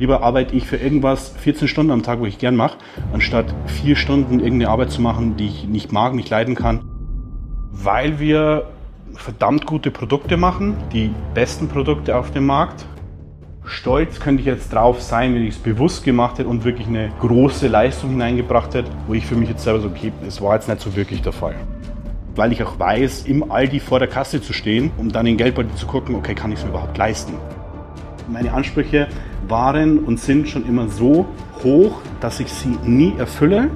[0.00, 2.78] Lieber arbeite ich für irgendwas 14 Stunden am Tag, wo ich gern mache,
[3.12, 6.80] anstatt vier Stunden irgendeine Arbeit zu machen, die ich nicht mag, nicht leiden kann.
[7.70, 8.70] Weil wir
[9.12, 12.86] verdammt gute Produkte machen, die besten Produkte auf dem Markt.
[13.66, 17.12] Stolz könnte ich jetzt drauf sein, wenn ich es bewusst gemacht hätte und wirklich eine
[17.20, 20.66] große Leistung hineingebracht hätte, wo ich für mich jetzt selber so, okay, es war jetzt
[20.66, 21.56] nicht so wirklich der Fall.
[22.36, 25.74] Weil ich auch weiß, im Aldi vor der Kasse zu stehen, um dann in Geldbeutel
[25.74, 27.34] zu gucken, okay, kann ich es mir überhaupt leisten?
[28.32, 29.08] Meine Ansprüche
[29.48, 31.26] waren und sind schon immer so
[31.64, 33.70] hoch, dass ich sie nie erfülle.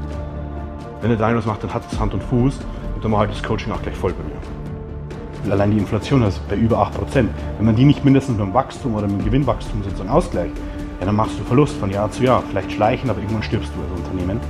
[1.00, 2.60] Wenn der Daniel was macht, dann hat es Hand und Fuß
[2.94, 5.52] und dann mache ich das Coaching auch gleich voll bei mir.
[5.52, 7.26] Allein die Inflation ist bei über 8%.
[7.58, 10.56] Wenn man die nicht mindestens mit dem Wachstum oder mit dem Gewinnwachstum sozusagen ausgleicht,
[11.00, 12.42] ja, dann machst du Verlust von Jahr zu Jahr.
[12.48, 14.40] Vielleicht schleichen, aber irgendwann stirbst du als Unternehmen.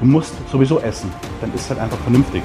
[0.00, 1.10] Du musst sowieso essen.
[1.40, 2.42] Dann ist es halt einfach vernünftig.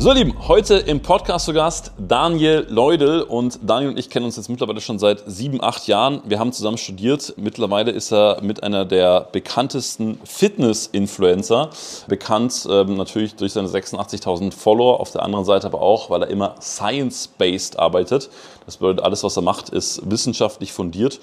[0.00, 3.22] So, Lieben, heute im Podcast zu Gast Daniel Leudel.
[3.22, 6.22] Und Daniel und ich kennen uns jetzt mittlerweile schon seit sieben, acht Jahren.
[6.24, 7.34] Wir haben zusammen studiert.
[7.36, 11.70] Mittlerweile ist er mit einer der bekanntesten Fitness-Influencer.
[12.06, 15.00] Bekannt ähm, natürlich durch seine 86.000 Follower.
[15.00, 18.30] Auf der anderen Seite aber auch, weil er immer science-based arbeitet.
[18.66, 21.18] Das bedeutet, alles, was er macht, ist wissenschaftlich fundiert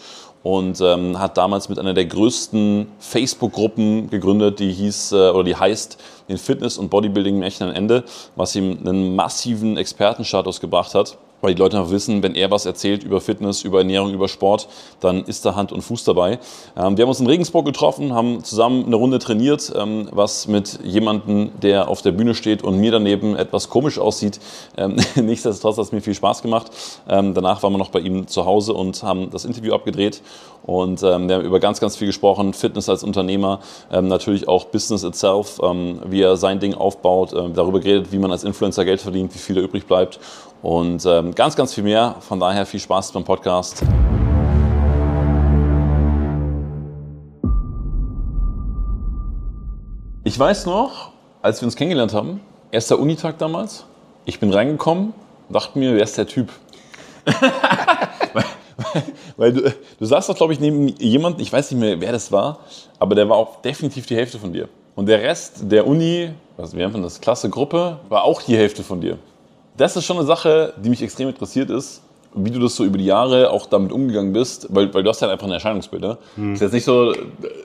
[0.46, 5.56] und ähm, hat damals mit einer der größten Facebook-Gruppen gegründet, die hieß äh, oder die
[5.56, 5.98] heißt
[6.30, 8.04] den Fitness- und Bodybuilding-Märchen ein Ende,
[8.36, 12.66] was ihm einen massiven Expertenstatus gebracht hat weil die Leute einfach wissen, wenn er was
[12.66, 14.68] erzählt über Fitness, über Ernährung, über Sport,
[15.00, 16.40] dann ist da Hand und Fuß dabei.
[16.76, 20.80] Ähm, wir haben uns in Regensburg getroffen, haben zusammen eine Runde trainiert, ähm, was mit
[20.84, 24.40] jemandem, der auf der Bühne steht und mir daneben etwas komisch aussieht.
[24.76, 26.72] Ähm, nichtsdestotrotz hat es mir viel Spaß gemacht.
[27.08, 30.23] Ähm, danach waren wir noch bei ihm zu Hause und haben das Interview abgedreht
[30.64, 32.54] und ähm, wir haben über ganz, ganz viel gesprochen.
[32.54, 33.60] Fitness als Unternehmer,
[33.92, 38.44] ähm, natürlich auch Business itself, wie er sein Ding aufbaut, darüber geredet, wie man als
[38.44, 40.20] Influencer Geld verdient, wie viel da übrig bleibt
[40.61, 42.16] und ähm, ganz, ganz viel mehr.
[42.22, 43.84] Von daher viel Spaß beim Podcast.
[50.23, 51.11] Ich weiß noch,
[51.42, 53.86] als wir uns kennengelernt haben, erster Unitag damals,
[54.26, 55.14] ich bin reingekommen,
[55.49, 56.49] dachte mir, wer ist der Typ?
[59.37, 62.32] weil, du, du saßt doch, glaube ich, neben jemandem, ich weiß nicht mehr, wer das
[62.32, 62.60] war,
[62.98, 64.67] aber der war auch definitiv die Hälfte von dir.
[64.95, 68.82] Und der Rest der Uni, also wir haben das Klasse Gruppe, war auch die Hälfte
[68.83, 69.20] von dir
[69.77, 72.02] das ist schon eine Sache, die mich extrem interessiert ist,
[72.33, 75.21] wie du das so über die Jahre auch damit umgegangen bist, weil, weil du hast
[75.21, 76.02] ja einfach ein Erscheinungsbild.
[76.02, 76.17] Ne?
[76.36, 76.53] Hm.
[76.53, 77.13] Ist jetzt nicht so,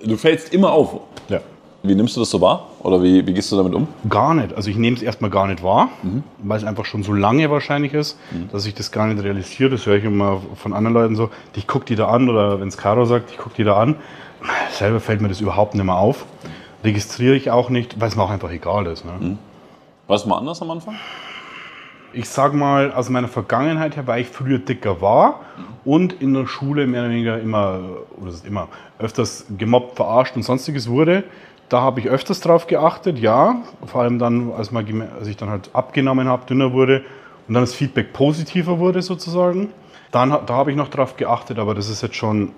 [0.04, 1.00] du fällst immer auf.
[1.28, 1.40] Ja.
[1.82, 2.66] Wie nimmst du das so wahr?
[2.82, 3.88] Oder wie, wie gehst du damit um?
[4.08, 4.54] Gar nicht.
[4.54, 6.22] Also ich nehme es erstmal gar nicht wahr, mhm.
[6.38, 8.50] weil es einfach schon so lange wahrscheinlich ist, mhm.
[8.52, 9.70] dass ich das gar nicht realisiere.
[9.70, 12.68] Das höre ich immer von anderen Leuten so, ich gucke die da an oder wenn
[12.68, 13.96] es Caro sagt, ich gucke die da an.
[14.72, 16.26] Selber fällt mir das überhaupt nicht mehr auf.
[16.84, 19.06] Registriere ich auch nicht, weil es mir auch einfach egal ist.
[19.06, 19.12] Ne?
[19.18, 19.38] Mhm.
[20.06, 20.96] War es mal anders am Anfang?
[22.12, 25.40] Ich sag mal, aus meiner Vergangenheit her, weil ich früher dicker war
[25.84, 27.80] und in der Schule mehr oder weniger immer,
[28.20, 31.24] oder immer, öfters gemobbt, verarscht und sonstiges wurde.
[31.68, 33.62] Da habe ich öfters drauf geachtet, ja.
[33.86, 34.84] Vor allem dann, als, mal,
[35.18, 37.04] als ich dann halt abgenommen habe, dünner wurde
[37.46, 39.68] und dann das Feedback positiver wurde sozusagen.
[40.10, 42.50] Dann, da habe ich noch drauf geachtet, aber das ist jetzt schon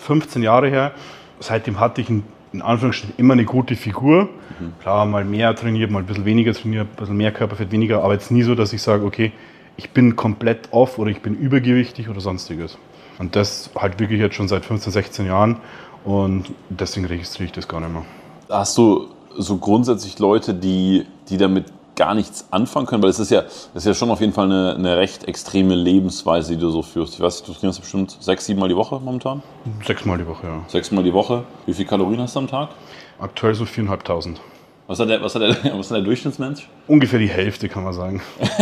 [0.00, 0.92] 15 Jahre her.
[1.40, 2.22] Seitdem hatte ich ein
[2.56, 4.24] in Anführungsstrichen immer eine gute Figur.
[4.58, 4.72] Mhm.
[4.80, 8.14] Klar, mal mehr trainiert, mal ein bisschen weniger trainiert, ein bisschen mehr Körperfett, weniger, aber
[8.14, 9.32] jetzt nie so, dass ich sage, okay,
[9.76, 12.78] ich bin komplett off oder ich bin übergewichtig oder sonstiges.
[13.18, 15.56] Und das halt wirklich jetzt schon seit 15, 16 Jahren
[16.04, 18.04] und deswegen registriere ich das gar nicht mehr.
[18.48, 23.02] Hast du so grundsätzlich Leute, die, die damit gar nichts anfangen können?
[23.02, 25.74] Weil es ist ja, das ist ja schon auf jeden Fall eine, eine recht extreme
[25.74, 27.14] Lebensweise, die du so führst.
[27.14, 29.42] Ich weiß, du trainierst bestimmt sechs, sieben Mal die Woche momentan?
[29.84, 30.64] Sechsmal die Woche, ja.
[30.68, 31.44] Sechsmal die Woche.
[31.64, 32.70] Wie viele Kalorien hast du am Tag?
[33.18, 34.40] Aktuell so viereinhalbtausend.
[34.86, 36.68] Was hat, der, was, hat der, was hat der Durchschnittsmensch?
[36.86, 38.22] Ungefähr die Hälfte, kann man sagen.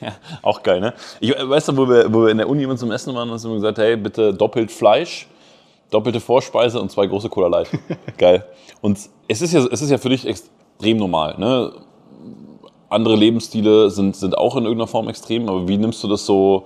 [0.00, 0.12] ja,
[0.42, 0.94] auch geil, ne?
[1.18, 3.42] Ich, weißt du, wo wir, wo wir in der Uni immer zum Essen waren, haben
[3.42, 5.26] wir gesagt, hey, bitte doppelt Fleisch,
[5.90, 7.70] doppelte Vorspeise und zwei große Cola Light.
[8.18, 8.44] geil.
[8.80, 10.26] Und es ist ja, es ist ja für dich
[10.80, 11.34] extrem normal.
[11.38, 11.72] Ne?
[12.88, 16.64] Andere Lebensstile sind, sind auch in irgendeiner Form extrem, aber wie nimmst du das so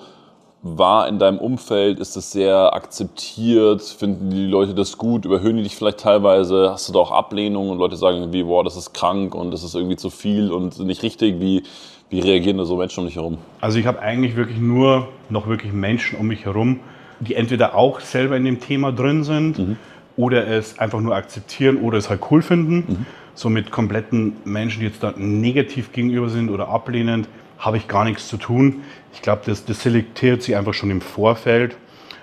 [0.63, 1.99] wahr in deinem Umfeld?
[1.99, 3.83] Ist das sehr akzeptiert?
[3.83, 5.25] Finden die Leute das gut?
[5.25, 6.71] Überhöhen die dich vielleicht teilweise?
[6.71, 9.65] Hast du da auch Ablehnung und Leute sagen irgendwie, boah, das ist krank und das
[9.65, 11.41] ist irgendwie zu viel und nicht richtig?
[11.41, 11.65] Wie,
[12.09, 13.39] wie reagieren da so Menschen um dich herum?
[13.61, 16.81] Also ich habe eigentlich wirklich nur noch wirklich Menschen um mich herum,
[17.19, 19.77] die entweder auch selber in dem Thema drin sind mhm.
[20.17, 22.77] oder es einfach nur akzeptieren oder es halt cool finden.
[22.77, 27.29] Mhm so mit kompletten Menschen, die jetzt da negativ gegenüber sind oder ablehnend,
[27.59, 28.83] habe ich gar nichts zu tun.
[29.13, 31.77] Ich glaube, das, das selektiert sich einfach schon im Vorfeld.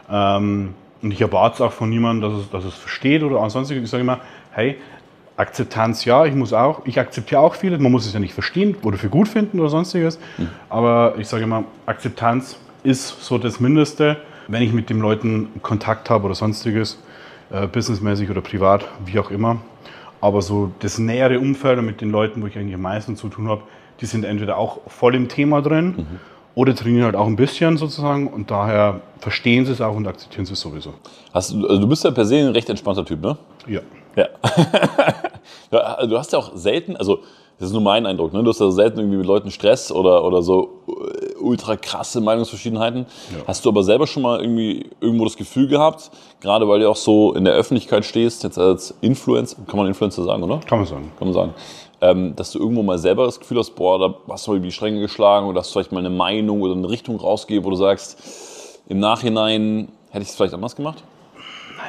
[0.09, 3.83] Ähm, und ich erwarte es auch von niemandem, dass es, dass es versteht oder ansonsten.
[3.83, 4.19] Ich sage immer,
[4.51, 4.77] hey,
[5.37, 8.75] Akzeptanz ja, ich muss auch, ich akzeptiere auch vieles, man muss es ja nicht verstehen
[8.83, 10.19] oder für gut finden oder sonstiges.
[10.37, 10.49] Mhm.
[10.69, 14.17] Aber ich sage immer, Akzeptanz ist so das Mindeste.
[14.47, 17.01] Wenn ich mit den Leuten Kontakt habe oder sonstiges,
[17.51, 19.61] äh, businessmäßig oder privat, wie auch immer.
[20.21, 23.49] Aber so das nähere Umfeld mit den Leuten, wo ich eigentlich am meisten zu tun
[23.49, 23.63] habe,
[23.99, 26.19] die sind entweder auch voll im Thema drin mhm.
[26.55, 30.45] oder trainieren halt auch ein bisschen sozusagen und daher verstehen sie es auch und akzeptieren
[30.45, 30.93] sie es sowieso.
[31.33, 33.37] Hast, also du bist ja per se ein recht entspannter Typ, ne?
[33.67, 33.81] Ja.
[34.13, 36.05] Ja.
[36.05, 37.19] du hast ja auch selten, also
[37.57, 38.43] das ist nur mein Eindruck, ne?
[38.43, 43.05] Du hast ja selten irgendwie mit Leuten Stress oder, oder so äh, ultra krasse Meinungsverschiedenheiten.
[43.35, 43.43] Ja.
[43.47, 46.95] Hast du aber selber schon mal irgendwie irgendwo das Gefühl gehabt, gerade weil du auch
[46.95, 50.59] so in der Öffentlichkeit stehst, jetzt als Influencer, kann man Influencer sagen, oder?
[50.59, 51.11] Kann man sagen.
[51.17, 51.53] Kann man sagen.
[52.01, 54.71] Ähm, dass du irgendwo mal selber das Gefühl hast, boah, da hast du mal die
[54.71, 57.75] Stränge geschlagen oder hast du vielleicht mal eine Meinung oder eine Richtung rausgegeben, wo du
[57.75, 61.03] sagst, im Nachhinein hätte ich es vielleicht anders gemacht?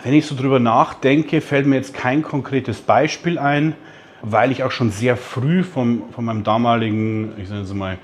[0.03, 3.75] Wenn ich so drüber nachdenke, fällt mir jetzt kein konkretes Beispiel ein
[4.23, 7.99] weil ich auch schon sehr früh vom, von meinem damaligen, ich sage jetzt mal,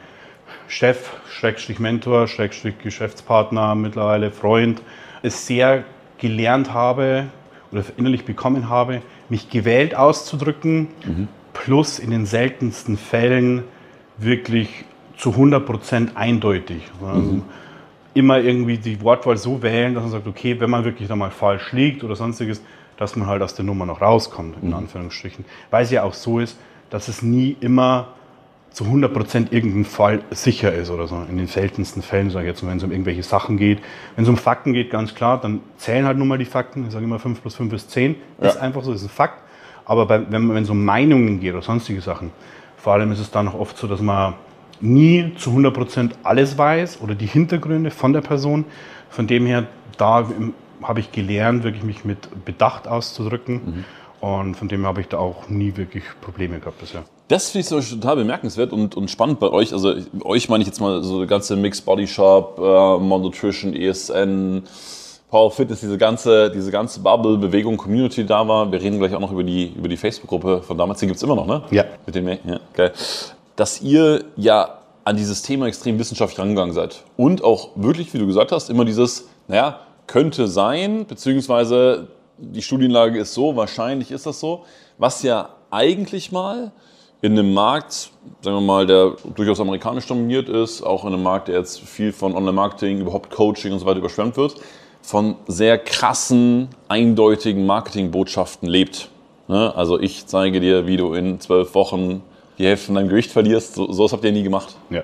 [0.68, 4.82] Chef, Schrägstrich Mentor, Schrägstrich Geschäftspartner, mittlerweile Freund,
[5.22, 5.84] es sehr
[6.18, 7.26] gelernt habe
[7.72, 11.28] oder innerlich bekommen habe, mich gewählt auszudrücken, mhm.
[11.52, 13.64] plus in den seltensten Fällen
[14.18, 14.84] wirklich
[15.16, 16.82] zu 100% eindeutig.
[17.04, 17.42] Also mhm.
[18.14, 21.30] Immer irgendwie die Wortwahl so wählen, dass man sagt, okay, wenn man wirklich da mal
[21.30, 22.62] falsch liegt oder sonstiges,
[22.96, 24.74] dass man halt aus der Nummer noch rauskommt, in mhm.
[24.74, 25.44] Anführungsstrichen.
[25.70, 26.58] Weil es ja auch so ist,
[26.90, 28.08] dass es nie immer
[28.70, 31.24] zu 100% irgendein Fall sicher ist oder so.
[31.28, 33.80] In den seltensten Fällen, sage ich jetzt, wenn es um irgendwelche Sachen geht.
[34.14, 36.86] Wenn es um Fakten geht, ganz klar, dann zählen halt nur mal die Fakten.
[36.86, 38.16] Ich sage immer 5 plus 5 ist 10.
[38.40, 38.48] Ja.
[38.48, 39.42] Ist einfach so, ist ein Fakt.
[39.84, 42.30] Aber bei, wenn, es um Meinungen geht oder sonstige Sachen,
[42.76, 44.34] vor allem ist es dann noch oft so, dass man
[44.80, 48.64] nie zu 100% alles weiß oder die Hintergründe von der Person.
[49.08, 49.66] Von dem her,
[49.96, 50.28] da
[50.82, 53.54] habe ich gelernt, wirklich mich mit Bedacht auszudrücken.
[53.54, 53.84] Mhm.
[54.20, 57.04] Und von dem habe ich da auch nie wirklich Probleme gehabt bisher.
[57.28, 59.72] Das finde ich total bemerkenswert und, und spannend bei euch.
[59.72, 62.62] Also euch meine ich jetzt mal so der ganze Mix Body Shop, äh,
[62.98, 64.62] Mon Nutrition, ESN,
[65.30, 68.72] Power Fitness, diese ganze, diese ganze Bubble, Bewegung, Community da war.
[68.72, 71.00] Wir reden gleich auch noch über die, über die Facebook-Gruppe von damals.
[71.00, 71.62] Die gibt es immer noch, ne?
[71.70, 71.84] Ja.
[72.06, 72.92] Mit dem, ja, geil.
[73.56, 77.02] Dass ihr ja an dieses Thema extrem wissenschaftlich rangegangen seid.
[77.16, 83.18] Und auch wirklich, wie du gesagt hast, immer dieses, naja, könnte sein, beziehungsweise die Studienlage
[83.18, 84.64] ist so, wahrscheinlich ist das so,
[84.96, 86.72] was ja eigentlich mal
[87.20, 88.10] in einem Markt,
[88.42, 92.12] sagen wir mal, der durchaus amerikanisch dominiert ist, auch in einem Markt, der jetzt viel
[92.12, 94.54] von Online-Marketing, überhaupt Coaching und so weiter überschwemmt wird,
[95.02, 99.08] von sehr krassen, eindeutigen Marketingbotschaften lebt.
[99.48, 99.74] Ne?
[99.74, 102.22] Also ich zeige dir, wie du in zwölf Wochen
[102.58, 103.74] die Hälfte von deinem Gewicht verlierst.
[103.74, 104.76] So, sowas habt ihr nie gemacht.
[104.90, 105.02] Ja.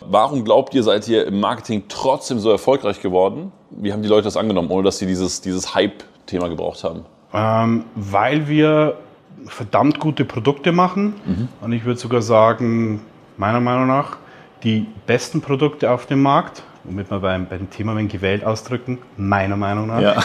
[0.00, 3.52] Warum glaubt ihr, seid ihr im Marketing trotzdem so erfolgreich geworden?
[3.70, 5.74] Wie haben die Leute das angenommen, ohne dass sie dieses, dieses
[6.22, 7.04] Hype-Thema gebraucht haben?
[7.34, 8.98] Ähm, weil wir
[9.46, 11.14] verdammt gute Produkte machen.
[11.24, 11.48] Mhm.
[11.60, 13.00] Und ich würde sogar sagen,
[13.36, 14.16] meiner Meinung nach,
[14.62, 19.56] die besten Produkte auf dem Markt, womit wir beim, beim Thema wenn gewählt ausdrücken, meiner
[19.56, 20.00] Meinung nach.
[20.00, 20.22] Ja.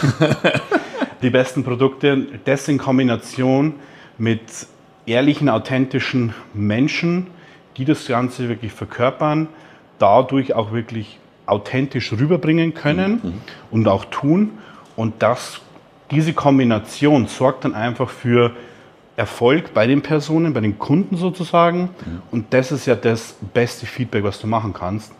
[1.22, 3.74] die besten Produkte, das in Kombination
[4.18, 4.42] mit
[5.06, 7.28] ehrlichen, authentischen Menschen,
[7.76, 9.48] die das Ganze wirklich verkörpern,
[9.98, 13.32] dadurch auch wirklich authentisch rüberbringen können mhm.
[13.70, 14.50] und auch tun.
[14.98, 15.60] Und das,
[16.10, 18.52] diese Kombination sorgt dann einfach für
[19.16, 21.80] Erfolg bei den Personen, bei den Kunden sozusagen.
[21.80, 22.22] Mhm.
[22.30, 25.12] Und das ist ja das beste Feedback, was du machen kannst.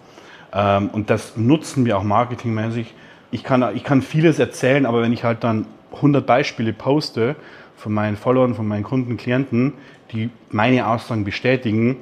[0.53, 2.95] Ähm, und das nutzen wir auch marketingmäßig.
[3.31, 7.37] Ich kann, ich kann vieles erzählen, aber wenn ich halt dann 100 Beispiele poste
[7.77, 9.75] von meinen Followern, von meinen Kunden, Klienten,
[10.13, 11.97] die meine Aussagen bestätigen,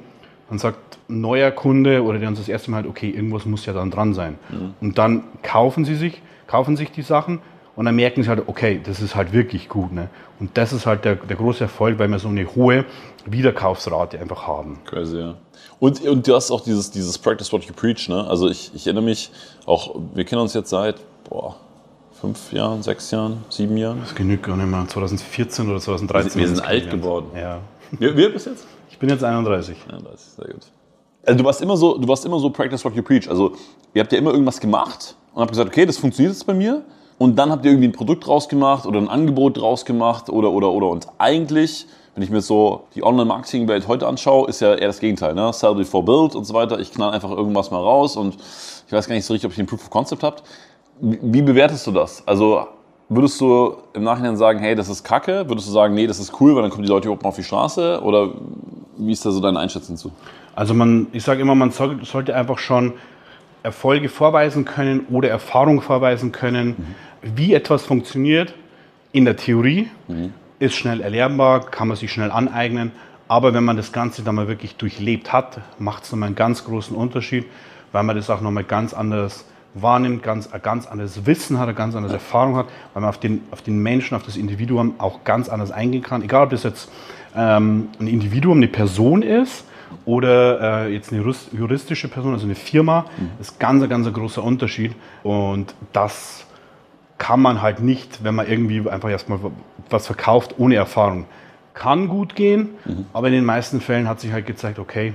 [0.49, 3.65] dann sagt ein neuer Kunde oder der uns das erste Mal halt, okay, irgendwas muss
[3.65, 4.37] ja dann dran sein.
[4.49, 4.73] Mhm.
[4.81, 7.39] Und dann kaufen sie sich, kaufen sich die Sachen
[7.77, 9.93] und dann merken sie halt, okay, das ist halt wirklich gut.
[9.93, 10.09] Ne?
[10.39, 12.85] Und das ist halt der, der große Erfolg, weil wir so eine hohe
[13.25, 14.79] Wiederkaufsrate einfach haben.
[14.83, 15.35] Crazy, ja.
[15.79, 18.25] Und, und du hast auch dieses, dieses Practice What You Preach, ne?
[18.27, 19.31] Also ich, ich erinnere mich
[19.67, 20.95] auch, wir kennen uns jetzt seit,
[21.29, 21.55] boah,
[22.19, 23.99] fünf Jahren, sechs Jahren, sieben Jahren?
[23.99, 24.87] Das genügt gar nicht mehr.
[24.87, 26.41] 2014 oder 2013.
[26.41, 27.27] Wir sind alt geworden.
[27.35, 27.59] Ja.
[27.91, 28.65] Wie, wie bist du jetzt?
[28.89, 29.77] Ich bin jetzt 31.
[29.87, 30.63] 31, sehr gut.
[31.23, 33.29] Also du warst immer so, du warst immer so Practice what you preach.
[33.29, 33.55] Also
[33.93, 36.83] ihr habt ja immer irgendwas gemacht und habt gesagt, okay, das funktioniert jetzt bei mir.
[37.17, 40.51] Und dann habt ihr irgendwie ein Produkt draus gemacht oder ein Angebot draus gemacht oder
[40.51, 40.87] oder oder.
[40.87, 45.33] Und eigentlich, wenn ich mir so die Online-Marketing-Welt heute anschaue, ist ja eher das Gegenteil.
[45.33, 45.51] Ne?
[45.51, 46.79] Sell before build und so weiter.
[46.79, 48.35] Ich knall einfach irgendwas mal raus und
[48.85, 50.43] ich weiß gar nicht so richtig, ob ich den Proof of Concept habt.
[50.99, 52.23] Wie bewertest du das?
[52.27, 52.67] Also
[53.09, 55.47] würdest du im Nachhinein sagen, hey, das ist kacke?
[55.47, 57.35] Würdest du sagen, nee, das ist cool, weil dann kommen die Leute überhaupt mal auf
[57.35, 58.01] die Straße?
[58.03, 58.31] Oder
[58.97, 60.11] wie ist da so deine Einschätzung zu?
[60.55, 62.93] Also man, ich sage immer, man soll, sollte einfach schon
[63.67, 66.95] Erfolge vorweisen können oder Erfahrung vorweisen können, mhm.
[67.35, 68.53] wie etwas funktioniert
[69.11, 69.89] in der Theorie.
[70.07, 70.33] Mhm.
[70.59, 72.93] Ist schnell erlernbar, kann man sich schnell aneignen.
[73.27, 76.63] Aber wenn man das Ganze dann mal wirklich durchlebt hat, macht es nochmal einen ganz
[76.63, 77.45] großen Unterschied,
[77.91, 79.43] weil man das auch nochmal ganz anders
[79.73, 83.19] wahrnimmt, ganz, ein ganz anderes Wissen hat, eine ganz andere Erfahrung hat, weil man auf
[83.19, 86.21] den, auf den Menschen, auf das Individuum auch ganz anders eingehen kann.
[86.23, 86.89] Egal, ob das jetzt
[87.35, 89.65] ähm, ein Individuum, eine Person ist
[90.05, 93.31] oder äh, jetzt eine juristische Person, also eine Firma, mhm.
[93.39, 94.95] ist ganz, ganz ein großer Unterschied.
[95.23, 96.45] Und das
[97.17, 99.39] kann man halt nicht, wenn man irgendwie einfach erstmal
[99.89, 101.25] was verkauft ohne Erfahrung.
[101.73, 103.05] Kann gut gehen, mhm.
[103.13, 105.13] aber in den meisten Fällen hat sich halt gezeigt, okay,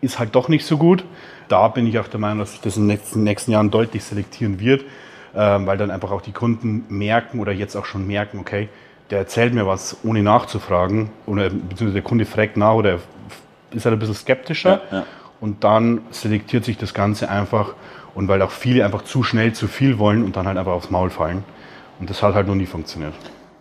[0.00, 1.04] ist halt doch nicht so gut.
[1.48, 4.04] Da bin ich auch der Meinung, dass sich das in den nächsten, nächsten Jahren deutlich
[4.04, 4.82] selektieren wird,
[5.32, 8.68] äh, weil dann einfach auch die Kunden merken oder jetzt auch schon merken, okay,
[9.10, 12.98] der erzählt mir was, ohne nachzufragen, oder beziehungsweise der Kunde fragt nach oder
[13.74, 14.80] ist halt ein bisschen skeptischer.
[14.90, 15.06] Ja, ja.
[15.40, 17.74] Und dann selektiert sich das Ganze einfach
[18.14, 20.90] und weil auch viele einfach zu schnell zu viel wollen und dann halt einfach aufs
[20.90, 21.44] Maul fallen.
[22.00, 23.14] Und das hat halt noch nie funktioniert.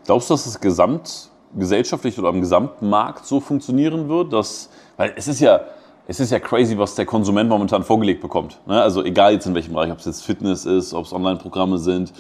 [0.05, 4.33] Glaubst du, dass es gesamtgesellschaftlich oder am gesamten Markt so funktionieren wird?
[4.33, 5.61] Dass, weil es ist ja,
[6.07, 8.59] es ist ja crazy, was der Konsument momentan vorgelegt bekommt.
[8.65, 8.81] Ne?
[8.81, 12.11] Also egal jetzt in welchem Bereich, ob es jetzt Fitness ist, ob es Online-Programme sind,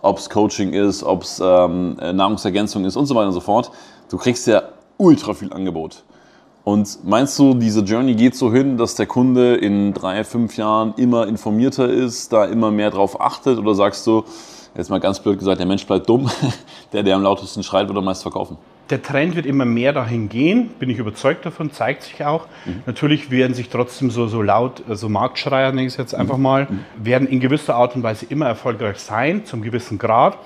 [0.00, 3.72] ob es Coaching ist, ob es ähm, Nahrungsergänzung ist und so weiter und so fort.
[4.08, 4.62] Du kriegst ja
[4.96, 6.04] ultra viel Angebot.
[6.64, 10.94] Und meinst du, diese Journey geht so hin, dass der Kunde in drei, fünf Jahren
[10.96, 13.58] immer informierter ist, da immer mehr drauf achtet?
[13.58, 14.24] Oder sagst du,
[14.76, 16.30] jetzt mal ganz blöd gesagt, der Mensch bleibt dumm,
[16.92, 18.58] der, der am lautesten schreit, wird am meisten verkaufen?
[18.90, 22.46] Der Trend wird immer mehr dahin gehen, bin ich überzeugt davon, zeigt sich auch.
[22.64, 22.82] Mhm.
[22.86, 26.42] Natürlich werden sich trotzdem so, so laut, so Marktschreier, nenne ich es jetzt einfach mhm.
[26.42, 26.84] mal, mhm.
[26.96, 30.38] werden in gewisser Art und Weise immer erfolgreich sein, zum gewissen Grad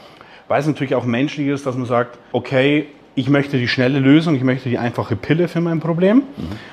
[0.48, 4.36] weil es natürlich auch menschlich ist, dass man sagt, okay, ich möchte die schnelle Lösung,
[4.36, 6.18] ich möchte die einfache Pille für mein Problem.
[6.18, 6.22] Mhm.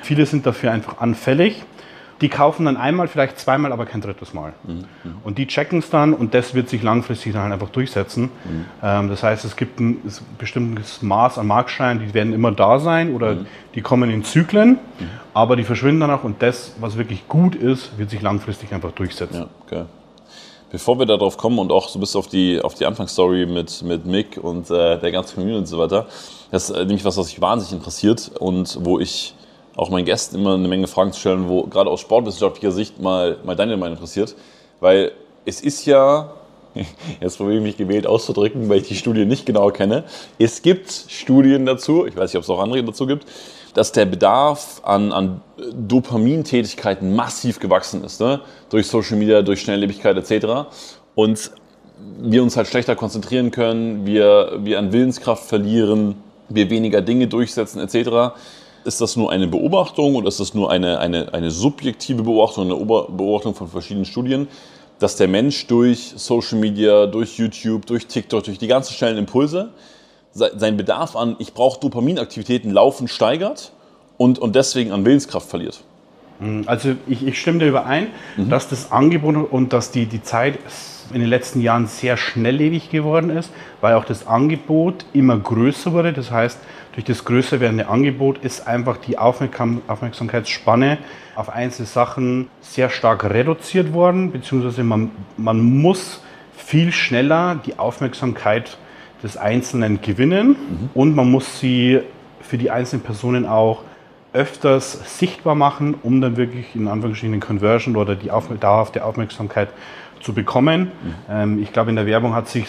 [0.02, 1.64] Viele sind dafür einfach anfällig.
[2.20, 4.52] Die kaufen dann einmal, vielleicht zweimal, aber kein drittes Mal.
[4.62, 4.84] Mhm.
[5.24, 8.24] Und die checken es dann und das wird sich langfristig dann einfach durchsetzen.
[8.24, 8.64] Mhm.
[8.82, 9.98] Ähm, das heißt, es gibt ein
[10.38, 13.46] bestimmtes Maß an Marktscheinen, die werden immer da sein oder mhm.
[13.74, 15.08] die kommen in Zyklen, mhm.
[15.32, 18.92] aber die verschwinden dann auch und das, was wirklich gut ist, wird sich langfristig einfach
[18.92, 19.40] durchsetzen.
[19.40, 19.84] Ja, okay.
[20.74, 24.06] Bevor wir darauf kommen und auch so bis auf die, auf die Anfangsstory mit, mit
[24.06, 26.08] Mick und äh, der ganzen Community und so weiter,
[26.50, 29.36] das ist nämlich was, was mich wahnsinnig interessiert und wo ich
[29.76, 33.38] auch meinen Gästen immer eine Menge Fragen zu stellen, wo gerade aus sportwissenschaftlicher Sicht mal,
[33.44, 34.34] mal deine Meinung interessiert.
[34.80, 35.12] Weil
[35.44, 36.32] es ist ja,
[37.20, 40.02] jetzt probiere ich mich gewählt auszudrücken, weil ich die Studie nicht genau kenne.
[40.40, 43.26] Es gibt Studien dazu, ich weiß nicht, ob es auch andere dazu gibt,
[43.74, 45.40] dass der Bedarf an, an
[45.74, 48.40] Dopamintätigkeiten massiv gewachsen ist, ne?
[48.70, 50.68] durch Social Media, durch Schnelllebigkeit etc.
[51.14, 51.50] Und
[52.20, 56.16] wir uns halt schlechter konzentrieren können, wir, wir an Willenskraft verlieren,
[56.48, 58.34] wir weniger Dinge durchsetzen etc.
[58.84, 62.76] Ist das nur eine Beobachtung oder ist das nur eine, eine, eine subjektive Beobachtung, eine
[62.84, 64.48] Beobachtung von verschiedenen Studien,
[64.98, 69.70] dass der Mensch durch Social Media, durch YouTube, durch TikTok, durch die ganzen schnellen Impulse
[70.34, 73.72] sein Bedarf an, ich brauche Dopaminaktivitäten laufen steigert
[74.16, 75.82] und, und deswegen an Willenskraft verliert.
[76.40, 78.50] Hm, also ich, ich stimme dir überein, mhm.
[78.50, 80.58] dass das Angebot und dass die, die Zeit
[81.12, 86.12] in den letzten Jahren sehr schnelllebig geworden ist, weil auch das Angebot immer größer wurde.
[86.12, 86.58] Das heißt,
[86.94, 90.98] durch das größer werdende Angebot ist einfach die Aufmerksam Aufmerksamkeitsspanne
[91.36, 96.20] auf einzelne Sachen sehr stark reduziert worden, beziehungsweise man, man muss
[96.56, 98.78] viel schneller die Aufmerksamkeit
[99.24, 100.90] des Einzelnen gewinnen mhm.
[100.94, 102.00] und man muss sie
[102.40, 103.82] für die einzelnen Personen auch
[104.34, 109.68] öfters sichtbar machen, um dann wirklich in Anführungsstrichen den Conversion oder die auf, dauerhafte Aufmerksamkeit
[110.24, 110.90] zu bekommen.
[111.30, 112.66] Ähm, ich glaube, in der Werbung hat sich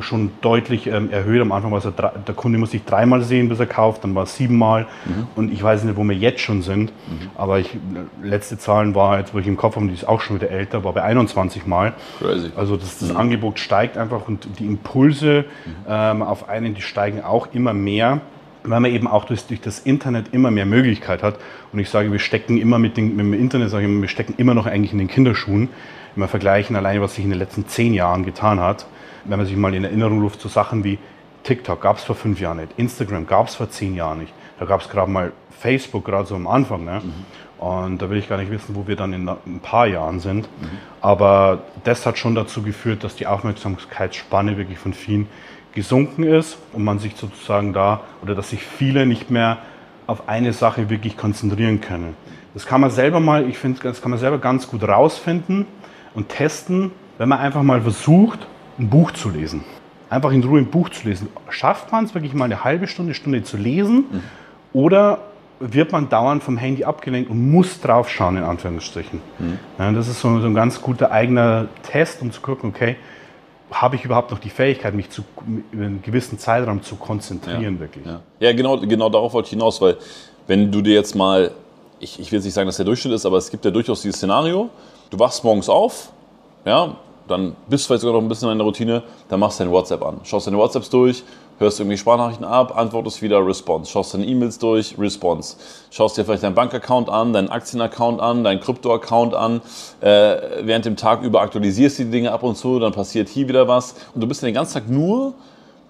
[0.00, 1.40] schon deutlich ähm, erhöht.
[1.40, 4.24] Am Anfang war es der Kunde muss sich dreimal sehen, bis er kauft, dann war
[4.24, 4.86] es siebenmal.
[5.06, 5.26] Mhm.
[5.34, 6.92] Und ich weiß nicht, wo wir jetzt schon sind.
[6.92, 7.30] Mhm.
[7.36, 7.76] Aber ich,
[8.22, 10.84] letzte Zahlen war jetzt, wo ich im Kopf habe, die ist auch schon wieder älter,
[10.84, 11.94] war bei 21 Mal.
[12.18, 12.50] Crazy.
[12.54, 13.16] Also das, das mhm.
[13.16, 15.72] Angebot steigt einfach und die Impulse mhm.
[15.88, 18.20] ähm, auf einen, die steigen auch immer mehr
[18.62, 21.36] weil man eben auch durch, durch, das Internet immer mehr Möglichkeit hat.
[21.72, 24.34] Und ich sage, wir stecken immer mit, den, mit dem Internet, sage ich wir stecken
[24.36, 25.70] immer noch eigentlich in den Kinderschuhen
[26.14, 28.86] wenn wir vergleichen, allein was sich in den letzten zehn Jahren getan hat,
[29.24, 30.98] wenn man sich mal in Erinnerung ruft zu Sachen wie
[31.42, 34.66] TikTok gab es vor fünf Jahren nicht, Instagram gab es vor zehn Jahren nicht, da
[34.66, 36.84] gab es gerade mal Facebook, gerade so am Anfang.
[36.84, 37.02] Ne?
[37.04, 37.64] Mhm.
[37.64, 40.48] Und da will ich gar nicht wissen, wo wir dann in ein paar Jahren sind.
[40.60, 40.68] Mhm.
[41.02, 45.28] Aber das hat schon dazu geführt, dass die Aufmerksamkeitsspanne wirklich von vielen
[45.72, 49.58] gesunken ist und man sich sozusagen da, oder dass sich viele nicht mehr
[50.06, 52.16] auf eine Sache wirklich konzentrieren können.
[52.54, 55.66] Das kann man selber mal, ich finde, das kann man selber ganz gut rausfinden
[56.14, 58.46] und testen, wenn man einfach mal versucht,
[58.78, 59.64] ein Buch zu lesen.
[60.08, 61.28] Einfach in Ruhe ein Buch zu lesen.
[61.50, 64.22] Schafft man es wirklich mal eine halbe Stunde, Stunde zu lesen mhm.
[64.72, 65.18] oder
[65.60, 69.20] wird man dauernd vom Handy abgelenkt und muss drauf schauen, in Anführungsstrichen.
[69.38, 69.58] Mhm.
[69.78, 72.96] Ja, das ist so, so, ein ganz guter eigener Test, um zu gucken, okay,
[73.70, 75.22] habe ich überhaupt noch die Fähigkeit, mich zu,
[75.70, 77.80] über einen gewissen Zeitraum zu konzentrieren, ja.
[77.80, 78.06] wirklich.
[78.06, 79.96] Ja, ja genau, genau darauf wollte ich hinaus, weil
[80.46, 81.52] wenn du dir jetzt mal,
[82.00, 84.02] ich, ich will jetzt nicht sagen, dass der Durchschnitt ist, aber es gibt ja durchaus
[84.02, 84.70] dieses Szenario,
[85.10, 86.10] du wachst morgens auf,
[86.64, 86.96] ja,
[87.28, 89.74] dann bist du vielleicht sogar noch ein bisschen in der Routine, dann machst du deine
[89.74, 90.20] WhatsApp an.
[90.24, 91.22] Schaust deine WhatsApps durch,
[91.58, 93.90] hörst irgendwie Sprachnachrichten ab, antwortest wieder, Response.
[93.90, 95.56] Schaust deine E-Mails durch, Response.
[95.90, 99.60] Schaust dir vielleicht deinen Bankaccount an, deinen Aktienaccount an, deinen Kryptoaccount an.
[100.00, 103.46] Äh, während dem Tag über aktualisierst du die Dinge ab und zu, dann passiert hier
[103.46, 103.94] wieder was.
[104.14, 105.34] Und du bist den ganzen Tag nur,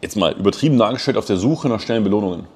[0.02, 2.46] jetzt mal übertrieben dargestellt, auf der Suche nach schnellen Belohnungen.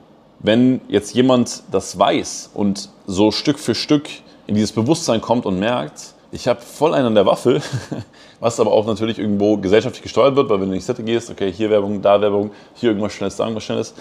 [0.41, 4.09] Wenn jetzt jemand das weiß und so Stück für Stück
[4.47, 7.63] in dieses Bewusstsein kommt und merkt, ich habe voll einen an der Waffel,
[8.41, 11.31] was aber auch natürlich irgendwo gesellschaftlich gesteuert wird, weil wenn du in die Sette gehst,
[11.31, 13.95] okay, hier Werbung, da Werbung, hier irgendwas Schnelles, da irgendwas Schnelles.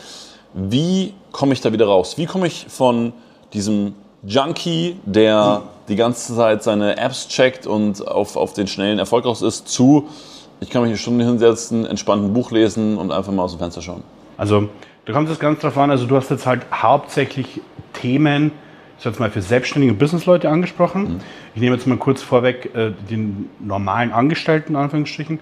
[0.53, 2.17] Wie komme ich da wieder raus?
[2.17, 3.13] Wie komme ich von
[3.53, 9.25] diesem Junkie, der die ganze Zeit seine Apps checkt und auf, auf den schnellen Erfolg
[9.25, 10.07] raus ist, zu,
[10.59, 13.59] ich kann mich eine Stunde hinsetzen, entspannt ein Buch lesen und einfach mal aus dem
[13.59, 14.03] Fenster schauen?
[14.37, 14.69] Also,
[15.05, 17.61] da kommt es ganz drauf an, also du hast jetzt halt hauptsächlich
[17.93, 18.51] Themen,
[19.03, 21.15] ich habe jetzt mal für selbstständige Businessleute angesprochen.
[21.15, 21.19] Mhm.
[21.55, 25.39] Ich nehme jetzt mal kurz vorweg äh, den normalen Angestellten, in Anführungsstrichen.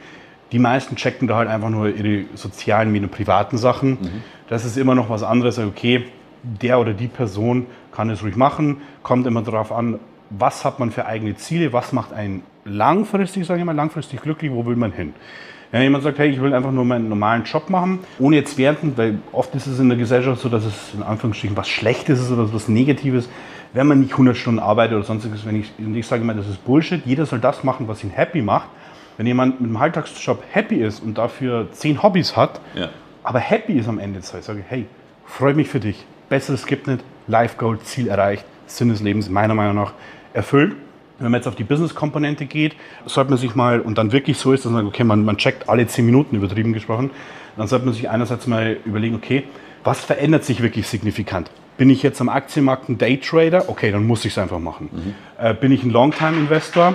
[0.51, 3.91] Die meisten checken da halt einfach nur ihre sozialen, Medien, privaten Sachen.
[3.91, 4.23] Mhm.
[4.49, 5.59] Das ist immer noch was anderes.
[5.59, 6.05] Okay,
[6.41, 8.77] der oder die Person kann es ruhig machen.
[9.03, 9.99] Kommt immer darauf an,
[10.31, 14.51] was hat man für eigene Ziele, was macht einen langfristig, sage ich mal, langfristig glücklich,
[14.51, 15.13] wo will man hin.
[15.69, 18.93] Wenn jemand sagt, hey, ich will einfach nur meinen normalen Job machen, ohne jetzt werten,
[18.97, 22.31] weil oft ist es in der Gesellschaft so, dass es in Anführungsstrichen was Schlechtes ist
[22.31, 23.29] oder was Negatives,
[23.73, 25.45] wenn man nicht 100 Stunden arbeitet oder sonstiges.
[25.45, 27.05] Wenn ich, ich sage immer, das ist Bullshit.
[27.05, 28.69] Jeder soll das machen, was ihn happy macht.
[29.17, 32.89] Wenn jemand mit dem Alltagsjob happy ist und dafür zehn Hobbys hat, ja.
[33.23, 34.85] aber happy ist am Ende sage ich, hey,
[35.25, 36.05] freue mich für dich.
[36.29, 37.03] Besseres gibt nicht.
[37.27, 39.93] Life Goal, Ziel erreicht, Sinn des Lebens meiner Meinung nach
[40.33, 40.75] erfüllt.
[41.19, 42.75] Wenn man jetzt auf die Business-Komponente geht,
[43.05, 45.37] sollte man sich mal, und dann wirklich so ist, dass man sagt, okay, man, man
[45.37, 47.11] checkt alle zehn Minuten, übertrieben gesprochen,
[47.57, 49.43] dann sollte man sich einerseits mal überlegen, okay,
[49.83, 51.51] was verändert sich wirklich signifikant?
[51.81, 53.67] Bin ich jetzt am Aktienmarkt ein Daytrader?
[53.67, 54.89] Okay, dann muss ich es einfach machen.
[54.91, 55.15] Mhm.
[55.43, 56.93] Äh, bin ich ein Longtime-Investor,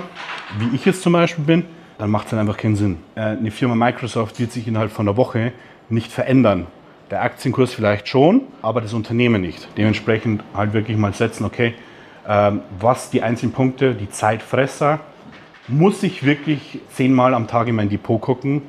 [0.59, 1.65] wie ich jetzt zum Beispiel bin?
[1.97, 2.99] Dann macht es dann einfach keinen Sinn.
[3.15, 5.51] Äh, eine Firma Microsoft wird sich innerhalb von einer Woche
[5.89, 6.67] nicht verändern.
[7.11, 9.67] Der Aktienkurs vielleicht schon, aber das Unternehmen nicht.
[9.75, 11.73] Dementsprechend halt wirklich mal setzen, okay,
[12.25, 15.01] ähm, was die einzelnen Punkte, die Zeitfresser,
[15.67, 18.61] muss ich wirklich zehnmal am Tag in mein Depot gucken?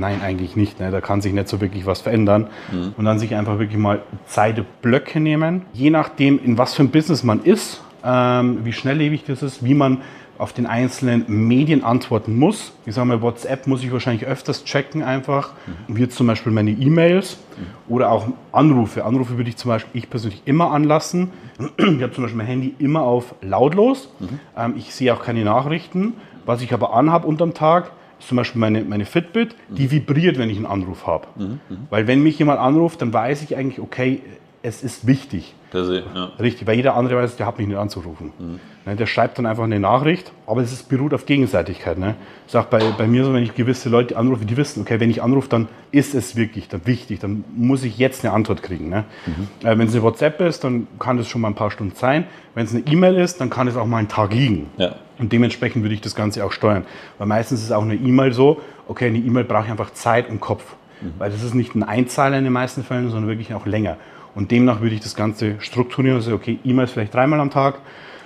[0.00, 0.80] Nein, eigentlich nicht.
[0.80, 0.90] Ne?
[0.90, 2.48] Da kann sich nicht so wirklich was verändern.
[2.72, 2.94] Mhm.
[2.96, 5.62] Und dann sich einfach wirklich mal Zeitblöcke nehmen.
[5.72, 9.74] Je nachdem, in was für ein Business man ist, ähm, wie schnelllebig das ist, wie
[9.74, 9.98] man
[10.38, 12.72] auf den einzelnen Medien antworten muss.
[12.86, 15.96] Ich sage mal, WhatsApp muss ich wahrscheinlich öfters checken einfach, mhm.
[15.98, 17.92] wie zum Beispiel meine E-Mails mhm.
[17.94, 19.04] oder auch Anrufe.
[19.04, 21.30] Anrufe würde ich zum Beispiel ich persönlich immer anlassen.
[21.76, 24.08] Ich habe zum Beispiel mein Handy immer auf lautlos.
[24.18, 24.40] Mhm.
[24.56, 26.14] Ähm, ich sehe auch keine Nachrichten.
[26.46, 30.56] Was ich aber anhabe unterm Tag, zum Beispiel meine, meine Fitbit, die vibriert, wenn ich
[30.56, 31.26] einen Anruf habe.
[31.36, 31.60] Mhm.
[31.90, 34.20] Weil wenn mich jemand anruft, dann weiß ich eigentlich, okay,
[34.62, 35.54] es ist wichtig.
[35.72, 36.24] Se, ja.
[36.40, 38.32] Richtig, weil jeder andere weiß, der hat mich nicht anzurufen.
[38.38, 38.60] Mhm.
[38.86, 41.96] Ne, der schreibt dann einfach eine Nachricht, aber es ist, beruht auf Gegenseitigkeit.
[41.96, 42.16] Ne?
[42.46, 45.10] Ich sage bei, bei mir so, wenn ich gewisse Leute anrufe, die wissen, okay, wenn
[45.10, 48.88] ich anrufe, dann ist es wirklich dann wichtig, dann muss ich jetzt eine Antwort kriegen.
[48.88, 49.04] Ne?
[49.26, 49.66] Mhm.
[49.66, 52.24] Äh, wenn es eine WhatsApp ist, dann kann das schon mal ein paar Stunden sein.
[52.54, 54.70] Wenn es eine E-Mail ist, dann kann es auch mal einen Tag liegen.
[54.76, 54.96] Ja.
[55.18, 56.84] Und dementsprechend würde ich das Ganze auch steuern.
[57.18, 60.40] Weil meistens ist auch eine E-Mail so, okay, eine E-Mail brauche ich einfach Zeit und
[60.40, 60.64] Kopf.
[61.00, 61.12] Mhm.
[61.18, 63.98] Weil das ist nicht ein Einzahler in den meisten Fällen, sondern wirklich auch länger.
[64.34, 67.80] Und demnach würde ich das Ganze strukturieren sagen, okay, E-Mails vielleicht dreimal am Tag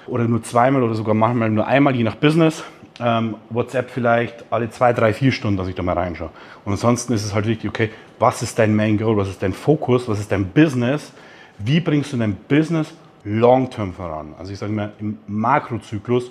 [0.06, 2.64] oder nur zweimal oder sogar manchmal nur einmal, je nach Business.
[3.00, 6.30] Ähm, WhatsApp vielleicht alle zwei, drei, vier Stunden, dass ich da mal reinschaue.
[6.64, 7.90] Und ansonsten ist es halt wichtig, okay,
[8.20, 11.12] was ist dein Main Goal, was ist dein Fokus, was ist dein Business,
[11.58, 14.34] wie bringst du dein Business long-term voran?
[14.38, 16.30] Also ich sage mal im Makrozyklus,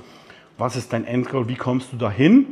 [0.58, 2.46] was ist dein Endgoal, wie kommst du dahin?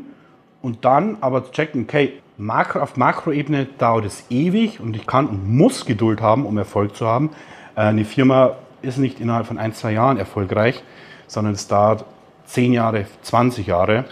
[0.62, 5.48] Und dann aber checken, okay, Makro, auf Makroebene dauert es ewig und ich kann und
[5.48, 7.30] muss Geduld haben, um Erfolg zu haben.
[7.76, 10.84] Äh, eine Firma ist nicht innerhalb von ein, zwei Jahren erfolgreich,
[11.28, 12.04] sondern es dauert
[12.46, 14.06] 10 Jahre, 20 Jahre.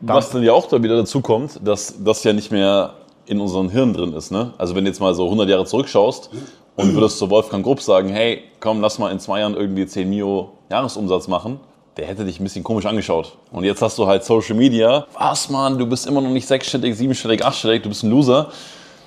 [0.00, 2.94] Dann Was dann ja auch da wieder dazu kommt, dass das ja nicht mehr
[3.26, 4.32] in unserem Hirn drin ist.
[4.32, 4.54] Ne?
[4.56, 6.30] Also wenn du jetzt mal so 100 Jahre zurückschaust
[6.76, 10.08] und würdest zu Wolfgang Grupp sagen, hey, komm, lass mal in zwei Jahren irgendwie 10
[10.08, 11.60] Mio Jahresumsatz machen,
[11.98, 13.36] der hätte dich ein bisschen komisch angeschaut.
[13.50, 15.06] Und jetzt hast du halt Social Media.
[15.18, 18.50] Was, Mann, du bist immer noch nicht sechsstellig, siebenstellig, achtstellig, du bist ein Loser.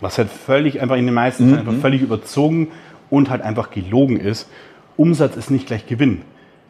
[0.02, 1.58] Was halt völlig einfach in den meisten mhm.
[1.60, 2.70] einfach völlig überzogen
[3.10, 4.50] und halt einfach gelogen ist.
[4.98, 6.24] Umsatz ist nicht gleich Gewinn.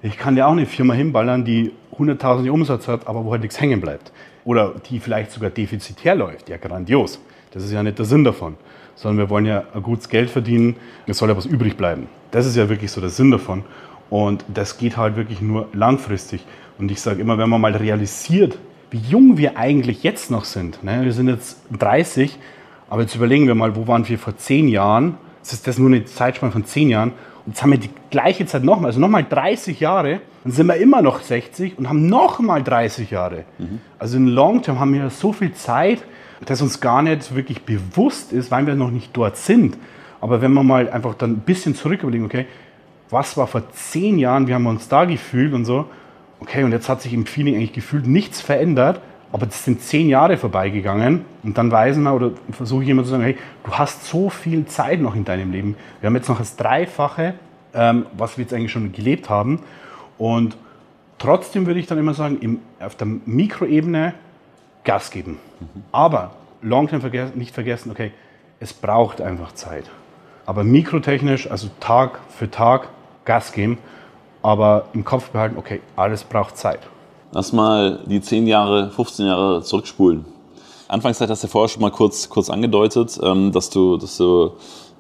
[0.03, 3.60] Ich kann dir auch eine Firma hinballern, die 100.000 Umsatz hat, aber wo halt nichts
[3.60, 4.12] hängen bleibt.
[4.45, 6.49] Oder die vielleicht sogar defizitär läuft.
[6.49, 7.19] Ja, grandios.
[7.51, 8.57] Das ist ja nicht der Sinn davon.
[8.95, 10.75] Sondern wir wollen ja ein gutes Geld verdienen.
[11.07, 12.07] Es soll ja was übrig bleiben.
[12.29, 13.63] Das ist ja wirklich so der Sinn davon.
[14.12, 16.45] Und das geht halt wirklich nur langfristig.
[16.78, 18.58] Und ich sage immer, wenn man mal realisiert,
[18.91, 20.84] wie jung wir eigentlich jetzt noch sind.
[20.84, 21.04] Ne?
[21.04, 22.38] Wir sind jetzt 30,
[22.89, 25.17] aber jetzt überlegen wir mal, wo waren wir vor zehn Jahren?
[25.39, 27.13] Das ist das nur eine Zeitspanne von zehn Jahren.
[27.45, 30.76] Und jetzt haben wir die gleiche Zeit nochmal, also nochmal 30 Jahre, dann sind wir
[30.76, 33.45] immer noch 60 und haben nochmal 30 Jahre.
[33.58, 33.80] Mhm.
[33.97, 36.00] Also in Long Term haben wir so viel Zeit,
[36.45, 39.78] dass uns gar nicht wirklich bewusst ist, weil wir noch nicht dort sind.
[40.19, 42.45] Aber wenn wir mal einfach dann ein bisschen zurück überlegen, okay,
[43.12, 45.86] was war vor zehn Jahren, wie haben wir uns da gefühlt und so,
[46.39, 50.10] okay, und jetzt hat sich im Feeling eigentlich gefühlt nichts verändert, aber das sind zehn
[50.10, 54.06] Jahre vorbeigegangen und dann weisen wir oder versuche ich immer zu sagen, hey, du hast
[54.06, 55.76] so viel Zeit noch in deinem Leben.
[56.00, 57.36] Wir haben jetzt noch das Dreifache,
[57.74, 59.62] ähm, was wir jetzt eigentlich schon gelebt haben.
[60.17, 60.58] Und
[61.17, 64.13] trotzdem würde ich dann immer sagen, im, auf der Mikroebene
[64.84, 65.38] Gas geben.
[65.60, 65.84] Mhm.
[65.91, 68.12] Aber long-term verges nicht vergessen, okay,
[68.60, 69.89] es braucht einfach Zeit.
[70.45, 72.89] Aber mikrotechnisch, also Tag für Tag
[73.25, 73.77] Gas geben,
[74.41, 76.79] aber im Kopf behalten, okay, alles braucht Zeit.
[77.31, 80.25] Lass mal die 10 Jahre, 15 Jahre zurückspulen.
[80.88, 84.51] Anfangszeit hast du vorher schon mal kurz, kurz angedeutet, ähm, dass du, dass du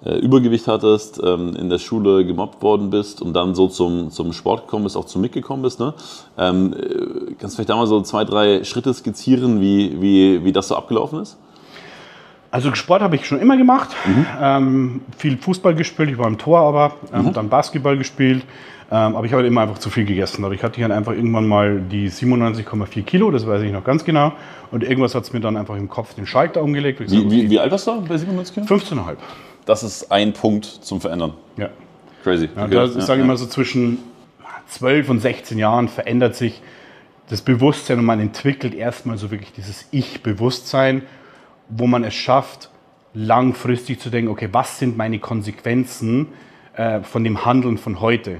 [0.05, 4.31] äh, Übergewicht hattest, ähm, in der Schule gemobbt worden bist und dann so zum, zum
[4.31, 5.79] Sport gekommen bist, auch zum Mick gekommen bist.
[5.79, 5.93] Ne?
[6.37, 10.51] Ähm, äh, kannst du vielleicht da mal so zwei, drei Schritte skizzieren, wie, wie, wie
[10.53, 11.37] das so abgelaufen ist?
[12.51, 13.89] Also Sport habe ich schon immer gemacht.
[14.05, 14.25] Mhm.
[14.41, 17.33] Ähm, viel Fußball gespielt, ich war im Tor aber, ähm, mhm.
[17.33, 18.43] dann Basketball gespielt.
[18.91, 20.41] Ähm, aber ich habe halt immer einfach zu viel gegessen.
[20.41, 24.03] Dadurch hatte ich dann einfach irgendwann mal die 97,4 Kilo, das weiß ich noch ganz
[24.03, 24.33] genau.
[24.69, 26.99] Und irgendwas hat es mir dann einfach im Kopf den Schalter umgelegt.
[26.99, 28.65] Wie, sag, wie, wie, alt warst du bei 97 Kilo?
[28.65, 29.15] 15,5.
[29.65, 31.33] Das ist ein Punkt zum Verändern.
[31.55, 31.69] Ja.
[32.23, 32.49] Crazy.
[32.53, 32.73] Ja, okay.
[32.73, 33.99] das, ich sage ja, immer so zwischen
[34.67, 36.61] 12 und 16 Jahren verändert sich
[37.29, 41.03] das Bewusstsein und man entwickelt erstmal so wirklich dieses Ich-Bewusstsein,
[41.71, 42.69] wo man es schafft,
[43.13, 46.27] langfristig zu denken, okay, was sind meine Konsequenzen
[46.75, 48.37] äh, von dem Handeln von heute?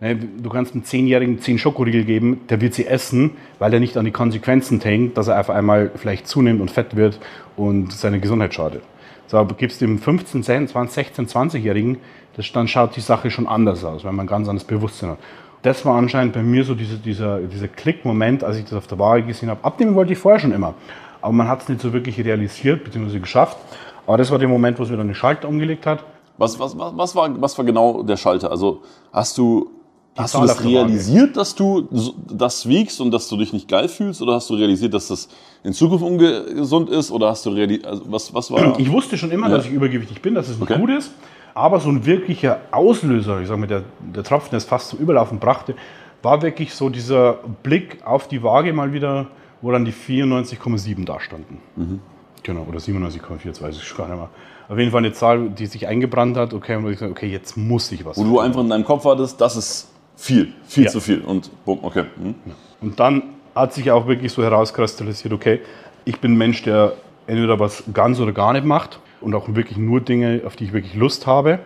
[0.00, 3.96] Ne, du kannst einem Zehnjährigen zehn Schokoriegel geben, der wird sie essen, weil er nicht
[3.96, 7.18] an die Konsequenzen denkt, dass er auf einmal vielleicht zunimmt und fett wird
[7.56, 8.82] und seine Gesundheit schadet.
[9.26, 11.98] So, aber gibst dem 15, 10, 20, 16, 20-Jährigen,
[12.52, 15.18] dann schaut die Sache schon anders aus, weil man ein ganz anderes Bewusstsein hat.
[15.62, 18.98] Das war anscheinend bei mir so diese, dieser, dieser Klick-Moment, als ich das auf der
[19.00, 19.64] Waage gesehen habe.
[19.64, 20.74] Abnehmen wollte ich vorher schon immer,
[21.20, 23.18] aber man hat es nicht so wirklich realisiert bzw.
[23.18, 23.56] geschafft.
[24.06, 26.04] Aber das war der Moment, wo es mir dann den Schalter umgelegt hat.
[26.38, 28.50] Was, was, was, war, was war genau der Schalter?
[28.50, 29.70] Also hast du
[30.18, 31.88] Hast du das realisiert, dass du
[32.28, 34.20] das wiegst und dass du dich nicht geil fühlst?
[34.20, 35.28] Oder hast du realisiert, dass das
[35.62, 37.12] in Zukunft ungesund ist?
[37.12, 38.78] Oder hast du realisiert, also was, was war?
[38.80, 39.56] Ich wusste schon immer, ja.
[39.56, 40.80] dass ich übergewichtig bin, dass es nicht okay.
[40.80, 41.12] gut ist.
[41.54, 44.98] Aber so ein wirklicher Auslöser, ich sage mal, der, der Tropfen, der es fast zum
[44.98, 45.76] Überlaufen brachte,
[46.22, 49.28] war wirklich so dieser Blick auf die Waage mal wieder,
[49.60, 51.58] wo dann die 94,7 da standen.
[51.76, 52.00] Mhm.
[52.42, 54.30] Genau, oder 97,4, jetzt weiß ich schon gar nicht mehr.
[54.68, 57.56] Auf jeden Fall eine Zahl, die sich eingebrannt hat, okay, und ich gesagt, okay, jetzt
[57.56, 58.16] muss ich was.
[58.16, 60.90] Wo du einfach in deinem Kopf hattest, das ist viel, viel ja.
[60.90, 61.20] zu viel.
[61.20, 62.04] Und okay.
[62.20, 62.34] Hm.
[62.80, 63.22] Und dann
[63.54, 65.60] hat sich auch wirklich so herauskristallisiert, okay,
[66.04, 66.92] ich bin ein Mensch, der
[67.26, 70.72] entweder was ganz oder gar nicht macht und auch wirklich nur Dinge, auf die ich
[70.72, 71.58] wirklich Lust habe.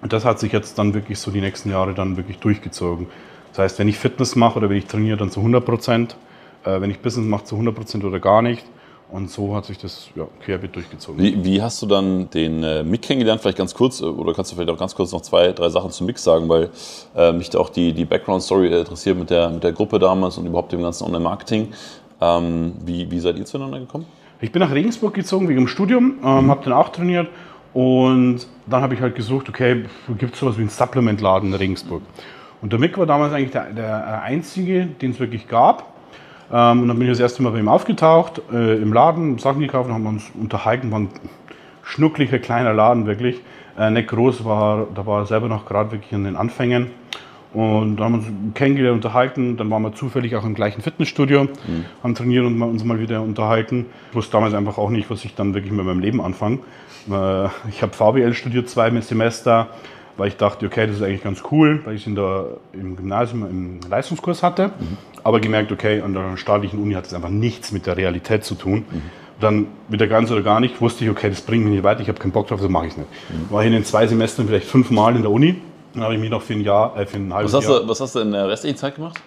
[0.00, 3.06] Und das hat sich jetzt dann wirklich so die nächsten Jahre dann wirklich durchgezogen.
[3.50, 6.16] Das heißt, wenn ich Fitness mache oder wenn ich trainiere, dann zu 100 Prozent.
[6.64, 8.64] Äh, wenn ich Business mache, zu 100 Prozent oder gar nicht.
[9.10, 11.22] Und so hat sich das ja, querbeet durchgezogen.
[11.22, 13.40] Wie, wie, hast du dann den äh, Mick kennengelernt?
[13.42, 15.90] Vielleicht ganz kurz, äh, oder kannst du vielleicht auch ganz kurz noch zwei, drei Sachen
[15.90, 16.70] zum Mick sagen, weil
[17.14, 20.46] äh, mich da auch die, die Background-Story interessiert mit der, mit der Gruppe damals und
[20.46, 21.68] überhaupt dem ganzen Online-Marketing.
[22.20, 24.06] Ähm, wie, wie seid ihr zueinander gekommen?
[24.40, 26.50] Ich bin nach Regensburg gezogen wegen dem Studium, ähm, mhm.
[26.50, 27.28] habe dann auch trainiert
[27.72, 29.84] und dann habe ich halt gesucht, okay,
[30.18, 32.02] gibt es sowas wie einen Supplement-Laden in Regensburg.
[32.62, 35.93] Und der Mick war damals eigentlich der, der einzige, den es wirklich gab.
[36.54, 39.58] Ähm, und dann bin ich das erste Mal bei ihm aufgetaucht, äh, im Laden, Sachen
[39.58, 40.92] gekauft und haben uns unterhalten.
[40.92, 41.08] War ein
[41.82, 43.40] schnucklicher kleiner Laden wirklich.
[43.76, 46.92] Äh, nicht groß, war, da war er selber noch gerade wirklich in den Anfängen.
[47.52, 49.56] Und dann haben wir uns kennengelernt, unterhalten.
[49.56, 51.84] Dann waren wir zufällig auch im gleichen Fitnessstudio, mhm.
[52.04, 53.86] haben trainiert und uns mal wieder unterhalten.
[54.10, 56.58] Ich wusste damals einfach auch nicht, was ich dann wirklich mit meinem Leben anfange.
[57.10, 59.68] Äh, ich habe VWL studiert, zwei Semester,
[60.16, 62.96] weil ich dachte, okay, das ist eigentlich ganz cool, weil ich es in der, im
[62.96, 64.68] Gymnasium im Leistungskurs hatte.
[64.68, 64.96] Mhm.
[65.22, 68.54] Aber gemerkt, okay, an der staatlichen Uni hat es einfach nichts mit der Realität zu
[68.54, 68.84] tun.
[68.90, 69.02] Mhm.
[69.40, 72.08] Dann wieder ganz oder gar nicht, wusste ich, okay, das bringt mich nicht weiter, ich
[72.08, 73.08] habe keinen Bock drauf, das mache ich nicht.
[73.30, 73.52] Mhm.
[73.52, 75.56] War in den zwei Semestern vielleicht fünfmal in der Uni.
[75.94, 77.80] Dann habe ich mich noch für ein Jahr, äh, für ein halbes was Jahr.
[77.80, 79.20] Du, was hast du in der restlichen Zeit gemacht?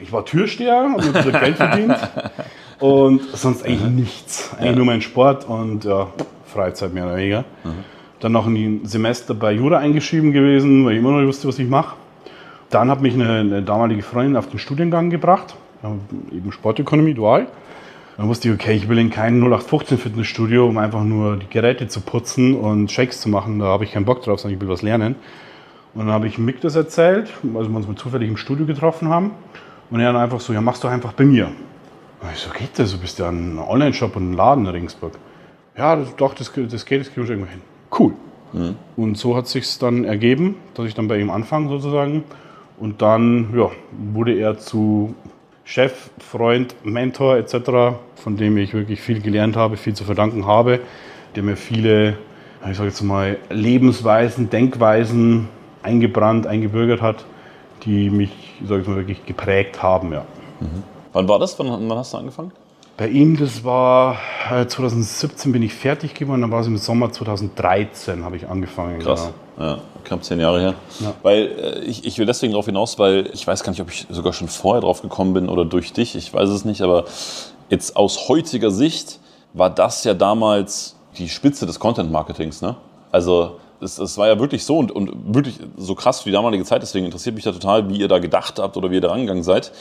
[0.00, 1.96] ich war Türsteher, habe mir ein Geld verdient.
[2.78, 4.50] Und sonst eigentlich nichts.
[4.54, 4.76] Eigentlich ja.
[4.76, 6.08] nur mein Sport und ja,
[6.46, 7.44] Freizeit mehr oder weniger.
[7.62, 7.84] Mhm.
[8.22, 11.58] Dann noch ein Semester bei Jura eingeschrieben gewesen, weil ich immer noch nicht wusste, was
[11.58, 11.96] ich mache.
[12.70, 15.56] Dann hat mich eine, eine, damalige Freundin auf den Studiengang gebracht,
[16.30, 17.48] eben Sportökonomie, dual.
[18.16, 21.88] Dann wusste ich, okay, ich will in kein 0815 Fitnessstudio, um einfach nur die Geräte
[21.88, 23.58] zu putzen und Shakes zu machen.
[23.58, 25.16] Da habe ich keinen Bock drauf, sondern ich will was lernen.
[25.92, 29.08] Und dann habe ich Mick das erzählt, also wir uns mal zufällig im Studio getroffen
[29.08, 29.32] haben.
[29.90, 31.46] Und er dann einfach so, ja, machst du einfach bei mir.
[32.20, 32.92] Und ich so, geht das?
[32.92, 35.14] Du bist ja ein Online-Shop und ein Laden in Regensburg.
[35.76, 37.71] Ja, doch, das, das geht, das kriegen wir irgendwo hin.
[37.96, 38.12] Cool.
[38.52, 38.76] Mhm.
[38.96, 42.24] Und so hat sich dann ergeben, dass ich dann bei ihm anfange sozusagen.
[42.78, 43.70] Und dann ja,
[44.12, 45.14] wurde er zu
[45.64, 50.80] Chef, Freund, Mentor etc., von dem ich wirklich viel gelernt habe, viel zu verdanken habe,
[51.36, 52.16] der mir viele,
[52.68, 55.48] ich sage jetzt mal, Lebensweisen, Denkweisen
[55.82, 57.24] eingebrannt, eingebürgert hat,
[57.84, 60.12] die mich, ich sage jetzt mal, wirklich geprägt haben.
[60.12, 60.24] Ja.
[60.60, 60.82] Mhm.
[61.12, 61.58] Wann war das?
[61.58, 62.52] Wann, wann hast du angefangen?
[62.96, 67.10] Bei ihm, das war 2017 äh, bin ich fertig geworden, dann war es im Sommer
[67.10, 68.98] 2013 habe ich angefangen.
[68.98, 69.68] Krass, genau.
[69.68, 70.74] ja, knapp zehn Jahre her.
[71.00, 71.14] Ja.
[71.22, 74.06] Weil äh, ich, ich will deswegen darauf hinaus, weil ich weiß gar nicht, ob ich
[74.10, 77.04] sogar schon vorher drauf gekommen bin oder durch dich, ich weiß es nicht, aber
[77.70, 79.20] jetzt aus heutiger Sicht
[79.54, 82.62] war das ja damals die Spitze des Content-Marketings.
[82.62, 82.76] Ne?
[83.10, 86.64] Also es, es, war ja wirklich so und, und wirklich so krass für die damalige
[86.64, 89.10] Zeit, deswegen interessiert mich da total, wie ihr da gedacht habt oder wie ihr da
[89.10, 89.72] rangegangen seid.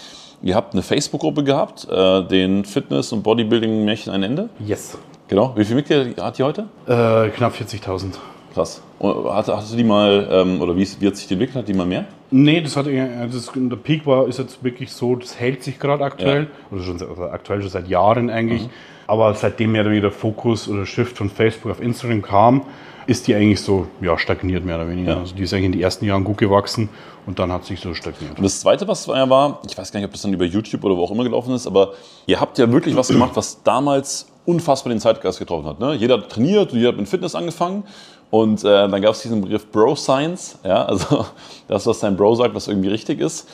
[0.44, 4.50] Ihr habt eine Facebook-Gruppe gehabt, äh, den Fitness- und Bodybuilding-Märchen ein Ende?
[4.66, 4.98] Yes.
[5.28, 5.54] Genau.
[5.56, 6.64] Wie viele Mitglieder hat die heute?
[6.88, 8.16] Äh, knapp 40.000.
[8.54, 8.82] Krass.
[9.00, 11.58] Hast, hast, du die mal, ähm, oder wie, wie, hat sich die entwickelt?
[11.58, 12.06] Hat die mal mehr?
[12.32, 16.04] Nee, das hat, das, der Peak war, ist jetzt wirklich so, das hält sich gerade
[16.04, 16.48] aktuell, ja.
[16.76, 18.64] oder schon also aktuell schon seit Jahren eigentlich.
[18.64, 18.70] Mhm.
[19.08, 22.62] Aber seitdem mehr oder weniger der Fokus oder Shift von Facebook auf Instagram kam,
[23.08, 25.14] ist die eigentlich so ja, stagniert mehr oder weniger.
[25.14, 25.20] Ja.
[25.20, 26.90] Also die ist eigentlich in den ersten Jahren gut gewachsen
[27.26, 28.38] und dann hat sich so stagniert.
[28.38, 30.96] Und das Zweite, was war, ich weiß gar nicht, ob das dann über YouTube oder
[30.96, 31.94] wo auch immer gelaufen ist, aber
[32.26, 35.80] ihr habt ja wirklich was gemacht, was damals unfassbar den Zeitgeist getroffen hat.
[35.80, 35.94] Ne?
[35.96, 37.84] Jeder hat trainiert, jeder hat mit Fitness angefangen
[38.30, 41.26] und äh, dann gab es diesen Begriff Bro Science, ja, also
[41.68, 43.48] das, was dein Bro sagt, was irgendwie richtig ist.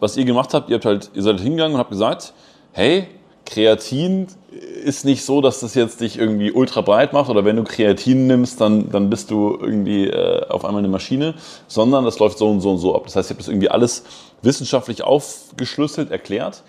[0.00, 2.34] Was ihr gemacht habt, ihr habt halt, ihr seid hingegangen und habt gesagt,
[2.72, 3.06] hey,
[3.44, 4.28] Kreatin
[4.84, 8.26] ist nicht so, dass das jetzt dich irgendwie ultra breit macht oder wenn du Kreatin
[8.26, 11.34] nimmst, dann, dann bist du irgendwie äh, auf einmal eine Maschine,
[11.66, 13.04] sondern das läuft so und so und so ab.
[13.04, 14.04] Das heißt, ich habe das irgendwie alles
[14.42, 16.62] wissenschaftlich aufgeschlüsselt, erklärt.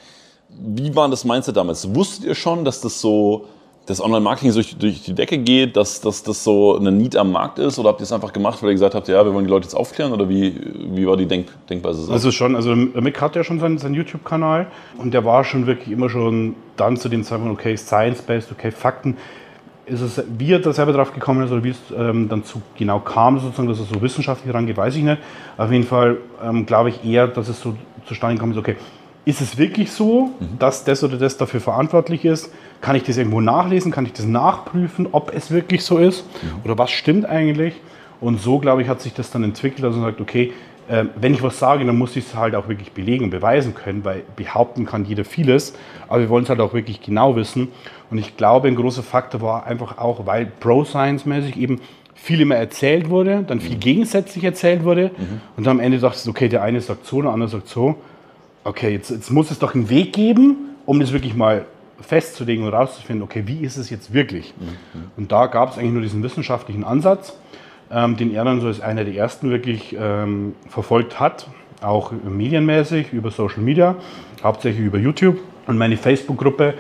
[0.50, 1.94] Wie war das Mindset damals?
[1.94, 3.48] Wusstet ihr schon, dass das so
[3.86, 7.60] das Online-Marketing durch, durch die Decke geht, dass, dass das so eine Need am Markt
[7.60, 7.78] ist?
[7.78, 9.66] Oder habt ihr es einfach gemacht, weil ihr gesagt habt, ja, wir wollen die Leute
[9.66, 10.12] jetzt aufklären?
[10.12, 10.60] Oder wie,
[10.92, 12.12] wie war die Denk Denkweise?
[12.12, 14.68] Also schon, also Mick hat ja schon seinen, seinen YouTube-Kanal
[14.98, 19.18] und der war schon wirklich immer schon dann zu dem Zeitpunkt, okay, Science-Based, okay, Fakten.
[19.86, 22.60] Ist es, wie er da selber drauf gekommen ist oder wie es ähm, dann zu
[22.76, 25.20] genau kam, sozusagen, dass er so wissenschaftlich rangeht, weiß ich nicht.
[25.58, 27.76] Auf jeden Fall ähm, glaube ich eher, dass es so
[28.08, 28.78] zustande gekommen ist, okay,
[29.26, 30.60] ist es wirklich so, mhm.
[30.60, 32.52] dass das oder das dafür verantwortlich ist?
[32.82, 33.92] Kann ich das irgendwo nachlesen?
[33.92, 36.26] Kann ich das nachprüfen, ob es wirklich so ist?
[36.44, 36.62] Mhm.
[36.64, 37.74] Oder was stimmt eigentlich?
[38.22, 40.54] Und so, glaube ich, hat sich das dann entwickelt, dass man sagt, okay,
[40.88, 43.74] äh, wenn ich was sage, dann muss ich es halt auch wirklich belegen und beweisen
[43.74, 45.74] können, weil behaupten kann jeder vieles,
[46.08, 47.70] aber wir wollen es halt auch wirklich genau wissen.
[48.12, 51.82] Und ich glaube, ein großer Faktor war einfach auch, weil Pro-Science-mäßig eben
[52.14, 53.82] viel immer erzählt wurde, dann viel mhm.
[53.82, 55.42] gegensätzlich erzählt wurde mhm.
[55.58, 57.96] und dann am Ende dachte ich, okay, der eine sagt so, der andere sagt so
[58.66, 61.66] okay, jetzt, jetzt muss es doch einen Weg geben, um das wirklich mal
[62.02, 64.54] festzulegen und rauszufinden, okay, wie ist es jetzt wirklich?
[64.60, 65.04] Mhm.
[65.16, 67.38] Und da gab es eigentlich nur diesen wissenschaftlichen Ansatz,
[67.90, 71.48] ähm, den er dann so als einer der ersten wirklich ähm, verfolgt hat,
[71.82, 73.96] auch medienmäßig über Social Media,
[74.44, 75.38] hauptsächlich über YouTube.
[75.68, 76.74] Und meine Facebook-Gruppe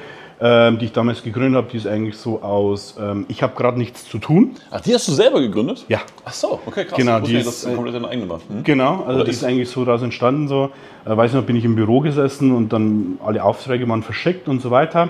[0.45, 3.79] ähm, die ich damals gegründet habe, die ist eigentlich so aus, ähm, ich habe gerade
[3.79, 4.51] nichts zu tun.
[4.69, 5.85] Ach, die hast du selber gegründet?
[5.87, 6.01] Ja.
[6.23, 6.99] Ach so, okay, krass.
[6.99, 8.39] Genau, die ist, das ist komplett deine eigene war.
[8.47, 8.63] Hm?
[8.63, 10.47] Genau, also die ist, eigentlich so daraus entstanden.
[10.47, 10.69] So,
[11.03, 14.61] äh, weiß noch, bin ich im Büro gesessen und dann alle Aufträge waren verschickt und
[14.61, 15.09] so weiter.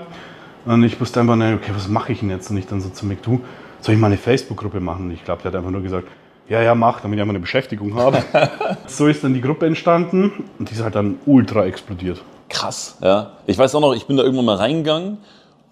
[0.64, 2.50] Und ich wusste einfach, nicht, okay, was mache ich denn jetzt?
[2.50, 3.42] Und ich dann so zu Mick, du,
[3.82, 5.06] soll ich mal eine Facebook-Gruppe machen?
[5.06, 6.08] Und ich glaube, der hat einfach nur gesagt,
[6.48, 8.22] ja, ja, mach, damit ich einfach eine Beschäftigung habe.
[8.86, 12.22] so ist dann die Gruppe entstanden und die ist halt dann ultra explodiert.
[12.48, 13.32] Krass, ja.
[13.46, 15.18] Ich weiß auch noch, ich bin da irgendwann mal reingegangen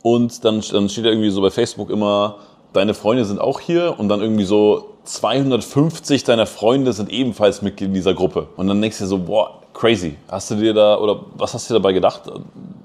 [0.03, 2.37] und dann, dann steht da irgendwie so bei Facebook immer,
[2.73, 7.89] deine Freunde sind auch hier und dann irgendwie so 250 deiner Freunde sind ebenfalls Mitglied
[7.89, 8.49] in dieser Gruppe.
[8.57, 10.17] Und dann denkst du dir so, boah, crazy.
[10.29, 12.23] Hast du dir da, oder was hast du dir dabei gedacht?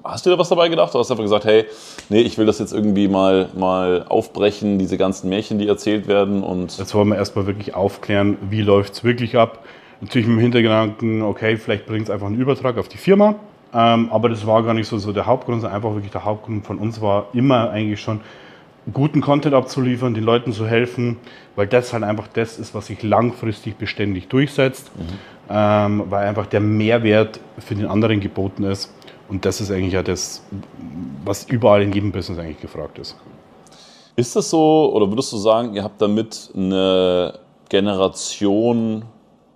[0.04, 0.90] Hast du dir da was dabei gedacht?
[0.90, 1.64] Oder hast du einfach gesagt, hey,
[2.08, 6.42] nee, ich will das jetzt irgendwie mal, mal aufbrechen, diese ganzen Märchen, die erzählt werden
[6.42, 6.76] und.
[6.78, 9.60] Jetzt wollen wir erstmal wirklich aufklären, wie läuft es wirklich ab.
[10.00, 13.34] Natürlich mit dem Hintergedanken, okay, vielleicht bringt es einfach einen Übertrag auf die Firma.
[13.72, 16.66] Ähm, aber das war gar nicht so, so der Hauptgrund, sondern einfach wirklich der Hauptgrund
[16.66, 18.20] von uns war immer eigentlich schon,
[18.92, 21.18] guten Content abzuliefern, den Leuten zu helfen,
[21.56, 25.02] weil das halt einfach das ist, was sich langfristig beständig durchsetzt, mhm.
[25.50, 28.92] ähm, weil einfach der Mehrwert für den anderen geboten ist.
[29.28, 30.42] Und das ist eigentlich ja das,
[31.24, 33.16] was überall in jedem Business eigentlich gefragt ist.
[34.16, 39.04] Ist das so, oder würdest du sagen, ihr habt damit eine Generation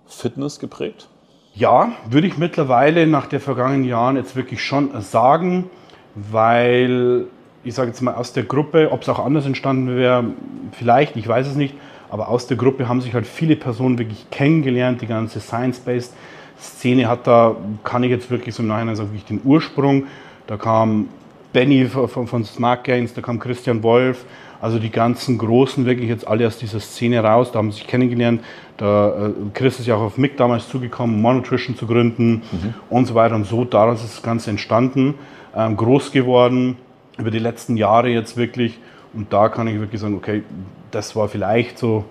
[0.05, 1.09] Fitness geprägt?
[1.57, 5.69] Ja, würde ich mittlerweile nach den vergangenen Jahren jetzt wirklich schon sagen,
[6.13, 7.27] weil
[7.63, 10.25] ich sage jetzt mal aus der Gruppe, ob es auch anders entstanden wäre,
[10.73, 11.73] vielleicht, ich weiß es nicht,
[12.09, 15.01] aber aus der Gruppe haben sich halt viele Personen wirklich kennengelernt.
[15.01, 16.13] Die ganze Science-Based
[16.59, 20.07] Szene hat da, kann ich jetzt wirklich so im Nachhinein sagen, wirklich den Ursprung.
[20.47, 21.07] Da kam
[21.53, 24.25] Benny von, von Smart Gains, da kam Christian Wolf
[24.61, 27.87] Also die ganzen Großen wirklich jetzt alle aus dieser Szene raus, da haben sie sich
[27.87, 28.41] kennengelernt.
[28.77, 32.73] Da, äh, Chris ist ja auch auf Mick damals zugekommen, Monotrition zu gründen mhm.
[32.89, 33.65] und so weiter und so.
[33.65, 35.15] Daraus ist das Ganze entstanden,
[35.55, 36.77] ähm, groß geworden
[37.17, 38.79] über die letzten Jahre jetzt wirklich.
[39.13, 40.43] Und da kann ich wirklich sagen, okay,
[40.91, 42.05] das war vielleicht so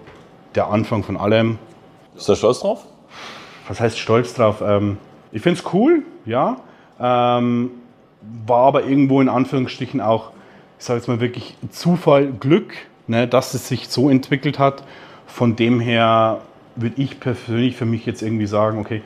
[0.54, 1.58] der Anfang von allem.
[2.16, 2.84] Ist du stolz drauf?
[3.68, 4.62] Was heißt stolz drauf?
[4.64, 4.98] Ähm,
[5.32, 6.56] ich finde es cool, ja.
[7.00, 7.70] Ähm,
[8.46, 10.30] war aber irgendwo in Anführungsstrichen auch,
[10.84, 12.74] sage jetzt mal wirklich Zufall, Glück,
[13.06, 14.82] ne, dass es sich so entwickelt hat.
[15.26, 16.40] Von dem her
[16.76, 19.02] würde ich persönlich für mich jetzt irgendwie sagen, okay,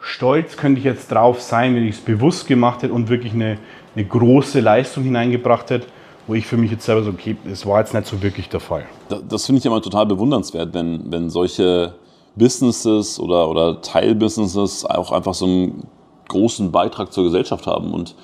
[0.00, 3.58] stolz könnte ich jetzt drauf sein, wenn ich es bewusst gemacht hätte und wirklich eine,
[3.94, 5.86] eine große Leistung hineingebracht hätte,
[6.26, 8.60] wo ich für mich jetzt selber so, okay, es war jetzt nicht so wirklich der
[8.60, 8.86] Fall.
[9.28, 11.94] Das, finde ich immer total bewundernswert, wenn, wenn solche
[12.36, 15.86] Businesses oder, oder Teilbusinesses auch einfach so einen
[16.28, 17.92] großen Beitrag zur Gesellschaft haben.
[17.92, 18.14] Und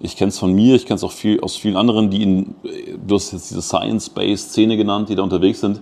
[0.00, 2.54] ich kenne es von mir, ich kenne es auch viel, aus vielen anderen, die in,
[3.06, 5.80] du hast jetzt diese Science-Based-Szene genannt, die da unterwegs sind.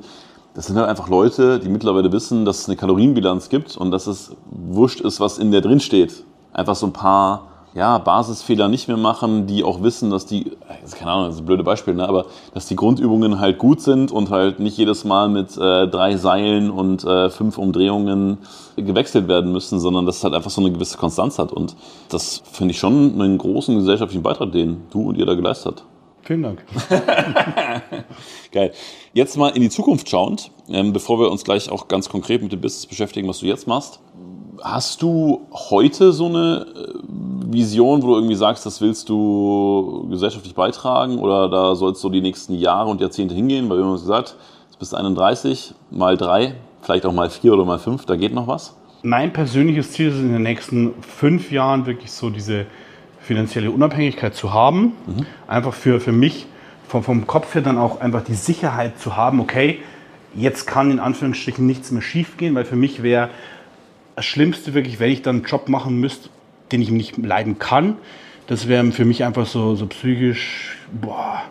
[0.55, 4.09] Das sind halt einfach Leute, die mittlerweile wissen, dass es eine Kalorienbilanz gibt und dass
[4.09, 6.25] es wurscht ist, was in der drin steht.
[6.53, 10.53] Einfach so ein paar ja, Basisfehler nicht mehr machen, die auch wissen, dass die,
[10.99, 14.11] keine Ahnung, das ist ein blödes Beispiel, ne, aber dass die Grundübungen halt gut sind
[14.11, 18.39] und halt nicht jedes Mal mit äh, drei Seilen und äh, fünf Umdrehungen
[18.77, 21.53] gewechselt werden müssen, sondern dass es halt einfach so eine gewisse Konstanz hat.
[21.53, 21.77] Und
[22.09, 25.85] das finde ich schon einen großen gesellschaftlichen Beitrag, den du und ihr da geleistet habt.
[26.23, 26.63] Vielen Dank.
[28.53, 28.73] Geil.
[29.15, 32.53] Jetzt mal in die Zukunft schauend, ähm, bevor wir uns gleich auch ganz konkret mit
[32.53, 34.01] dem Business beschäftigen, was du jetzt machst.
[34.63, 36.95] Hast du heute so eine äh,
[37.53, 42.21] Vision, wo du irgendwie sagst, das willst du gesellschaftlich beitragen oder da sollst du die
[42.21, 43.69] nächsten Jahre und Jahrzehnte hingehen?
[43.69, 44.37] Weil wir haben gesagt,
[44.69, 48.35] jetzt bist du 31, mal drei, vielleicht auch mal vier oder mal fünf, da geht
[48.35, 48.77] noch was?
[49.03, 52.67] Mein persönliches Ziel ist in den nächsten fünf Jahren wirklich so diese
[53.21, 54.93] finanzielle Unabhängigkeit zu haben.
[55.07, 55.27] Mhm.
[55.47, 56.47] Einfach für, für mich
[56.89, 59.79] vom, vom Kopf her dann auch einfach die Sicherheit zu haben, okay,
[60.35, 63.31] jetzt kann in Anführungsstrichen nichts mehr schief gehen, weil für mich wäre
[64.19, 66.29] das Schlimmste wirklich, wenn ich dann einen Job machen müsste,
[66.73, 67.99] den ich nicht leiden kann.
[68.49, 71.45] Das wäre für mich einfach so, so psychisch, boah,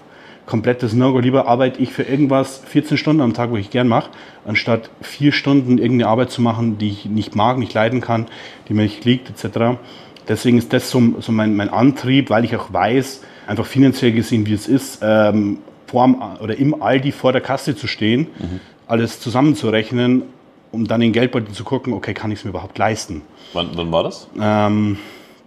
[0.46, 1.20] komplettes No-Go.
[1.20, 4.10] Lieber arbeite ich für irgendwas 14 Stunden am Tag, wo ich gern mache,
[4.46, 8.26] anstatt vier Stunden irgendeine Arbeit zu machen, die ich nicht mag, nicht leiden kann,
[8.68, 9.78] die mir nicht liegt, etc.
[10.28, 14.46] Deswegen ist das so, so mein, mein Antrieb, weil ich auch weiß, einfach finanziell gesehen,
[14.46, 18.60] wie es ist, ähm, vor oder im Aldi vor der Kasse zu stehen, mhm.
[18.88, 20.24] alles zusammenzurechnen
[20.78, 23.24] um dann in Geldbeutel zu gucken, okay, kann ich es mir überhaupt leisten?
[23.54, 24.28] Wann, wann war das?
[24.40, 24.98] Ähm,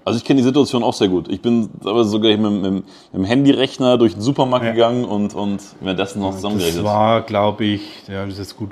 [0.05, 1.29] also ich kenne die Situation auch sehr gut.
[1.29, 4.73] Ich bin aber sogar mit, mit, mit dem Handyrechner durch den Supermarkt ja.
[4.73, 6.85] gegangen und, und währenddessen noch zusammengerechnet.
[6.85, 8.71] Das war, glaube ich, ja, das ist jetzt gut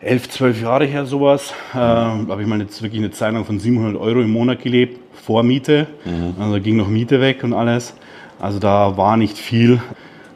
[0.00, 1.52] elf, zwölf Jahre her sowas.
[1.74, 5.42] Äh, habe ich mal jetzt wirklich eine Zahlung von 700 Euro im Monat gelebt, vor
[5.42, 5.88] Miete.
[6.04, 6.40] Mhm.
[6.40, 7.94] Also ging noch Miete weg und alles.
[8.38, 9.80] Also da war nicht viel.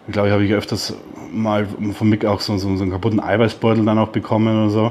[0.08, 0.96] Ich glaube, ich habe ich öfters
[1.32, 4.86] mal von Mick auch so, so, so, einen kaputten Eiweißbeutel dann auch bekommen oder so,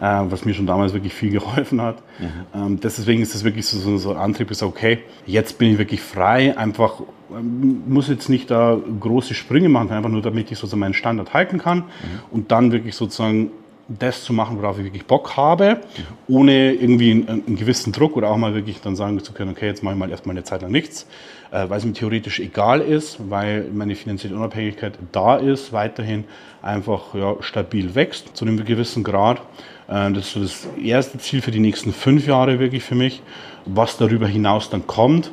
[0.00, 1.98] äh, was mir schon damals wirklich viel geholfen hat.
[2.18, 2.26] Mhm.
[2.54, 5.78] Ähm, deswegen ist das wirklich so, so, so ein Antrieb, ist okay, jetzt bin ich
[5.78, 7.00] wirklich frei, einfach
[7.34, 11.34] ähm, muss jetzt nicht da große Sprünge machen, einfach nur damit ich sozusagen meinen Standard
[11.34, 11.84] halten kann mhm.
[12.30, 13.50] und dann wirklich sozusagen
[13.88, 15.80] das zu machen, worauf ich wirklich Bock habe,
[16.26, 19.66] ohne irgendwie einen, einen, gewissen Druck oder auch mal wirklich dann sagen zu können, okay,
[19.66, 21.06] jetzt mache ich mal erstmal eine Zeit lang nichts,
[21.50, 26.24] äh, weil es mir theoretisch egal ist, weil meine finanzielle Unabhängigkeit da ist, weiterhin
[26.62, 29.40] einfach ja, stabil wächst zu einem gewissen Grad.
[29.88, 33.22] Äh, das ist so das erste Ziel für die nächsten fünf Jahre wirklich für mich.
[33.64, 35.30] Was darüber hinaus dann kommt,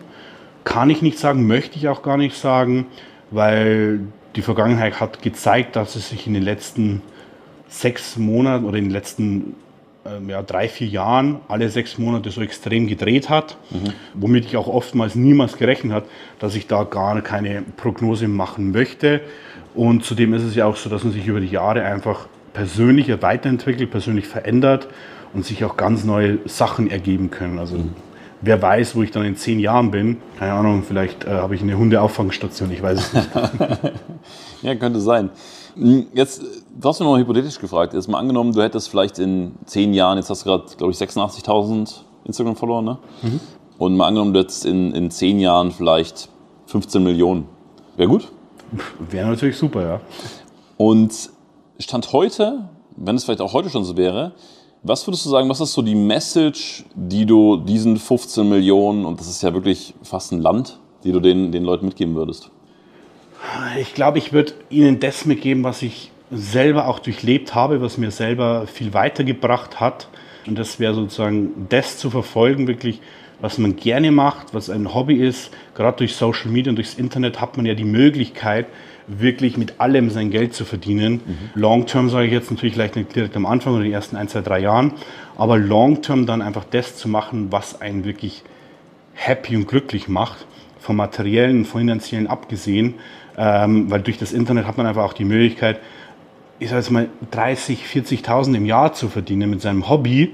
[0.64, 2.88] kann ich nicht sagen, möchte ich auch gar nicht sagen,
[3.32, 4.00] weil
[4.36, 7.02] die Vergangenheit hat gezeigt, dass es sich in den letzten
[7.68, 9.56] sechs Monaten oder in den letzten
[10.06, 13.94] ähm, ja, drei, vier Jahren alle sechs Monate so extrem gedreht hat, mhm.
[14.14, 16.06] womit ich auch oftmals niemals gerechnet habe,
[16.40, 19.22] dass ich da gar keine Prognose machen möchte.
[19.74, 23.10] Und zudem ist es ja auch so, dass man sich über die Jahre einfach persönlich
[23.22, 24.88] weiterentwickelt, persönlich verändert
[25.34, 27.58] und sich auch ganz neue Sachen ergeben können.
[27.58, 27.94] Also mhm.
[28.42, 30.18] wer weiß, wo ich dann in zehn Jahren bin.
[30.38, 33.30] Keine Ahnung, vielleicht äh, habe ich eine Hundeauffangstation, ich weiß es nicht.
[34.62, 35.30] ja, könnte sein.
[35.76, 36.42] Hm, jetzt,
[36.80, 37.94] du hast mir noch hypothetisch gefragt.
[37.94, 40.98] Jetzt mal angenommen, du hättest vielleicht in zehn Jahren, jetzt hast du gerade, glaube ich,
[40.98, 42.98] 86.000 Instagram-Follower, ne?
[43.22, 43.40] Mhm.
[43.78, 46.30] Und mal angenommen, du hättest in, in zehn Jahren vielleicht
[46.68, 47.46] 15 Millionen.
[47.98, 48.30] Wäre gut?
[49.10, 50.02] Wäre natürlich super, ja.
[50.78, 51.30] Und
[51.80, 54.34] Stand heute, wenn es vielleicht auch heute schon so wäre,
[54.84, 59.20] was würdest du sagen, was ist so die Message, die du diesen 15 Millionen, und
[59.20, 62.52] das ist ja wirklich fast ein Land, die du den, den Leuten mitgeben würdest?
[63.80, 68.12] Ich glaube, ich würde Ihnen das mitgeben, was ich selber auch durchlebt habe, was mir
[68.12, 70.08] selber viel weitergebracht hat.
[70.48, 73.02] Und das wäre sozusagen das zu verfolgen, wirklich,
[73.40, 75.52] was man gerne macht, was ein Hobby ist.
[75.76, 78.68] Gerade durch Social Media und durchs Internet hat man ja die Möglichkeit,
[79.08, 81.14] wirklich mit allem sein Geld zu verdienen.
[81.14, 81.38] Mhm.
[81.56, 84.28] Long Term sage ich jetzt natürlich vielleicht nicht direkt am Anfang oder die ersten ein,
[84.28, 84.94] zwei, drei Jahren,
[85.36, 88.44] aber Long Term dann einfach das zu machen, was einen wirklich
[89.14, 90.46] happy und glücklich macht,
[90.80, 92.96] vom materiellen, finanziellen abgesehen,
[93.38, 95.80] ähm, weil durch das Internet hat man einfach auch die Möglichkeit,
[96.60, 100.34] ich sage jetzt mal 30, 40.000 im Jahr zu verdienen mit seinem Hobby.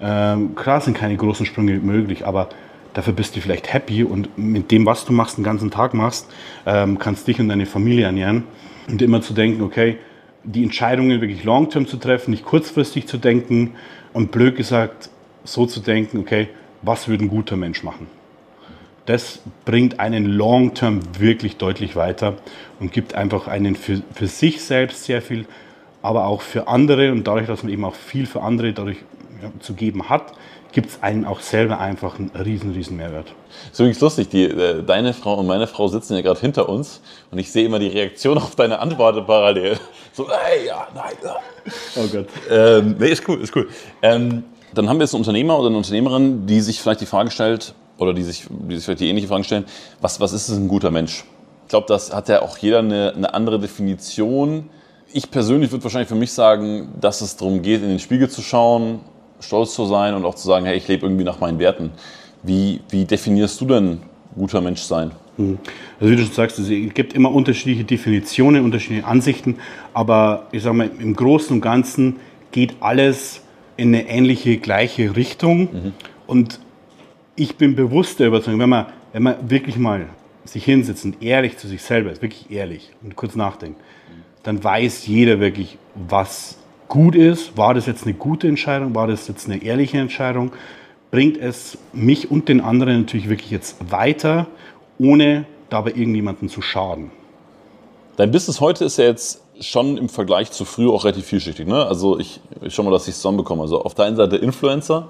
[0.00, 2.48] Ähm, klar sind keine großen Sprünge möglich, aber
[2.92, 6.30] dafür bist du vielleicht happy und mit dem, was du machst, den ganzen Tag machst,
[6.66, 8.44] ähm, kannst dich und deine Familie ernähren.
[8.88, 9.98] Und immer zu denken, okay,
[10.44, 13.72] die Entscheidungen wirklich long-term zu treffen, nicht kurzfristig zu denken
[14.12, 15.08] und blöd gesagt
[15.44, 16.48] so zu denken, okay,
[16.82, 18.06] was würde ein guter Mensch machen?
[19.06, 22.34] Das bringt einen long-term wirklich deutlich weiter
[22.80, 25.46] und gibt einfach einen für, für sich selbst sehr viel,
[26.00, 28.98] aber auch für andere und dadurch, dass man eben auch viel für andere dadurch
[29.42, 30.32] ja, zu geben hat,
[30.72, 33.28] gibt es einen auch selber einfach einen riesen, riesen Mehrwert.
[33.48, 36.68] Das ist übrigens lustig, die, äh, deine Frau und meine Frau sitzen ja gerade hinter
[36.68, 37.00] uns
[37.30, 39.78] und ich sehe immer die Reaktion auf deine Antworten parallel.
[40.12, 41.36] So, ey, ja, nein, ja.
[41.96, 42.26] Oh Gott.
[42.50, 43.68] Ähm, nee, ist cool, ist cool.
[44.02, 47.30] Ähm, dann haben wir jetzt einen Unternehmer oder eine Unternehmerin, die sich vielleicht die Frage
[47.30, 49.64] stellt, oder die sich, die sich vielleicht die ähnliche Frage stellen,
[50.00, 51.24] was, was ist ein guter Mensch?
[51.64, 54.68] Ich glaube, das hat ja auch jeder eine, eine andere Definition.
[55.12, 58.42] Ich persönlich würde wahrscheinlich für mich sagen, dass es darum geht, in den Spiegel zu
[58.42, 59.00] schauen,
[59.40, 61.92] stolz zu sein und auch zu sagen, hey, ich lebe irgendwie nach meinen Werten.
[62.42, 64.02] Wie, wie definierst du denn
[64.34, 65.12] guter Mensch sein?
[65.36, 65.58] Hm.
[66.00, 69.56] Also wie du schon sagst, es gibt immer unterschiedliche Definitionen, unterschiedliche Ansichten,
[69.92, 72.16] aber ich sage mal, im Großen und Ganzen
[72.52, 73.40] geht alles
[73.76, 75.60] in eine ähnliche, gleiche Richtung.
[75.60, 75.92] Mhm.
[76.26, 76.60] Und
[77.36, 80.06] ich bin bewusst der Überzeugung, wenn man, wenn man wirklich mal
[80.44, 83.80] sich hinsetzt und ehrlich zu sich selber ist, wirklich ehrlich und kurz nachdenkt,
[84.42, 86.58] dann weiß jeder wirklich, was
[86.88, 87.56] gut ist.
[87.56, 88.94] War das jetzt eine gute Entscheidung?
[88.94, 90.52] War das jetzt eine ehrliche Entscheidung?
[91.10, 94.46] Bringt es mich und den anderen natürlich wirklich jetzt weiter,
[94.98, 97.10] ohne dabei irgendjemanden zu schaden?
[98.16, 101.66] Dein Business heute ist ja jetzt schon im Vergleich zu früher auch relativ vielschichtig.
[101.66, 101.86] Ne?
[101.86, 103.62] Also ich, ich schau mal, dass ich es zusammenbekomme.
[103.62, 105.08] Also auf der einen Seite Influencer,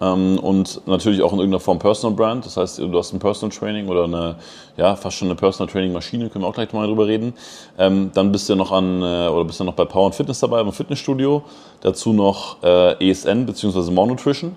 [0.00, 2.46] und natürlich auch in irgendeiner Form Personal Brand.
[2.46, 4.36] Das heißt, du hast ein Personal Training oder eine,
[4.78, 7.34] ja, fast schon eine Personal Training Maschine, können wir auch gleich mal drüber reden.
[7.78, 10.40] Ähm, dann bist du noch an, äh, oder bist du noch bei Power and Fitness
[10.40, 11.42] dabei, beim Fitnessstudio.
[11.82, 13.90] Dazu noch äh, ESN bzw.
[13.90, 14.56] More Nutrition.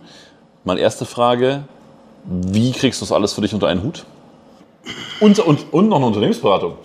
[0.64, 1.64] Meine erste Frage,
[2.24, 4.06] wie kriegst du das alles für dich unter einen Hut?
[5.20, 6.76] Und, und, und noch eine Unternehmensberatung.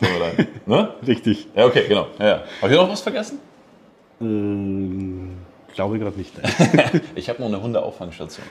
[0.66, 0.88] ne?
[1.06, 1.46] Richtig.
[1.54, 2.06] Ja, okay, genau.
[2.18, 2.42] Ja, ja.
[2.60, 3.38] Habe ich noch was vergessen?
[4.20, 5.47] Ähm
[5.78, 6.32] glaube gerade nicht.
[7.14, 8.44] ich habe noch eine Hundeauffangstation.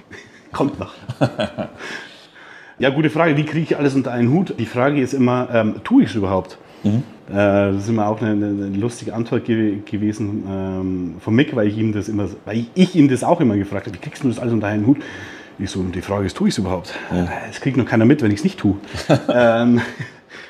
[0.54, 0.94] Kommt noch.
[2.80, 3.36] ja, gute Frage.
[3.36, 4.54] Wie kriege ich alles unter einen Hut?
[4.58, 6.58] Die Frage ist immer, ähm, tue ich es überhaupt?
[6.86, 7.04] Mhm.
[7.30, 11.68] Äh, das ist immer auch eine, eine lustige Antwort ge gewesen ähm, von Mick, weil
[11.68, 13.98] ich ihm das immer, weil ich, ihn das auch immer gefragt habe.
[13.98, 15.00] Wie kriegst du das alles unter einen Hut?
[15.60, 16.96] Ich so, die Frage ist, tue ich es überhaupt?
[17.12, 17.28] Ja.
[17.52, 18.78] Es kriegt noch keiner mit, wenn ich es nicht tue.
[19.34, 19.82] ähm,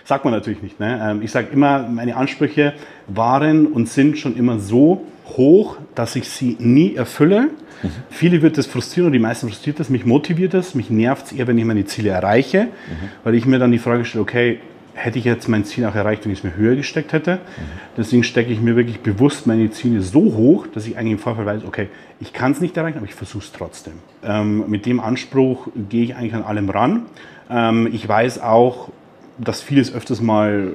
[0.04, 0.80] sagt man natürlich nicht.
[0.80, 1.02] Ne?
[1.04, 2.74] Ähm, ich sage immer, meine Ansprüche
[3.08, 7.50] waren und sind schon immer so, hoch, dass ich sie nie erfülle.
[7.84, 7.90] Mhm.
[8.10, 9.90] Viele wird das frustrieren und die meisten frustriert das.
[9.90, 13.10] Mich motiviert das, mich nervt es eher, wenn ich meine Ziele erreiche, mhm.
[13.24, 14.60] weil ich mir dann die Frage stelle, okay,
[14.98, 17.36] hätte ich jetzt mein Ziel auch erreicht, wenn ich es mir höher gesteckt hätte.
[17.36, 17.40] Mhm.
[17.98, 21.46] Deswegen stecke ich mir wirklich bewusst meine Ziele so hoch, dass ich eigentlich im Vorfall
[21.46, 21.88] weiß, okay,
[22.20, 23.94] ich kann es nicht erreichen, aber ich versuche es trotzdem.
[24.24, 27.06] Ähm, mit dem Anspruch gehe ich eigentlich an allem ran.
[27.50, 28.90] Ähm, ich weiß auch,
[29.38, 30.74] dass vieles öfters mal,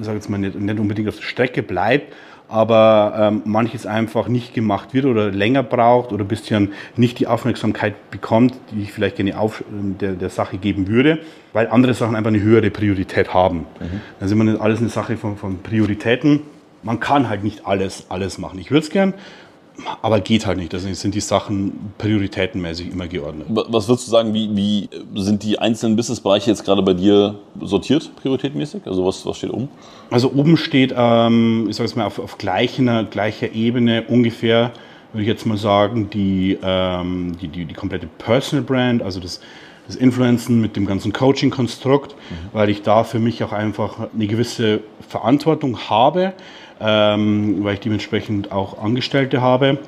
[0.00, 2.12] sage jetzt mal nicht, nicht unbedingt auf der Strecke bleibt,
[2.48, 7.26] aber ähm, manches einfach nicht gemacht wird oder länger braucht oder ein bisschen nicht die
[7.26, 11.18] Aufmerksamkeit bekommt, die ich vielleicht gerne auf, ähm, der, der Sache geben würde,
[11.52, 13.66] weil andere Sachen einfach eine höhere Priorität haben.
[13.80, 14.00] Mhm.
[14.20, 16.40] Dann sind wir alles eine Sache von, von Prioritäten.
[16.82, 18.58] Man kann halt nicht alles, alles machen.
[18.60, 19.14] Ich würde es gern,
[20.02, 20.72] aber geht halt nicht.
[20.72, 23.46] Deswegen sind die Sachen prioritätenmäßig immer geordnet.
[23.48, 28.10] Was würdest du sagen, wie, wie sind die einzelnen Businessbereiche jetzt gerade bei dir sortiert,
[28.16, 28.82] prioritätmäßig?
[28.86, 29.68] Also was, was steht oben?
[30.10, 34.72] Also oben steht, ähm, ich sage es mal, auf, auf gleicher, gleicher Ebene ungefähr,
[35.12, 39.40] würde ich jetzt mal sagen, die, ähm, die, die, die komplette Personal Brand, also das,
[39.86, 42.34] das Influencen mit dem ganzen Coaching-Konstrukt, mhm.
[42.52, 46.32] weil ich da für mich auch einfach eine gewisse Verantwortung habe
[46.80, 49.78] ähm, weil ich dementsprechend auch Angestellte habe,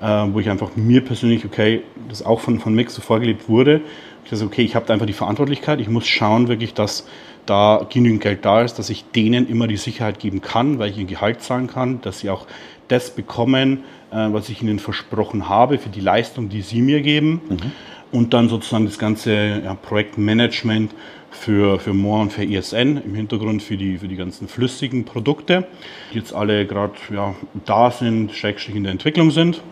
[0.00, 3.80] äh, wo ich einfach mir persönlich, okay, das auch von, von Mix so vorgelebt wurde.
[4.24, 7.06] Ich sage, okay, ich habe einfach die Verantwortlichkeit, ich muss schauen wirklich, dass
[7.46, 10.98] da genügend Geld da ist, dass ich denen immer die Sicherheit geben kann, weil ich
[10.98, 12.46] ihnen Gehalt zahlen kann, dass sie auch
[12.88, 17.40] das bekommen, äh, was ich ihnen versprochen habe für die Leistung, die sie mir geben.
[17.48, 17.72] Mhm.
[18.10, 20.92] Und dann sozusagen das ganze ja, Projektmanagement
[21.30, 25.66] für, für Moor und für ESN im Hintergrund für die, für die ganzen flüssigen Produkte,
[26.12, 29.62] die jetzt alle gerade ja, da sind, schrägstrich in der Entwicklung sind.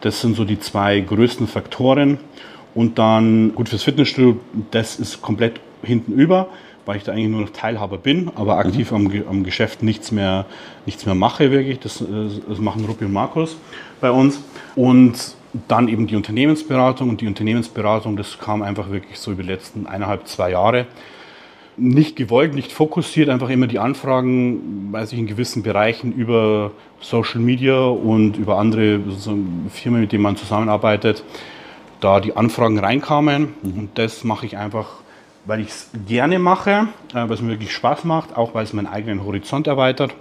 [0.00, 2.18] Das sind so die zwei größten Faktoren.
[2.74, 4.38] Und dann, gut, fürs Fitnessstudio,
[4.70, 6.48] das ist komplett hinten über,
[6.86, 10.12] weil ich da eigentlich nur noch Teilhaber bin, aber aktiv am, Ge- am Geschäft nichts
[10.12, 10.46] mehr,
[10.86, 11.80] nichts mehr mache wirklich.
[11.80, 12.04] Das, äh,
[12.48, 13.56] das machen Ruppi und Markus
[14.00, 14.40] bei uns.
[14.76, 15.34] Und
[15.66, 19.86] dann eben die Unternehmensberatung und die Unternehmensberatung, das kam einfach wirklich so über die letzten
[19.86, 20.86] eineinhalb, zwei Jahre
[21.78, 27.40] nicht gewollt, nicht fokussiert, einfach immer die Anfragen, weiß ich, in gewissen Bereichen über Social
[27.40, 29.00] Media und über andere
[29.70, 31.22] Firmen, mit denen man zusammenarbeitet,
[32.00, 33.54] da die Anfragen reinkamen.
[33.62, 34.88] Und das mache ich einfach,
[35.46, 38.72] weil ich es gerne mache, äh, weil es mir wirklich Spaß macht, auch weil es
[38.72, 40.14] meinen eigenen Horizont erweitert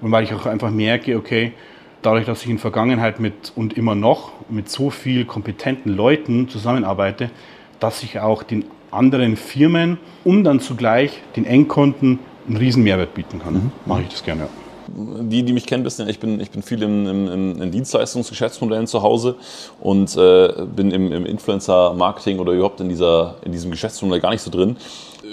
[0.00, 1.52] und weil ich auch einfach merke, okay,
[2.02, 7.30] dadurch, dass ich in Vergangenheit mit und immer noch mit so viel kompetenten Leuten zusammenarbeite,
[7.80, 13.40] dass ich auch den anderen Firmen, um dann zugleich den Endkunden einen riesen Mehrwert bieten
[13.40, 13.72] kann.
[13.84, 14.48] Mache ich das gerne.
[14.88, 18.86] Die, die mich kennen, wissen ja, ich bin, ich bin viel in, in, in Dienstleistungsgeschäftsmodellen
[18.86, 19.36] zu Hause
[19.80, 24.42] und äh, bin im, im Influencer-Marketing oder überhaupt in, dieser, in diesem Geschäftsmodell gar nicht
[24.42, 24.76] so drin.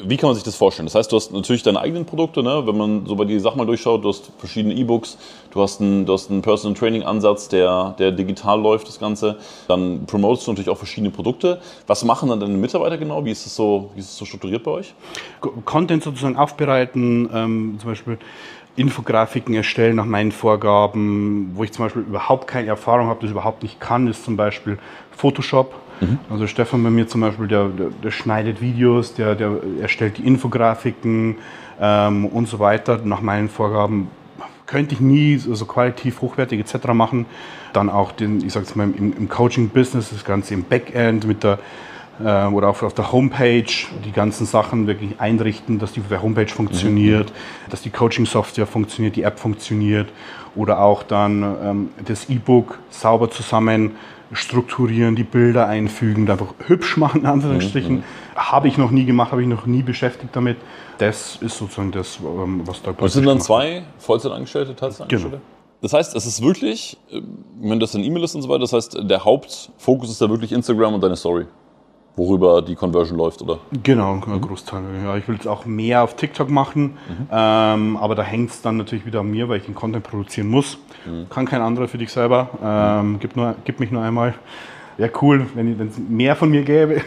[0.06, 0.88] Wie kann man sich das vorstellen?
[0.88, 2.64] Das heißt, du hast natürlich deine eigenen Produkte, ne?
[2.66, 5.18] wenn man so bei die Sachen mal durchschaut, du hast verschiedene E-Books,
[5.52, 9.38] du hast einen, einen Personal Training Ansatz, der, der digital läuft, das Ganze.
[9.68, 11.62] Dann promotest du natürlich auch verschiedene Produkte.
[11.86, 13.24] Was machen dann deine Mitarbeiter genau?
[13.24, 14.94] Wie ist das so, wie ist das so strukturiert bei euch?
[15.66, 18.18] Content sozusagen aufbereiten, ähm, zum Beispiel
[18.76, 23.62] Infografiken erstellen nach meinen Vorgaben, wo ich zum Beispiel überhaupt keine Erfahrung habe, das überhaupt
[23.64, 24.80] nicht kann, ist zum Beispiel
[25.16, 25.74] Photoshop.
[26.30, 30.26] Also Stefan bei mir zum Beispiel, der, der, der schneidet Videos, der, der erstellt die
[30.26, 31.38] Infografiken
[31.80, 34.10] ähm, und so weiter nach meinen Vorgaben.
[34.66, 36.88] Könnte ich nie so qualitativ hochwertig etc.
[36.94, 37.26] machen.
[37.74, 41.60] Dann auch den, ich sag's mal, im, im Coaching-Business, das Ganze im Backend mit der
[42.20, 43.66] oder auf, auf der Homepage
[44.06, 47.34] die ganzen Sachen wirklich einrichten, dass die Homepage funktioniert,
[47.70, 50.10] dass die Coaching-Software funktioniert, die App funktioniert
[50.56, 53.96] oder auch dann ähm, das E-Book sauber zusammen
[54.32, 58.04] strukturieren, die Bilder einfügen, einfach hübsch machen, in Anführungsstrichen.
[58.36, 60.58] Habe ich noch nie gemacht, habe ich noch nie beschäftigt damit.
[60.98, 65.38] Das ist sozusagen das, ähm, was da Und es sind dann zwei Vollzeitangestellte, Teilzeitangestellte?
[65.38, 65.48] Genau.
[65.82, 67.22] Das heißt, es ist wirklich, äh,
[67.62, 70.52] wenn das in E-Mail ist und so weiter, das heißt, der Hauptfokus ist da wirklich
[70.52, 71.46] Instagram und deine Story,
[72.16, 73.60] worüber die Conversion läuft, oder?
[73.84, 74.84] Genau, ein Großteil.
[75.04, 76.98] Ja, ich will jetzt auch mehr auf TikTok machen,
[77.32, 80.48] ähm, aber da hängt es dann natürlich wieder an mir, weil ich den Content produzieren
[80.48, 80.78] muss.
[81.30, 82.50] Kann kein anderer für dich selber.
[82.64, 84.36] Ähm, gib, nur, gib mich nur einmal.
[84.98, 87.02] Wäre cool, wenn es mehr von mir gäbe.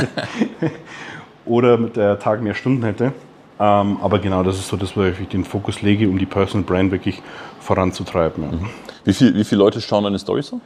[1.44, 3.12] Oder mit der Tag mehr Stunden hätte.
[3.58, 6.64] Ähm, aber genau, das ist so das, wo ich den Fokus lege, um die Personal
[6.64, 7.22] Brand wirklich
[7.60, 8.44] voranzutreiben.
[8.44, 8.58] Ja.
[9.04, 10.60] Wie, viel, wie viele Leute schauen deine Stories so?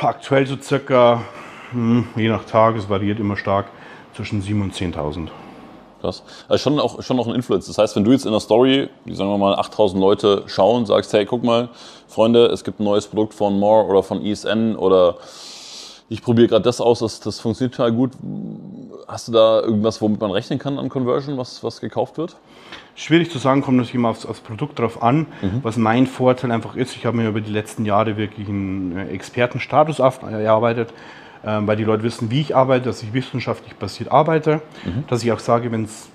[0.00, 1.22] Aktuell so circa,
[2.16, 3.66] je nach Tag, es variiert immer stark,
[4.14, 5.28] zwischen 7.000 und 10.000.
[6.00, 6.22] Krass.
[6.48, 7.68] Also schon auch, schon auch ein Influencer.
[7.68, 11.12] Das heißt, wenn du jetzt in der Story, sagen wir mal 8000 Leute schauen, sagst,
[11.12, 11.68] hey, guck mal,
[12.08, 15.16] Freunde, es gibt ein neues Produkt von More oder von ESN oder
[16.08, 18.12] ich probiere gerade das aus, das, das funktioniert total gut.
[19.06, 22.36] Hast du da irgendwas, womit man rechnen kann an Conversion, was, was gekauft wird?
[22.96, 25.26] Schwierig zu sagen, kommt natürlich immer aufs, aufs Produkt drauf an.
[25.62, 29.08] Was mein Vorteil einfach ist, ich habe mir über die letzten Jahre wirklich einen äh,
[29.10, 30.92] Expertenstatus auf- erarbeitet,
[31.42, 34.60] weil die Leute wissen, wie ich arbeite, dass ich wissenschaftlich basiert arbeite,
[35.08, 36.08] dass ich auch sage, wenn es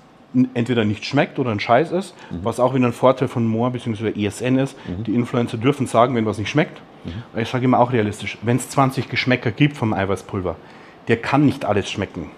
[0.54, 4.12] entweder nicht schmeckt oder ein Scheiß ist, was auch wieder ein Vorteil von Moore bzw.
[4.26, 4.76] ESN ist.
[5.06, 6.80] Die Influencer dürfen sagen, wenn was nicht schmeckt.
[7.32, 10.56] Weil Ich sage immer auch realistisch, wenn es 20 Geschmäcker gibt vom Eiweißpulver,
[11.08, 12.30] der kann nicht alles schmecken.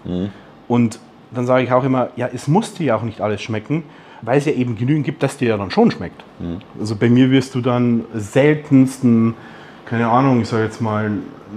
[0.68, 3.82] Und dann sage ich auch immer, ja, es muss dir ja auch nicht alles schmecken,
[4.22, 6.22] weil es ja eben genügend gibt, dass dir ja dann schon schmeckt.
[6.78, 9.34] Also bei mir wirst du dann seltensten,
[9.88, 11.10] keine Ahnung, ich sage jetzt mal,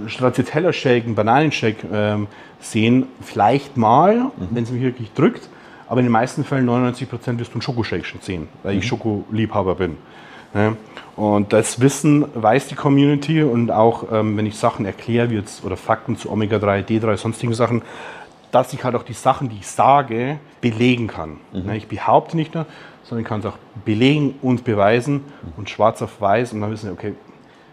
[0.06, 2.28] Stracciatella-Shake, einen Bananenshake ähm,
[2.60, 3.06] sehen.
[3.20, 5.48] Vielleicht mal, wenn es mich wirklich drückt,
[5.86, 8.86] aber in den meisten Fällen, 99 Prozent, wirst du einen Schokoshake schon sehen, weil ich
[8.86, 9.98] Schokoliebhaber bin.
[10.54, 10.76] Ne?
[11.14, 15.62] Und das Wissen weiß die Community und auch ähm, wenn ich Sachen erkläre, wie jetzt,
[15.62, 17.82] oder Fakten zu Omega-3, D3, sonstigen Sachen,
[18.50, 21.36] dass ich halt auch die Sachen, die ich sage, belegen kann.
[21.52, 21.76] Ne?
[21.76, 22.64] Ich behaupte nicht nur,
[23.02, 25.22] sondern ich kann es auch belegen und beweisen
[25.58, 27.14] und schwarz auf weiß und dann wissen wir, okay,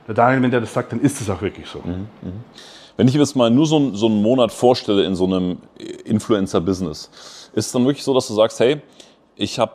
[0.10, 1.80] der Daniel, wenn der das sagt, dann ist es auch wirklich so.
[2.98, 5.58] Wenn ich mir jetzt mal nur so, einen- so einen Monat vorstelle in so einem
[6.06, 7.10] Influencer-Business,
[7.54, 8.82] ist es dann wirklich so, dass du sagst, hey,
[9.36, 9.72] ich habe,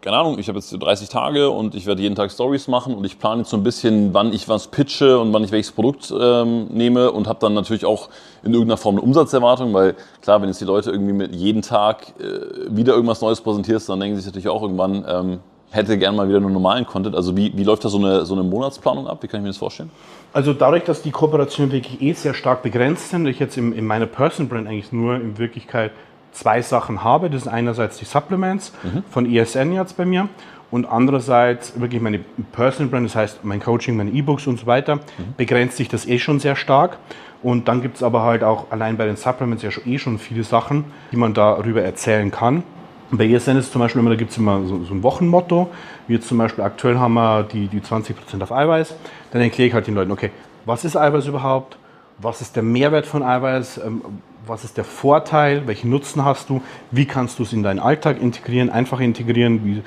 [0.00, 3.04] keine Ahnung, ich habe jetzt 30 Tage und ich werde jeden Tag Stories machen und
[3.04, 6.10] ich plane jetzt so ein bisschen, wann ich was pitche und wann ich welches Produkt
[6.18, 8.08] ähm, nehme und habe dann natürlich auch
[8.44, 12.14] in irgendeiner Form eine Umsatzerwartung, weil klar, wenn jetzt die Leute irgendwie mit jeden Tag
[12.18, 15.40] äh, wieder irgendwas Neues präsentierst, dann denken sie sich natürlich auch irgendwann, ähm,
[15.70, 17.14] hätte gern mal wieder nur normalen Content.
[17.14, 19.22] Also wie, wie läuft da so eine, so eine Monatsplanung ab?
[19.22, 19.90] Wie kann ich mir das vorstellen?
[20.32, 23.86] Also dadurch, dass die Kooperationen wirklich eh sehr stark begrenzt sind, ich jetzt in, in
[23.86, 25.92] meiner Personal Brand eigentlich nur in Wirklichkeit
[26.32, 27.30] zwei Sachen habe.
[27.30, 29.02] Das sind einerseits die Supplements mhm.
[29.10, 30.28] von ESN jetzt bei mir
[30.70, 32.20] und andererseits wirklich meine
[32.52, 35.34] Personal Brand, das heißt mein Coaching, meine E-Books und so weiter, mhm.
[35.36, 36.98] begrenzt sich das eh schon sehr stark.
[37.42, 40.42] Und dann gibt es aber halt auch allein bei den Supplements ja eh schon viele
[40.42, 42.64] Sachen, die man darüber erzählen kann.
[43.10, 45.68] Bei ESN ist zum Beispiel immer, da gibt es immer so, so, ein Wochenmotto,
[46.08, 48.94] jetzt zum Beispiel aktuell haben wir die, die 20% auf Eiweiß.
[49.30, 50.30] Dann erkläre ich halt den Leuten, okay,
[50.64, 51.78] was ist Eiweiß überhaupt?
[52.18, 53.78] Was ist der Mehrwert von Eiweiß?
[53.78, 54.02] Ähm,
[54.46, 55.66] was ist der Vorteil?
[55.66, 56.62] Welchen Nutzen hast du?
[56.90, 59.82] Wie kannst du es in deinen Alltag integrieren, einfach integrieren?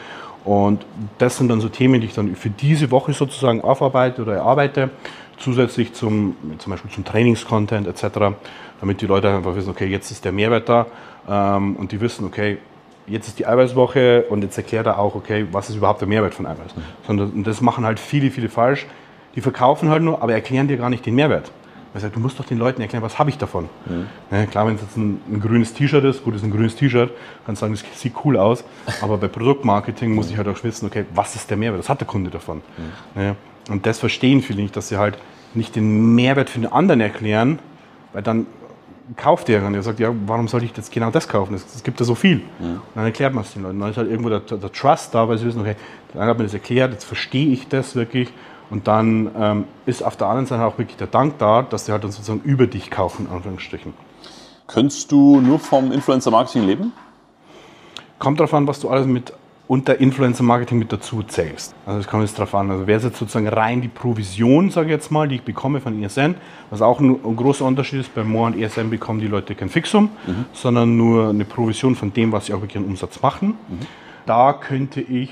[0.45, 0.85] Und
[1.17, 4.89] das sind dann so Themen, die ich dann für diese Woche sozusagen aufarbeite oder erarbeite,
[5.37, 8.35] zusätzlich zum, zum Beispiel zum Trainingscontent etc.,
[8.79, 10.85] damit die Leute einfach wissen, okay, jetzt ist der Mehrwert da
[11.27, 12.59] ähm, und die wissen, okay,
[13.09, 16.33] jetzt ist die Eiweißwoche und jetzt erklärt er auch, okay, was ist überhaupt der Mehrwert
[16.33, 16.73] von Eiweiß.
[17.05, 18.85] Sondern, und das machen halt viele, viele falsch.
[19.35, 21.51] Die verkaufen halt nur, aber erklären dir gar nicht den Mehrwert.
[21.93, 23.67] Er sagt, du musst doch den Leuten erklären, was habe ich davon.
[23.85, 24.05] Mhm.
[24.29, 26.75] Ja, klar, wenn es jetzt ein, ein grünes T-Shirt ist, gut, es ist ein grünes
[26.75, 27.11] T-Shirt,
[27.45, 28.63] kannst sagen, das sieht cool aus.
[29.01, 31.99] Aber bei Produktmarketing muss ich halt auch wissen, okay, was ist der Mehrwert, was hat
[31.99, 32.61] der Kunde davon.
[33.15, 33.21] Mhm.
[33.21, 33.35] Ja,
[33.69, 35.17] und das verstehen viele nicht, dass sie halt
[35.55, 37.59] nicht den Mehrwert für den anderen erklären,
[38.13, 38.45] weil dann
[39.15, 41.55] kauft der und er sagt, ja, warum soll ich jetzt genau das kaufen?
[41.55, 42.43] Es, gibt ja so viel.
[42.59, 43.79] Und dann erklärt man es den Leuten.
[43.79, 45.75] Dann ist halt irgendwo der, der Trust da, weil sie wissen, okay,
[46.13, 48.31] dann hat man das erklärt, jetzt verstehe ich das wirklich
[48.69, 51.91] und dann ähm, ist auf der anderen Seite auch wirklich der Dank da, dass sie
[51.91, 53.93] halt dann sozusagen über dich kaufen, in Anführungsstrichen.
[54.67, 56.93] Könntest du nur vom Influencer-Marketing leben?
[58.19, 59.33] Kommt darauf an, was du alles mit
[59.69, 61.75] unter Influencer-Marketing mit dazu zählst.
[61.85, 62.71] Also das kommt jetzt darauf an.
[62.71, 65.79] Also wäre es jetzt sozusagen rein die Provision, sage ich jetzt mal, die ich bekomme
[65.79, 66.33] von ESN,
[66.71, 69.69] was auch ein, ein großer Unterschied ist, bei Moore und ESN bekommen die Leute kein
[69.69, 70.45] Fixum, mhm.
[70.53, 73.49] sondern nur eine Provision von dem, was sie auch wirklich an Umsatz machen.
[73.49, 73.79] Mhm.
[74.25, 75.31] Da könnte ich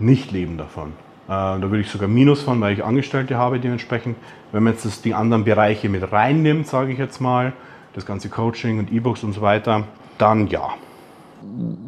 [0.00, 0.88] nicht leben davon.
[1.26, 4.16] Äh, da würde ich sogar Minus fahren, weil ich Angestellte habe dementsprechend.
[4.50, 7.52] Wenn man jetzt das, die anderen Bereiche mit reinnimmt, sage ich jetzt mal,
[7.94, 9.84] das ganze Coaching und E-Books und so weiter,
[10.18, 10.70] dann ja.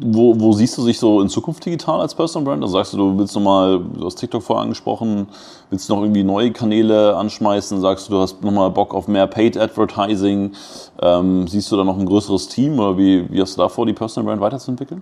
[0.01, 2.63] Wo, wo, siehst du sich so in Zukunft digital als Personal Brand?
[2.63, 5.27] Also sagst du, du willst nochmal, du hast TikTok vorher angesprochen,
[5.69, 7.79] willst du noch irgendwie neue Kanäle anschmeißen?
[7.81, 10.53] Sagst du, du hast nochmal Bock auf mehr Paid Advertising?
[11.01, 13.85] Ähm, siehst du da noch ein größeres Team oder wie, wie hast du da vor,
[13.85, 15.01] die Personal Brand weiterzuentwickeln?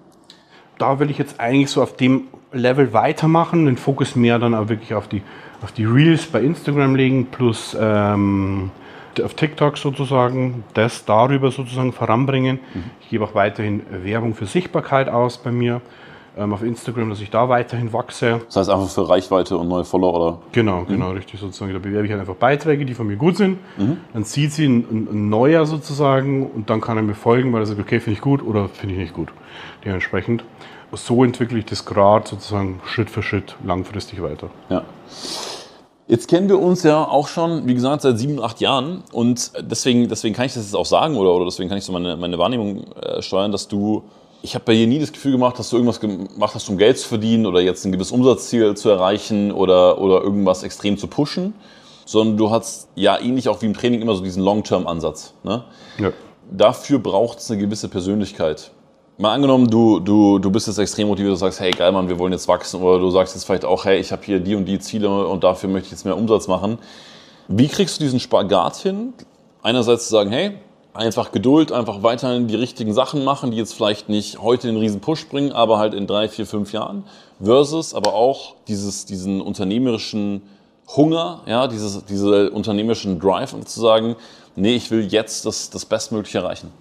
[0.78, 4.70] Da will ich jetzt eigentlich so auf dem Level weitermachen, den Fokus mehr dann auch
[4.70, 5.22] wirklich auf die,
[5.62, 8.72] auf die Reels bei Instagram legen, plus ähm,
[9.22, 12.59] auf TikTok sozusagen, das darüber sozusagen voranbringen.
[12.74, 12.84] Mhm.
[13.01, 15.82] Ich gebe auch weiterhin Werbung für Sichtbarkeit aus bei mir
[16.38, 18.41] ähm, auf Instagram, dass ich da weiterhin wachse.
[18.45, 20.38] Das heißt einfach für Reichweite und neue Follower, oder?
[20.51, 20.88] Genau, mhm.
[20.88, 21.74] genau, richtig sozusagen.
[21.74, 23.57] Da bewerbe ich halt einfach Beiträge, die von mir gut sind.
[23.78, 23.97] Mhm.
[24.13, 27.65] Dann sieht sie ein, ein, neuer sozusagen und dann kann er mir folgen, weil er
[27.65, 29.30] sagt, okay, finde ich gut oder finde ich nicht gut.
[29.84, 30.43] Dementsprechend
[30.93, 34.49] so entwickle ich das gerade sozusagen Schritt für Schritt langfristig weiter.
[34.70, 34.84] Ja.
[36.08, 40.08] Jetzt kennen wir uns ja auch schon, wie gesagt, seit sieben, acht Jahren und deswegen,
[40.08, 42.38] deswegen kann ich das jetzt auch sagen oder, oder deswegen kann ich so meine, meine
[42.38, 44.03] Wahrnehmung äh, steuern, dass du,
[44.41, 46.97] ich habe bei dir nie das Gefühl gemacht, dass du irgendwas gemacht hast, um Geld
[46.97, 51.53] zu verdienen oder jetzt ein gewisses Umsatzziel zu erreichen oder, oder irgendwas extrem zu pushen,
[52.05, 55.34] sondern du hast ja ähnlich auch wie im Training immer so diesen Long-Term-Ansatz.
[55.43, 55.66] Ne?
[55.99, 56.14] Ja.
[56.49, 58.72] Dafür braucht es eine gewisse Persönlichkeit.
[59.20, 62.20] Mal angenommen, du, du, du bist jetzt extrem motiviert, du sagst, hey geil Mann, wir
[62.20, 64.65] wollen jetzt wachsen oder du sagst jetzt vielleicht auch, hey, ich habe hier die und
[64.65, 66.78] die Ziele und dafür möchte ich jetzt mehr Umsatz machen.
[67.47, 69.13] Wie kriegst du diesen Spagat hin?
[69.63, 70.59] Einerseits zu sagen, hey,
[70.93, 74.99] einfach Geduld, einfach weiterhin die richtigen Sachen machen, die jetzt vielleicht nicht heute den riesen
[74.99, 77.03] Push bringen, aber halt in drei, vier, fünf Jahren.
[77.41, 80.43] Versus aber auch dieses, diesen unternehmerischen
[80.95, 84.15] Hunger, ja, dieses, diese unternehmerischen Drive, um zu sagen,
[84.55, 86.72] nee, ich will jetzt das, das Bestmögliche erreichen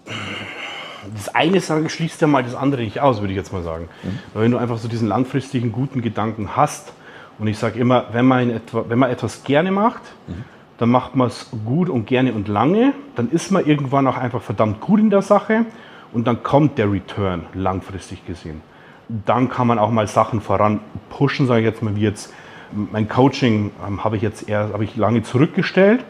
[1.15, 3.89] das eine sagen schließt ja mal das andere nicht aus, würde ich jetzt mal sagen.
[4.03, 4.19] Mhm.
[4.35, 6.93] Weil wenn du einfach so diesen langfristigen guten Gedanken hast,
[7.39, 10.45] und ich sage immer, wenn man, etwa, wenn man etwas gerne macht, mhm.
[10.79, 14.43] dann macht man es gut und gerne und lange, dann ist man irgendwann auch einfach
[14.43, 15.67] verdammt gut in der Sache
[16.13, 18.63] und dann kommt der Return langfristig gesehen.
[19.09, 20.81] Dann kann man auch mal Sachen voran
[21.11, 22.33] pushen, sage ich jetzt mal, wie jetzt
[22.73, 26.05] mein Coaching ähm, habe ich jetzt eher, habe ich lange zurückgestellt,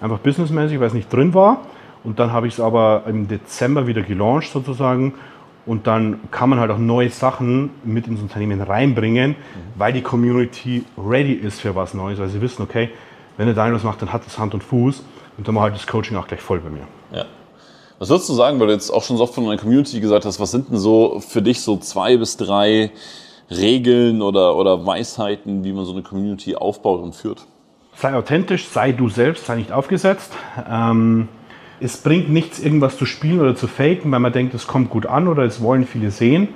[0.00, 1.62] einfach businessmäßig, weil es nicht drin war.
[2.04, 5.14] Und dann habe ich es aber im Dezember wieder gelauncht sozusagen.
[5.66, 9.36] Und dann kann man halt auch neue Sachen mit ins Unternehmen reinbringen,
[9.76, 12.18] weil die Community ready ist für was Neues.
[12.18, 12.90] Weil sie wissen, okay,
[13.36, 15.04] wenn der Daniel was macht, dann hat das Hand und Fuß.
[15.36, 16.86] Und dann mache halt das Coaching auch gleich voll bei mir.
[17.12, 17.26] Ja.
[17.98, 20.24] Was würdest du sagen, weil du jetzt auch schon so oft von deiner Community gesagt
[20.24, 22.90] hast, was sind denn so für dich so zwei bis drei
[23.50, 27.46] Regeln oder, oder Weisheiten, wie man so eine Community aufbaut und führt?
[27.94, 30.32] Sei authentisch, sei du selbst, sei nicht aufgesetzt.
[30.66, 31.28] Ähm,
[31.80, 35.06] es bringt nichts, irgendwas zu spielen oder zu faken, weil man denkt, es kommt gut
[35.06, 36.48] an oder es wollen viele sehen.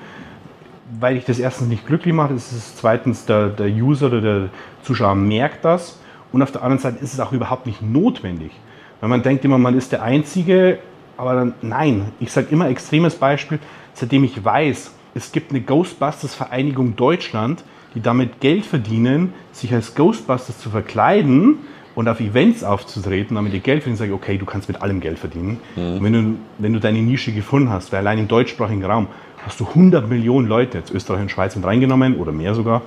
[1.01, 4.49] Weil ich das erstens nicht glücklich mache, ist es zweitens der, der User oder der
[4.83, 5.99] Zuschauer merkt das.
[6.31, 8.53] Und auf der anderen Seite ist es auch überhaupt nicht notwendig.
[9.01, 10.79] Weil man denkt immer, man ist der Einzige
[11.17, 13.59] Aber dann, nein, ich sage immer extremes Beispiel,
[13.95, 17.63] seitdem ich weiß, es gibt eine Ghostbusters-Vereinigung Deutschland,
[17.95, 21.59] die damit Geld verdienen, sich als Ghostbusters zu verkleiden
[21.95, 25.01] und auf Events aufzutreten, damit ihr Geld verdienen, sage ich, okay, du kannst mit allem
[25.01, 25.61] Geld verdienen.
[25.77, 26.03] Mhm.
[26.03, 29.09] wenn du, wenn du deine Nische gefunden hast, weil allein im deutschsprachigen Raum
[29.47, 32.83] hast du 100 Millionen Leute, jetzt Österreich und Schweiz mit reingenommen oder mehr sogar,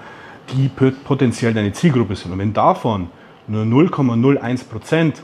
[0.53, 2.31] die potenziell deine Zielgruppe sind.
[2.31, 3.07] Und wenn davon
[3.47, 5.21] nur 0,01 Prozent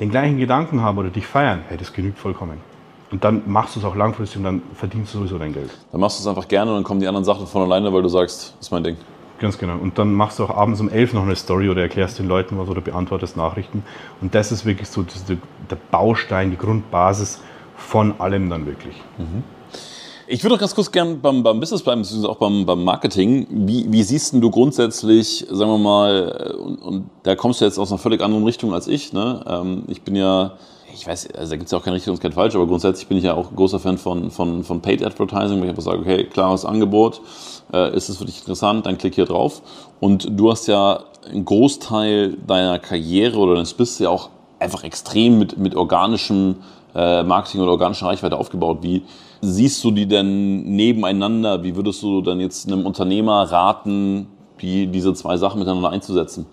[0.00, 2.58] den gleichen Gedanken haben oder dich feiern, hey, das genügt vollkommen.
[3.10, 5.70] Und dann machst du es auch langfristig und dann verdienst du sowieso dein Geld.
[5.90, 8.02] Dann machst du es einfach gerne und dann kommen die anderen Sachen von alleine, weil
[8.02, 8.96] du sagst, das ist mein Ding.
[9.40, 9.78] Ganz genau.
[9.78, 12.58] Und dann machst du auch abends um elf noch eine Story oder erklärst den Leuten
[12.58, 13.82] was oder beantwortest Nachrichten.
[14.20, 17.40] Und das ist wirklich so der Baustein, die Grundbasis
[17.74, 18.94] von allem dann wirklich.
[19.16, 19.42] Mhm.
[20.26, 23.46] Ich würde auch ganz kurz gerne beim, beim Business bleiben, beziehungsweise auch beim, beim Marketing.
[23.50, 27.90] Wie, wie siehst du grundsätzlich, sagen wir mal, und, und da kommst du jetzt aus
[27.90, 29.12] einer völlig anderen Richtung als ich.
[29.14, 29.42] Ne?
[29.48, 30.52] Ähm, ich bin ja
[30.94, 33.06] ich weiß, also da gibt es ja auch kein richtig und kein falsch, aber grundsätzlich
[33.06, 35.82] bin ich ja auch ein großer Fan von, von, von Paid Advertising, wo ich einfach
[35.82, 37.20] sage, okay, klares Angebot,
[37.72, 39.62] äh, ist es für dich interessant, dann klick hier drauf.
[40.00, 45.38] Und du hast ja einen Großteil deiner Karriere oder deines bist ja auch einfach extrem
[45.38, 46.56] mit, mit organischem
[46.94, 48.78] äh, Marketing oder organischer Reichweite aufgebaut.
[48.82, 49.02] Wie
[49.40, 51.62] siehst du die denn nebeneinander?
[51.62, 54.26] Wie würdest du dann jetzt einem Unternehmer raten,
[54.60, 56.46] die, diese zwei Sachen miteinander einzusetzen?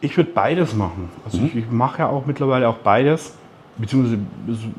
[0.00, 1.10] Ich würde beides machen.
[1.24, 1.46] Also mhm.
[1.46, 3.34] ich, ich mache ja auch mittlerweile auch beides
[3.80, 4.18] beziehungsweise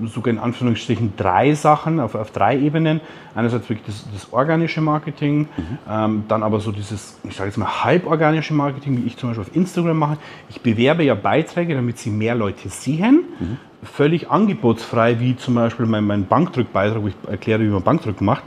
[0.05, 3.01] sogar in Anführungsstrichen drei Sachen auf, auf drei Ebenen.
[3.35, 5.47] Einerseits wirklich das, das organische Marketing, mhm.
[5.89, 9.45] ähm, dann aber so dieses, ich sage jetzt mal, halborganische Marketing, wie ich zum Beispiel
[9.47, 10.17] auf Instagram mache.
[10.49, 13.23] Ich bewerbe ja Beiträge, damit sie mehr Leute sehen.
[13.39, 13.57] Mhm.
[13.83, 18.43] Völlig angebotsfrei, wie zum Beispiel mein, mein Bankdrückbeitrag, wo ich erkläre, wie man Bankdrücken macht.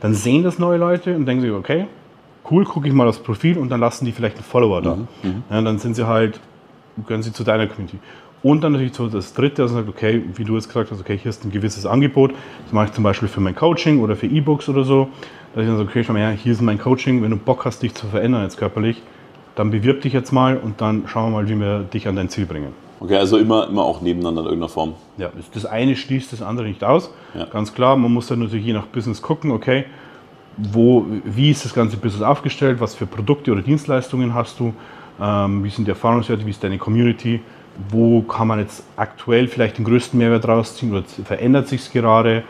[0.00, 1.86] Dann sehen das neue Leute und denken sich, okay,
[2.50, 4.96] cool, gucke ich mal aufs Profil und dann lassen die vielleicht einen Follower da.
[4.96, 5.08] Mhm.
[5.22, 5.42] mhm.
[5.50, 6.40] Ja, dann sind sie halt,
[7.06, 7.98] gehören sie zu deiner Community.
[8.42, 11.18] Und dann natürlich so das Dritte, also sagt, okay, wie du jetzt gesagt hast, okay,
[11.18, 12.32] hier ist ein gewisses Angebot.
[12.64, 15.08] Das mache ich zum Beispiel für mein Coaching oder für E-Books oder so.
[15.54, 17.22] Dass ich dann sage, okay, schau mal her, hier ist mein Coaching.
[17.22, 19.02] Wenn du Bock hast, dich zu verändern jetzt körperlich,
[19.56, 22.28] dann bewirb dich jetzt mal und dann schauen wir mal, wie wir dich an dein
[22.28, 22.72] Ziel bringen.
[23.00, 24.94] Okay, also immer, immer auch nebeneinander in irgendeiner Form.
[25.18, 27.12] Ja, das eine schließt das andere nicht aus.
[27.34, 27.44] Ja.
[27.46, 29.84] Ganz klar, man muss dann natürlich je nach Business gucken, okay,
[30.56, 34.74] wo, wie ist das ganze Business aufgestellt, was für Produkte oder Dienstleistungen hast du,
[35.20, 37.40] ähm, wie sind die Erfahrungswerte, wie ist deine Community,
[37.90, 42.44] wo kann man jetzt aktuell vielleicht den größten Mehrwert rausziehen oder verändert sich es gerade?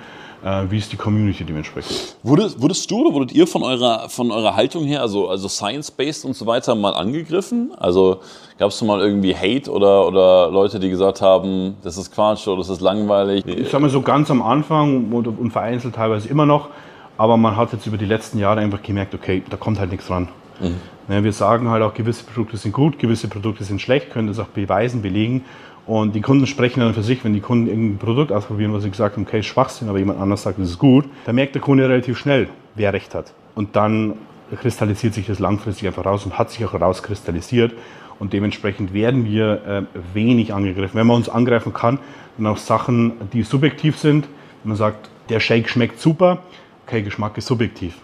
[0.44, 2.16] Äh, wie ist die Community dementsprechend?
[2.22, 6.24] Wurdest, wurdest du oder wurdet ihr von eurer, von eurer Haltung her, also, also science-based
[6.24, 7.72] und so weiter, mal angegriffen?
[7.76, 8.20] Also
[8.56, 12.58] gab es mal irgendwie Hate oder, oder Leute, die gesagt haben, das ist Quatsch oder
[12.58, 13.44] das ist langweilig?
[13.46, 16.68] Ich sag mal so ganz am Anfang und, und vereinzelt teilweise immer noch,
[17.16, 20.08] aber man hat jetzt über die letzten Jahre einfach gemerkt, okay, da kommt halt nichts
[20.08, 20.28] ran.
[20.60, 20.76] Mhm.
[21.08, 24.38] Ja, wir sagen halt auch, gewisse Produkte sind gut, gewisse Produkte sind schlecht, können das
[24.38, 25.44] auch beweisen, belegen.
[25.86, 28.90] Und die Kunden sprechen dann für sich, wenn die Kunden irgendein Produkt ausprobieren, was sie
[28.90, 31.62] gesagt haben, okay, ist Schwachsinn, aber jemand anders sagt, das ist gut, dann merkt der
[31.62, 33.32] Kunde relativ schnell, wer recht hat.
[33.54, 34.14] Und dann
[34.60, 37.72] kristallisiert sich das langfristig einfach raus und hat sich auch rauskristallisiert.
[38.18, 39.82] Und dementsprechend werden wir äh,
[40.12, 40.98] wenig angegriffen.
[40.98, 42.00] Wenn man uns angreifen kann,
[42.36, 44.26] dann auch Sachen, die subjektiv sind.
[44.62, 46.42] Wenn man sagt, der Shake schmeckt super,
[46.86, 47.94] okay, Geschmack ist subjektiv.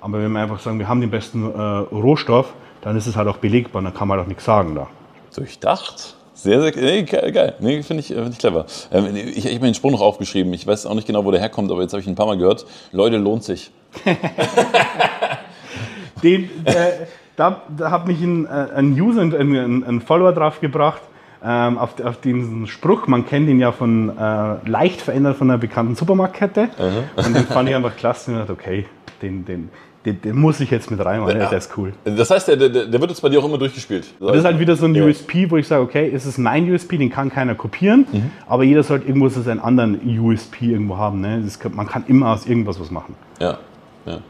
[0.00, 3.28] Aber wenn wir einfach sagen, wir haben den besten äh, Rohstoff, dann ist es halt
[3.28, 4.88] auch belegbar, dann kann man halt auch nichts sagen da.
[5.34, 6.16] Durchdacht?
[6.34, 7.54] Sehr, sehr nee, geil.
[7.60, 8.64] Nee, finde ich, find ich clever.
[8.90, 10.52] Ähm, ich ich habe mir den Spruch noch aufgeschrieben.
[10.54, 12.26] Ich weiß auch nicht genau, wo der herkommt, aber jetzt habe ich ihn ein paar
[12.26, 12.64] Mal gehört.
[12.92, 13.70] Leute, lohnt sich.
[16.22, 16.74] den, äh,
[17.36, 21.02] da, da hat mich ein, äh, ein User, ein, ein Follower drauf gebracht,
[21.44, 23.06] ähm, auf, auf, diesen Spruch.
[23.06, 26.70] Man kennt ihn ja von äh, leicht verändert von einer bekannten Supermarktkette.
[26.78, 27.24] Mhm.
[27.24, 28.86] Und den fand ich einfach klasse und dachte, okay,
[29.20, 29.68] den, den,
[30.04, 31.48] den, den, muss ich jetzt mit reinmachen, ja.
[31.48, 31.92] der ist cool.
[32.04, 34.06] Das heißt, der, der, der, wird jetzt bei dir auch immer durchgespielt.
[34.18, 35.04] Das ist halt wieder so ein ja.
[35.04, 38.30] USP, wo ich sage, okay, es ist mein USP, den kann keiner kopieren, mhm.
[38.46, 41.20] aber jeder sollte irgendwo so seinen anderen USP irgendwo haben.
[41.20, 41.46] Ne?
[41.58, 43.14] Kann, man kann immer aus irgendwas was machen.
[43.40, 43.58] Ja,
[44.06, 44.20] ja.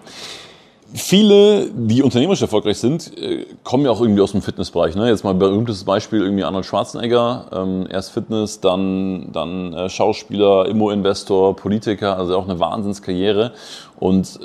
[0.92, 4.96] Viele, die unternehmerisch erfolgreich sind, äh, kommen ja auch irgendwie aus dem Fitnessbereich.
[4.96, 5.08] Ne?
[5.08, 7.46] Jetzt mal ein berühmtes Beispiel, irgendwie Arnold Schwarzenegger.
[7.52, 13.52] Ähm, erst Fitness, dann, dann äh, Schauspieler, Immo-Investor, Politiker, also auch eine Wahnsinnskarriere.
[14.00, 14.40] Und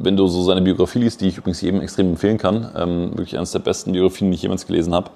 [0.00, 3.36] wenn du so seine Biografie liest, die ich übrigens jedem extrem empfehlen kann, ähm, wirklich
[3.36, 5.10] eines der besten Biografien, die ich jemals gelesen habe,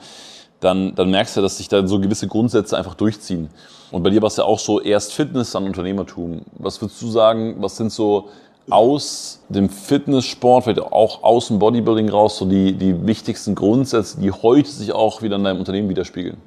[0.59, 3.51] dann, dann merkst du, dass sich da so gewisse Grundsätze einfach durchziehen.
[3.93, 6.41] Und bei dir war es ja auch so erst Fitness, dann Unternehmertum.
[6.59, 8.31] Was würdest du sagen, was sind so
[8.71, 14.31] aus dem Fitnesssport, vielleicht auch aus dem Bodybuilding raus, so die, die wichtigsten Grundsätze, die
[14.31, 16.39] heute sich auch wieder in deinem Unternehmen widerspiegeln?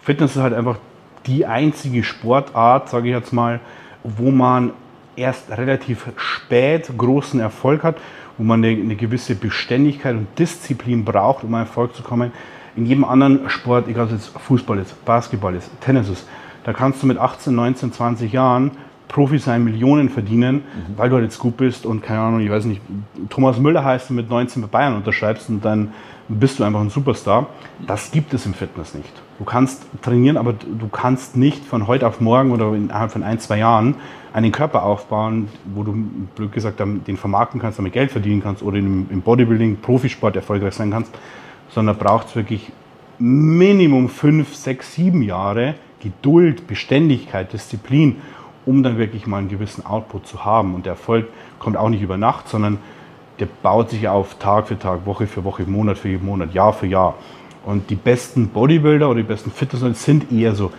[0.00, 0.78] Fitness ist halt einfach
[1.26, 3.60] die einzige Sportart, sage ich jetzt mal,
[4.04, 4.72] wo man
[5.16, 7.96] erst relativ spät großen Erfolg hat,
[8.38, 12.32] wo man eine, eine gewisse Beständigkeit und Disziplin braucht, um an Erfolg zu kommen.
[12.76, 16.24] In jedem anderen Sport, egal ob es jetzt Fußball ist, Basketball ist, Tennis ist,
[16.68, 18.72] Da kannst du mit 18, 19, 20 Jahren
[19.08, 20.98] Profi sein, Millionen verdienen, mhm.
[20.98, 22.80] weil du halt jetzt gut bist und keine Ahnung, ich weiß nicht,
[23.30, 25.92] Thomas Müller heißt und mit 19 bei Bayern unterschreibst und dann
[26.28, 27.46] bist du einfach ein Superstar.
[27.86, 29.10] Das gibt es im Fitness nicht.
[29.38, 33.38] Du kannst trainieren, aber du kannst nicht von heute auf morgen oder innerhalb von ein,
[33.38, 33.94] zwei Jahren
[34.34, 35.94] einen Körper aufbauen, wo du,
[36.36, 40.90] blöd gesagt, den vermarkten kannst, damit Geld verdienen kannst oder im Bodybuilding, Profisport erfolgreich sein
[40.90, 41.16] kannst,
[41.70, 42.72] sondern braucht es wirklich
[43.18, 48.16] Minimum fünf, sechs, sieben Jahre Geduld, Beständigkeit, Disziplin,
[48.68, 50.74] um dann wirklich mal einen gewissen Output zu haben.
[50.74, 52.78] Und der Erfolg kommt auch nicht über Nacht, sondern
[53.40, 56.86] der baut sich auf Tag für Tag, Woche für Woche, Monat für Monat, Jahr für
[56.86, 57.14] Jahr.
[57.64, 60.70] Und die besten Bodybuilder oder die besten Fitness sind eher so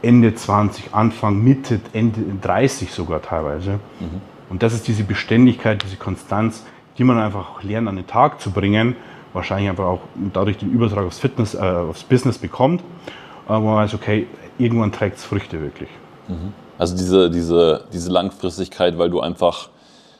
[0.00, 3.72] Ende 20, Anfang, Mitte, Ende 30 sogar teilweise.
[4.00, 4.22] Mhm.
[4.48, 6.64] Und das ist diese Beständigkeit, diese Konstanz,
[6.96, 8.96] die man einfach lernt an den Tag zu bringen.
[9.34, 10.00] Wahrscheinlich einfach auch
[10.32, 14.92] dadurch den Übertrag aufs Fitness, äh, aufs Business bekommt, äh, wo man weiß, okay, irgendwann
[14.92, 15.90] trägt es Früchte wirklich.
[16.28, 16.63] Mhm.
[16.78, 19.68] Also diese, diese, diese Langfristigkeit, weil du einfach,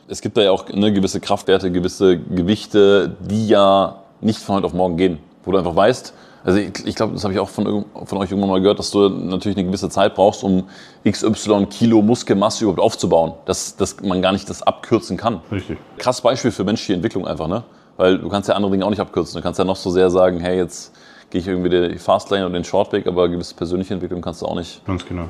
[0.09, 4.67] es gibt da ja auch eine gewisse Kraftwerte, gewisse Gewichte, die ja nicht von heute
[4.67, 5.19] auf morgen gehen.
[5.45, 8.31] Wo du einfach weißt, also ich, ich glaube, das habe ich auch von, von euch
[8.31, 10.65] irgendwann mal gehört, dass du natürlich eine gewisse Zeit brauchst, um
[11.09, 13.33] XY Kilo Muskelmasse überhaupt aufzubauen.
[13.47, 15.41] Dass, dass man gar nicht das abkürzen kann.
[15.51, 15.79] Richtig.
[15.97, 17.65] Krass Beispiel für menschliche Entwicklung einfach, ne?
[17.97, 19.37] Weil du kannst ja andere Dinge auch nicht abkürzen.
[19.37, 20.93] Du kannst ja noch so sehr sagen, hey, jetzt
[21.31, 24.57] gehe ich irgendwie die Fastlane oder den Shortweg, aber gewisse persönliche Entwicklung kannst du auch
[24.57, 24.85] nicht.
[24.85, 25.29] Ganz genau.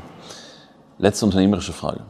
[0.99, 2.01] Letzte unternehmerische Frage.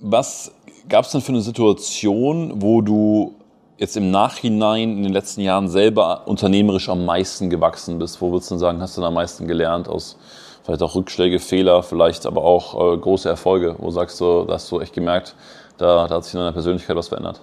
[0.00, 0.52] Was
[0.88, 3.34] gab es denn für eine Situation, wo du
[3.78, 8.20] jetzt im Nachhinein in den letzten Jahren selber unternehmerisch am meisten gewachsen bist?
[8.20, 10.18] Wo würdest du sagen, hast du am meisten gelernt aus
[10.64, 13.76] vielleicht auch Rückschläge, Fehler, vielleicht aber auch äh, große Erfolge?
[13.78, 15.36] Wo sagst du, da hast du echt gemerkt,
[15.78, 17.40] da, da hat sich in deiner Persönlichkeit was verändert?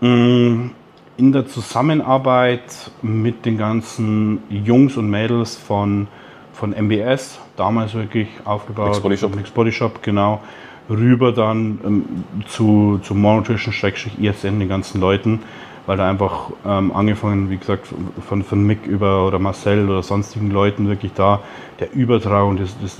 [0.00, 0.68] Mm,
[1.16, 6.06] in der Zusammenarbeit mit den ganzen Jungs und Mädels von,
[6.52, 8.88] von MBS, damals wirklich aufgebaut.
[8.88, 9.34] Mixed Body Shop.
[9.34, 10.40] Mixed Body Shop, genau.
[10.88, 12.04] Rüber dann ähm,
[12.46, 15.40] zu, zu Monotrition, Schrägstrich, ESN, den ganzen Leuten,
[15.86, 17.88] weil da einfach ähm, angefangen, wie gesagt,
[18.26, 21.40] von, von Mick über oder Marcel oder sonstigen Leuten wirklich da
[21.80, 22.98] der Übertrag und das, das,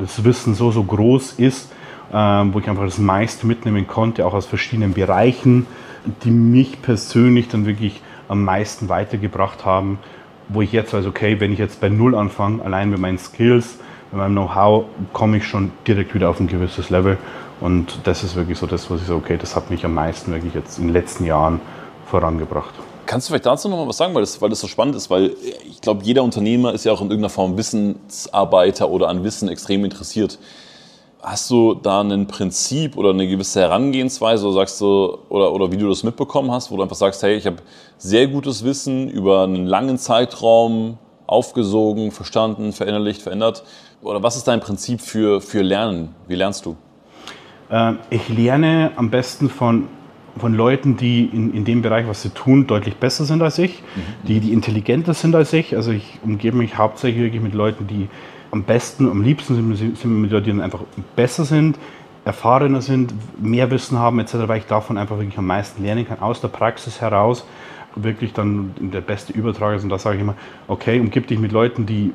[0.00, 1.72] das Wissen so, so groß ist,
[2.12, 5.66] ähm, wo ich einfach das meiste mitnehmen konnte, auch aus verschiedenen Bereichen
[6.24, 9.98] die mich persönlich dann wirklich am meisten weitergebracht haben,
[10.48, 13.78] wo ich jetzt weiß, okay, wenn ich jetzt bei Null anfange, allein mit meinen Skills,
[14.10, 17.18] mit meinem Know-how, komme ich schon direkt wieder auf ein gewisses Level.
[17.60, 20.32] Und das ist wirklich so das, was ich sage, okay, das hat mich am meisten
[20.32, 21.60] wirklich jetzt in den letzten Jahren
[22.06, 22.72] vorangebracht.
[23.06, 25.08] Kannst du vielleicht dazu noch mal was sagen, weil das, weil das so spannend ist?
[25.10, 25.34] Weil
[25.64, 29.84] ich glaube, jeder Unternehmer ist ja auch in irgendeiner Form Wissensarbeiter oder an Wissen extrem
[29.84, 30.38] interessiert.
[31.20, 35.76] Hast du da ein Prinzip oder eine gewisse Herangehensweise oder sagst du, oder, oder wie
[35.76, 37.56] du das mitbekommen hast, wo du einfach sagst, hey, ich habe
[37.96, 40.96] sehr gutes Wissen über einen langen Zeitraum
[41.26, 43.64] aufgesogen, verstanden, verinnerlicht, verändert?
[44.00, 46.14] Oder was ist dein Prinzip für, für Lernen?
[46.28, 46.76] Wie lernst du?
[47.70, 49.88] Ähm, ich lerne am besten von,
[50.38, 53.82] von Leuten, die in, in dem Bereich, was sie tun, deutlich besser sind als ich,
[53.82, 54.26] mhm.
[54.26, 55.74] die, die intelligenter sind als ich.
[55.74, 58.08] Also ich umgebe mich hauptsächlich wirklich mit Leuten, die
[58.50, 60.80] am besten, am liebsten sind, wir mit Leuten, die einfach
[61.16, 61.78] besser sind,
[62.24, 66.20] erfahrener sind, mehr Wissen haben etc., weil ich davon einfach wirklich am meisten lernen kann,
[66.20, 67.46] aus der Praxis heraus
[67.94, 69.82] wirklich dann der beste Übertrag ist.
[69.82, 70.34] Und da sage ich immer,
[70.68, 72.12] okay, umgib dich mit Leuten, die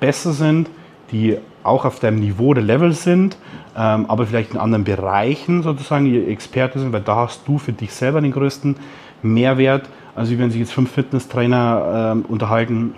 [0.00, 0.68] besser sind,
[1.10, 3.36] die auch auf deinem Niveau oder Level sind,
[3.76, 7.72] ähm, aber vielleicht in anderen Bereichen sozusagen die Experte sind, weil da hast du für
[7.72, 8.76] dich selber den größten
[9.22, 9.88] Mehrwert.
[10.14, 12.94] Also wenn sich jetzt fünf Fitnesstrainer ähm, unterhalten,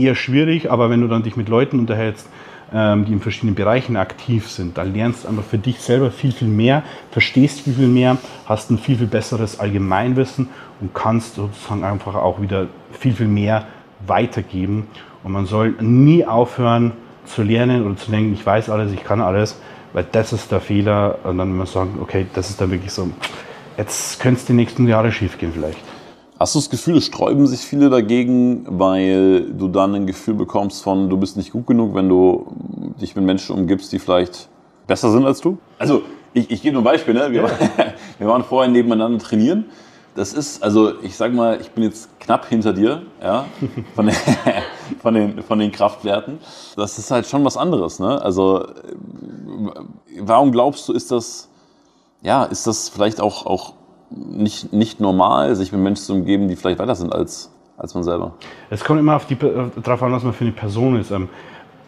[0.00, 2.28] eher schwierig, aber wenn du dann dich mit Leuten unterhältst,
[2.72, 6.32] ähm, die in verschiedenen Bereichen aktiv sind, dann lernst du einfach für dich selber viel,
[6.32, 10.48] viel mehr, verstehst viel, viel mehr, hast ein viel, viel besseres Allgemeinwissen
[10.80, 13.66] und kannst sozusagen einfach auch wieder viel, viel mehr
[14.06, 14.86] weitergeben.
[15.22, 16.92] Und man soll nie aufhören
[17.26, 19.60] zu lernen oder zu denken, ich weiß alles, ich kann alles,
[19.92, 21.18] weil das ist der Fehler.
[21.24, 23.10] Und dann muss man sagen, okay, das ist dann wirklich so,
[23.76, 25.89] jetzt könnte es die nächsten Jahre schief gehen vielleicht.
[26.40, 30.82] Hast du das Gefühl, es sträuben sich viele dagegen, weil du dann ein Gefühl bekommst
[30.82, 32.46] von, du bist nicht gut genug, wenn du
[32.98, 34.48] dich mit Menschen umgibst, die vielleicht
[34.86, 35.58] besser sind als du?
[35.78, 36.00] Also,
[36.32, 37.30] ich, ich gebe nur ein Beispiel, ne?
[37.30, 37.48] Wir, ja.
[38.18, 39.66] wir waren vorher nebeneinander trainieren.
[40.14, 43.44] Das ist, also ich sag mal, ich bin jetzt knapp hinter dir, ja,
[43.94, 44.16] von den,
[45.02, 46.38] von den, von den Kraftwerten.
[46.74, 48.18] Das ist halt schon was anderes, ne?
[48.22, 48.66] Also,
[50.18, 51.50] warum glaubst du, ist das,
[52.22, 53.74] ja, ist das vielleicht auch, auch
[54.10, 58.02] nicht, nicht normal, sich mit Menschen zu umgeben, die vielleicht weiter sind als, als man
[58.02, 58.34] selber.
[58.68, 61.10] Es kommt immer auf die, darauf an, was man für eine Person ist.
[61.10, 61.28] Ähm,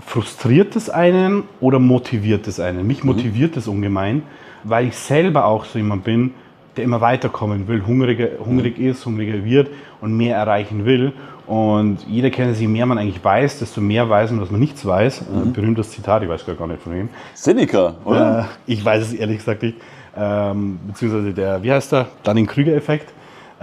[0.01, 2.87] frustriert es einen oder motiviert es einen?
[2.87, 3.11] Mich mhm.
[3.11, 4.23] motiviert es ungemein,
[4.64, 6.33] weil ich selber auch so jemand bin,
[6.77, 9.68] der immer weiterkommen will, hungriger, hungrig ist, hungriger wird
[10.01, 11.12] und mehr erreichen will.
[11.47, 14.61] Und jeder kennt es, je mehr man eigentlich weiß, desto mehr weiß man, dass man
[14.61, 15.25] nichts weiß.
[15.29, 15.43] Mhm.
[15.43, 17.09] Ein berühmtes Zitat, ich weiß gar nicht von wem.
[17.35, 18.49] Seneca, oder?
[18.66, 19.77] Äh, ich weiß es ehrlich gesagt nicht.
[20.16, 22.06] Ähm, beziehungsweise der, wie heißt der?
[22.24, 23.12] Dunning-Krüger-Effekt.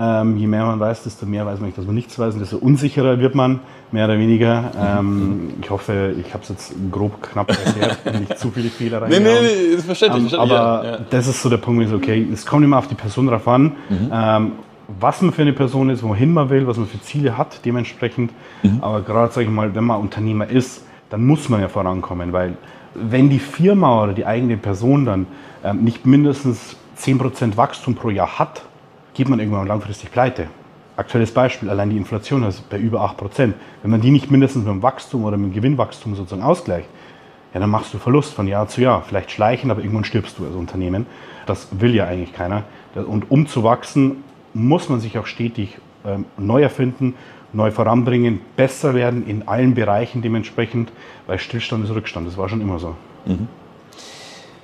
[0.01, 2.57] Ähm, je mehr man weiß, desto mehr weiß man, dass man nichts weiß und desto
[2.57, 3.59] unsicherer wird man,
[3.91, 4.71] mehr oder weniger.
[4.79, 9.09] Ähm, ich hoffe, ich habe es jetzt grob knapp erklärt, nicht zu viele Fehler rein.
[9.09, 10.31] Nee, nee, nee, ist verständlich.
[10.31, 10.99] Ähm, aber ja, ja.
[11.09, 13.73] das ist so der Punkt, ist okay, es kommt immer auf die Person drauf an,
[13.89, 14.11] mhm.
[14.13, 14.51] ähm,
[14.99, 18.31] was man für eine Person ist, wohin man will, was man für Ziele hat, dementsprechend.
[18.63, 18.79] Mhm.
[18.81, 22.53] Aber gerade, sage ich mal, wenn man Unternehmer ist, dann muss man ja vorankommen, weil
[22.95, 25.27] wenn die Firma oder die eigene Person dann
[25.74, 28.64] nicht mindestens 10% Wachstum pro Jahr hat,
[29.14, 30.47] geht man irgendwann langfristig pleite.
[30.95, 33.53] Aktuelles Beispiel, allein die Inflation ist bei über 8%.
[33.82, 36.89] Wenn man die nicht mindestens mit dem Wachstum oder mit dem Gewinnwachstum sozusagen ausgleicht,
[37.53, 39.01] ja, dann machst du Verlust von Jahr zu Jahr.
[39.01, 41.05] Vielleicht schleichen, aber irgendwann stirbst du als Unternehmen.
[41.45, 42.64] Das will ja eigentlich keiner.
[42.95, 47.16] Und um zu wachsen, muss man sich auch stetig ähm, neu erfinden,
[47.53, 50.91] neu voranbringen, besser werden in allen Bereichen dementsprechend,
[51.28, 52.28] weil Stillstand ist Rückstand.
[52.28, 52.95] Das war schon immer so.
[53.26, 53.47] Mhm.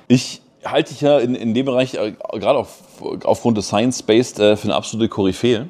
[0.06, 2.78] Ich halte dich ja in, in dem Bereich, äh, gerade auf,
[3.24, 5.68] aufgrund des Science-Based, äh, für eine absolute Koryphäe.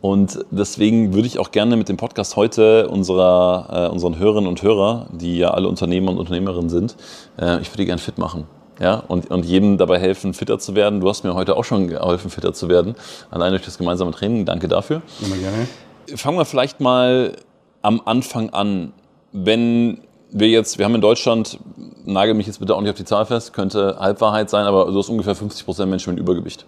[0.00, 4.62] Und deswegen würde ich auch gerne mit dem Podcast heute unserer, äh, unseren Hörerinnen und
[4.62, 6.96] Hörer, die ja alle Unternehmer und Unternehmerinnen sind,
[7.40, 8.44] äh, ich würde die gerne fit machen.
[8.78, 11.00] Ja, und, und jedem dabei helfen, fitter zu werden.
[11.00, 12.94] Du hast mir heute auch schon geholfen, fitter zu werden.
[13.30, 14.44] Allein durch das gemeinsame Training.
[14.44, 15.00] Danke dafür.
[15.24, 15.66] Immer gerne.
[16.14, 17.32] Fangen wir vielleicht mal
[17.80, 18.92] am Anfang an.
[19.32, 21.58] Wenn wir jetzt, wir haben in Deutschland,
[22.04, 24.98] nagel mich jetzt bitte auch nicht auf die Zahl fest, könnte Halbwahrheit sein, aber du
[24.98, 26.66] hast ungefähr 50 Prozent Menschen mit Übergewicht.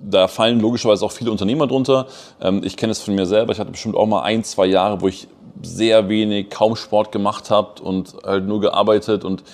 [0.00, 2.06] Da fallen logischerweise auch viele Unternehmer drunter.
[2.40, 3.52] Ähm, ich kenne es von mir selber.
[3.52, 5.28] Ich hatte bestimmt auch mal ein, zwei Jahre, wo ich
[5.62, 9.44] sehr wenig, kaum Sport gemacht habe und halt nur gearbeitet und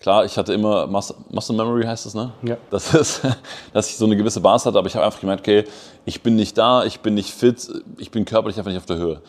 [0.00, 2.32] klar, ich hatte immer Muscle, Muscle Memory heißt es, ne?
[2.42, 2.56] Ja.
[2.70, 3.22] Das ist,
[3.72, 5.64] dass ich so eine gewisse Basis hatte, aber ich habe einfach gemerkt, okay,
[6.04, 8.96] ich bin nicht da, ich bin nicht fit, ich bin körperlich einfach nicht auf der
[8.96, 9.20] Höhe.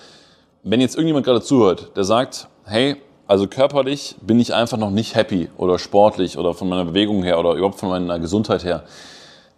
[0.64, 5.16] Wenn jetzt irgendjemand gerade zuhört, der sagt, hey, also körperlich bin ich einfach noch nicht
[5.16, 8.84] happy oder sportlich oder von meiner Bewegung her oder überhaupt von meiner Gesundheit her.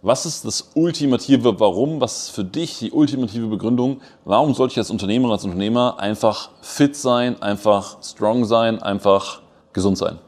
[0.00, 2.00] Was ist das ultimative Warum?
[2.00, 4.00] Was ist für dich die ultimative Begründung?
[4.24, 9.40] Warum sollte ich als Unternehmer, als Unternehmer einfach fit sein, einfach strong sein, einfach
[9.72, 10.18] gesund sein?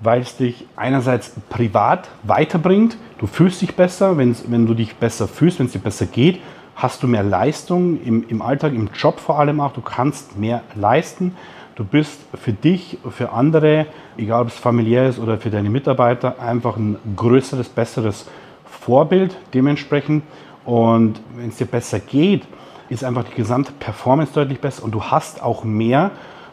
[0.00, 5.60] Weil es dich einerseits privat weiterbringt, du fühlst dich besser, wenn, du dich besser fühlst,
[5.60, 6.40] wenn es dir besser geht,
[6.74, 10.62] hast du mehr Leistung im, im Alltag, im Job vor allem auch, du kannst mehr
[10.74, 11.36] leisten
[11.78, 16.40] Du bist für dich, für andere, egal ob es familiär ist oder für deine Mitarbeiter,
[16.40, 18.26] einfach ein größeres, besseres
[18.64, 20.24] Vorbild dementsprechend.
[20.64, 22.42] Und wenn es dir besser geht,
[22.88, 26.10] ist einfach die gesamte Performance deutlich besser und du hast auch mehr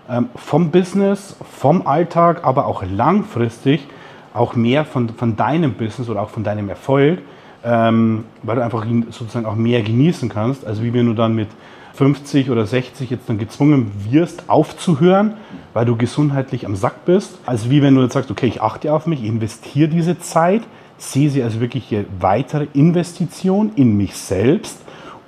[0.07, 3.87] ähm, vom Business, vom Alltag, aber auch langfristig
[4.31, 7.17] auch mehr von, von deinem Business oder auch von deinem Erfolg,
[7.63, 11.47] ähm, weil du einfach sozusagen auch mehr genießen kannst, als wie wenn du dann mit
[11.95, 15.35] 50 oder 60 jetzt dann gezwungen wirst, aufzuhören,
[15.73, 17.39] weil du gesundheitlich am Sack bist.
[17.45, 20.61] Also wie wenn du jetzt sagst, okay, ich achte auf mich, investiere diese Zeit,
[20.97, 24.81] sehe sie als wirkliche weitere Investition in mich selbst,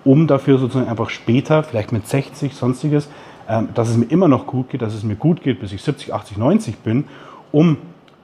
[0.03, 3.09] um dafür sozusagen einfach später, vielleicht mit 60, sonstiges,
[3.47, 5.81] ähm, dass es mir immer noch gut geht, dass es mir gut geht, bis ich
[5.81, 7.05] 70, 80, 90 bin,
[7.51, 7.77] um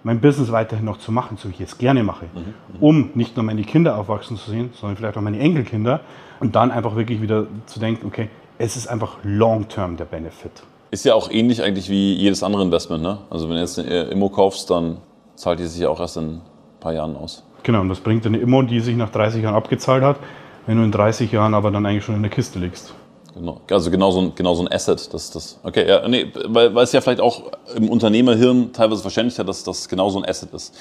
[0.03, 3.09] mein Business weiterhin noch zu machen, so wie ich es gerne mache, mhm, mhm, um
[3.15, 6.01] nicht nur meine Kinder aufwachsen zu sehen, sondern vielleicht auch meine Enkelkinder
[6.43, 10.51] und dann einfach wirklich wieder zu denken, okay, es ist einfach long-term der Benefit.
[10.91, 13.19] Ist ja auch ähnlich eigentlich wie jedes andere Investment, ne?
[13.29, 14.97] Also wenn du jetzt eine Immo kaufst, dann
[15.35, 16.41] zahlt die sich ja auch erst in ein
[16.81, 17.43] paar Jahren aus.
[17.63, 20.17] Genau, und das bringt eine Immo, die sich nach 30 Jahren abgezahlt hat,
[20.67, 22.93] wenn du in 30 Jahren aber dann eigentlich schon in der Kiste liegst.
[23.33, 25.13] Genau, also genau so ein, genau so ein Asset.
[25.13, 29.39] Das, das, okay, ja, nee, weil, weil es ja vielleicht auch im Unternehmerhirn teilweise verständlich
[29.39, 30.75] hat, dass das genau so ein Asset ist.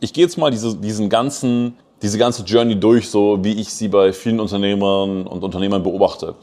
[0.00, 3.88] Ich gehe jetzt mal diese, diesen ganzen, diese ganze Journey durch, so wie ich sie
[3.88, 6.34] bei vielen Unternehmern und Unternehmern beobachte.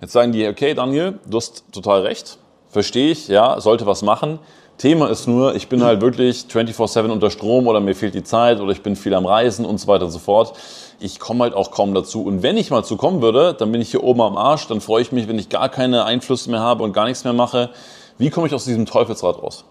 [0.00, 2.38] Jetzt sagen die, okay, Daniel, du hast total recht,
[2.68, 4.38] verstehe ich, ja, sollte was machen.
[4.76, 8.60] Thema ist nur, ich bin halt wirklich 24-7 unter Strom oder mir fehlt die Zeit
[8.60, 10.54] oder ich bin viel am Reisen und so weiter und so fort
[11.00, 12.22] ich komme halt auch kaum dazu.
[12.24, 14.80] Und wenn ich mal zu kommen würde, dann bin ich hier oben am Arsch, dann
[14.80, 17.70] freue ich mich, wenn ich gar keine Einflüsse mehr habe und gar nichts mehr mache.
[18.18, 19.64] Wie komme ich aus diesem Teufelsrad raus?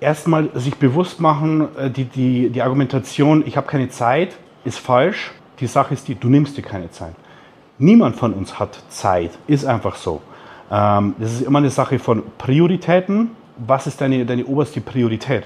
[0.00, 4.36] Erstmal sich bewusst machen, äh, die, die, die Argumentation, ich habe keine Zeit,
[4.68, 5.32] ist falsch.
[5.60, 7.14] Die Sache ist die, du nimmst dir keine Zeit.
[7.78, 10.20] Niemand von uns hat Zeit, ist einfach so.
[10.70, 13.30] Ähm, das ist immer eine Sache von Prioritäten.
[13.56, 15.44] Was ist deine, deine oberste Priorität?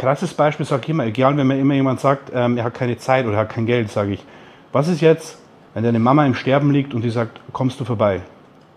[0.00, 2.96] krasses Beispiel sage ich immer, egal wenn mir immer jemand sagt, ähm, er hat keine
[2.96, 4.24] Zeit oder er hat kein Geld, sage ich,
[4.72, 5.38] was ist jetzt,
[5.74, 8.22] wenn deine Mama im Sterben liegt und die sagt, kommst du vorbei?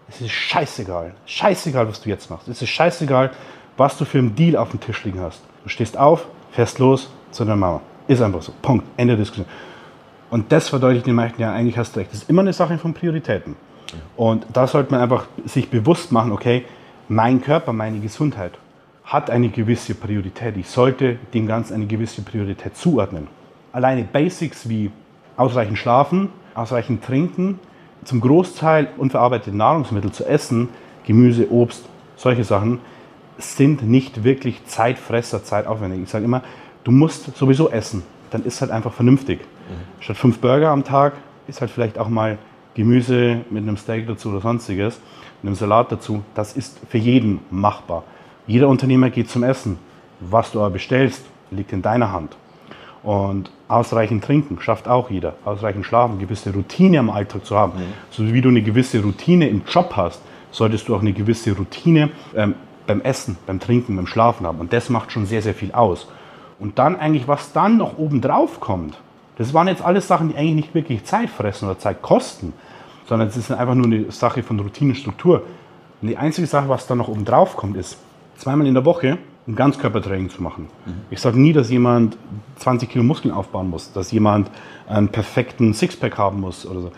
[0.10, 1.14] Es ist scheißegal.
[1.26, 2.48] Scheißegal, was du jetzt machst.
[2.50, 3.32] Es ist scheißegal,
[3.78, 5.42] was du für einen Deal auf dem Tisch liegen hast.
[5.64, 7.82] Du stehst auf, fährst los zu deiner Mama.
[8.08, 8.54] Ist einfach so.
[8.62, 8.86] Punkt.
[8.98, 9.48] Ende der Diskussion.
[10.30, 12.12] Und das verdeutlicht den meisten, ja, eigentlich hast du recht.
[12.12, 13.56] Das ist immer eine Sache von Prioritäten.
[14.18, 16.66] Und da sollte man einfach sich bewusst machen, okay,
[17.08, 18.54] mein Körper, meine Gesundheit
[19.04, 20.58] hat eine gewisse Priorität.
[20.58, 23.28] Ich sollte dem Ganzen eine gewisse Priorität zuordnen.
[23.72, 24.92] Alleine Basics wie
[25.38, 27.60] ausreichend schlafen, ausreichend trinken,
[28.04, 30.70] zum Großteil unverarbeitete Nahrungsmittel zu essen,
[31.06, 31.86] Gemüse, Obst,
[32.16, 32.80] solche Sachen,
[33.38, 36.02] sind nicht wirklich Zeitfresser, zeitaufwendig.
[36.04, 36.44] Ich sage immer,
[36.84, 38.04] du musst sowieso essen.
[38.32, 39.40] Dann ist halt einfach vernünftig.
[39.40, 40.02] Mhm.
[40.02, 41.14] Statt fünf Burger am Tag
[41.48, 42.38] ist halt vielleicht auch mal
[42.74, 45.00] Gemüse mit einem Steak dazu oder sonstiges,
[45.42, 46.24] mit einem Salat dazu.
[46.34, 48.04] Das ist für jeden machbar.
[48.48, 49.78] Jeder Unternehmer geht zum Essen.
[50.20, 52.36] Was du aber bestellst, liegt in deiner Hand.
[53.04, 55.36] Und ausreichend trinken schafft auch jeder.
[55.44, 57.78] Ausreichend schlafen, gewisse Routine am Alltag zu haben.
[57.78, 57.84] Mhm.
[58.10, 60.22] So wie du eine gewisse Routine im Job hast,
[60.52, 62.56] solltest du auch eine gewisse Routine ähm,
[62.88, 64.60] beim Essen, beim Trinken, beim Schlafen haben.
[64.60, 66.08] Und das macht schon sehr, sehr viel aus.
[66.64, 68.98] Und dann eigentlich, was dann noch oben drauf kommt,
[69.38, 72.54] das waren jetzt alles Sachen, die eigentlich nicht wirklich Zeit fressen oder Zeit kosten,
[73.06, 75.44] sondern es ist einfach nur eine Sache von Routinestruktur.
[76.02, 77.98] Und die einzige Sache, was dann noch oben drauf kommt, ist,
[78.38, 80.70] zweimal in der Woche ein Ganzkörpertraining zu machen.
[80.86, 80.94] Mhm.
[81.10, 82.18] Ich sage nie, dass jemand
[82.56, 84.50] 20 Kilo Muskeln aufbauen muss, dass jemand
[84.88, 86.92] einen perfekten Sixpack haben muss oder so.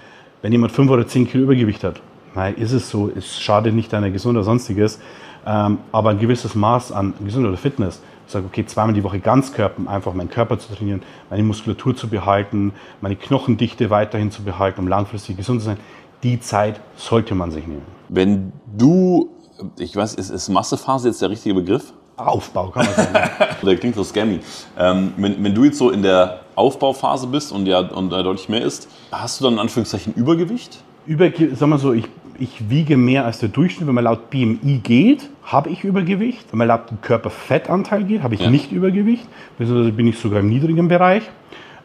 [0.43, 2.03] Wenn jemand 5 oder 10 Kilo Übergewicht hat,
[2.35, 4.99] nein, ist es so, es schadet nicht deiner Gesundheit oder sonstiges,
[5.47, 7.99] ähm, aber ein gewisses Maß an Gesundheit oder Fitness.
[8.25, 12.09] Ich sage, okay, zweimal die Woche Ganzkörper, einfach meinen Körper zu trainieren, meine Muskulatur zu
[12.09, 15.77] behalten, meine Knochendichte weiterhin zu behalten, um langfristig gesund zu sein.
[16.23, 17.83] Die Zeit sollte man sich nehmen.
[18.09, 19.29] Wenn du,
[19.77, 21.93] ich weiß, ist, ist Massephase jetzt der richtige Begriff?
[22.17, 23.29] Aufbau, kann man sagen.
[23.63, 24.39] der klingt so scammy.
[24.77, 28.49] Ähm, wenn, wenn, du jetzt so in der Aufbauphase bist und ja und äh, deutlich
[28.49, 30.79] mehr ist, hast du dann in Anführungszeichen Übergewicht?
[31.05, 32.05] Übergewicht, sag mal so, ich,
[32.39, 33.87] ich wiege mehr als der Durchschnitt.
[33.87, 36.45] Wenn man laut BMI geht, habe ich Übergewicht.
[36.51, 38.49] Wenn man laut Körperfettanteil geht, habe ich ja.
[38.49, 39.27] nicht Übergewicht.
[39.59, 41.23] Also bin ich sogar im niedrigen Bereich.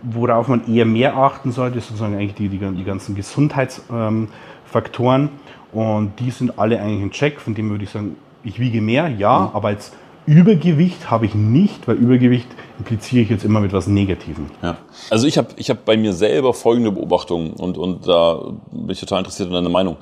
[0.03, 5.23] Worauf man eher mehr achten sollte, ist sozusagen eigentlich die, die, die ganzen Gesundheitsfaktoren.
[5.23, 5.29] Ähm,
[5.73, 7.41] und die sind alle eigentlich in Check.
[7.41, 9.57] Von dem würde ich sagen, ich wiege mehr, ja, mhm.
[9.57, 9.93] aber als
[10.27, 12.47] Übergewicht habe ich nicht, weil Übergewicht
[12.79, 14.47] impliziere ich jetzt immer mit was Negativem.
[14.63, 14.77] Ja.
[15.11, 19.01] Also ich habe ich hab bei mir selber folgende Beobachtung und, und da bin ich
[19.01, 19.97] total interessiert in deiner Meinung.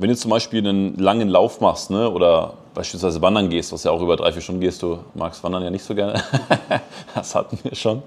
[0.00, 3.90] Wenn du zum Beispiel einen langen Lauf machst ne, oder beispielsweise wandern gehst, was ja
[3.90, 6.22] auch über drei, vier Stunden gehst, du magst wandern ja nicht so gerne,
[7.16, 8.04] das hatten wir schon,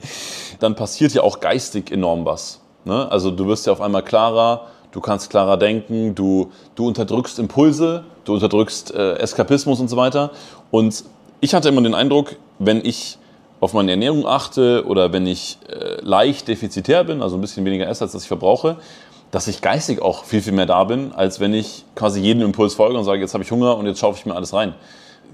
[0.61, 2.61] dann passiert ja auch geistig enorm was.
[2.85, 3.11] Ne?
[3.11, 8.05] Also du wirst ja auf einmal klarer, du kannst klarer denken, du, du unterdrückst Impulse,
[8.23, 10.31] du unterdrückst äh, Eskapismus und so weiter.
[10.71, 11.03] Und
[11.41, 13.17] ich hatte immer den Eindruck, wenn ich
[13.59, 17.87] auf meine Ernährung achte oder wenn ich äh, leicht defizitär bin, also ein bisschen weniger
[17.87, 18.77] esse, als dass ich verbrauche,
[19.31, 22.75] dass ich geistig auch viel, viel mehr da bin, als wenn ich quasi jedem Impuls
[22.75, 24.73] folge und sage, jetzt habe ich Hunger und jetzt schaufel ich mir alles rein.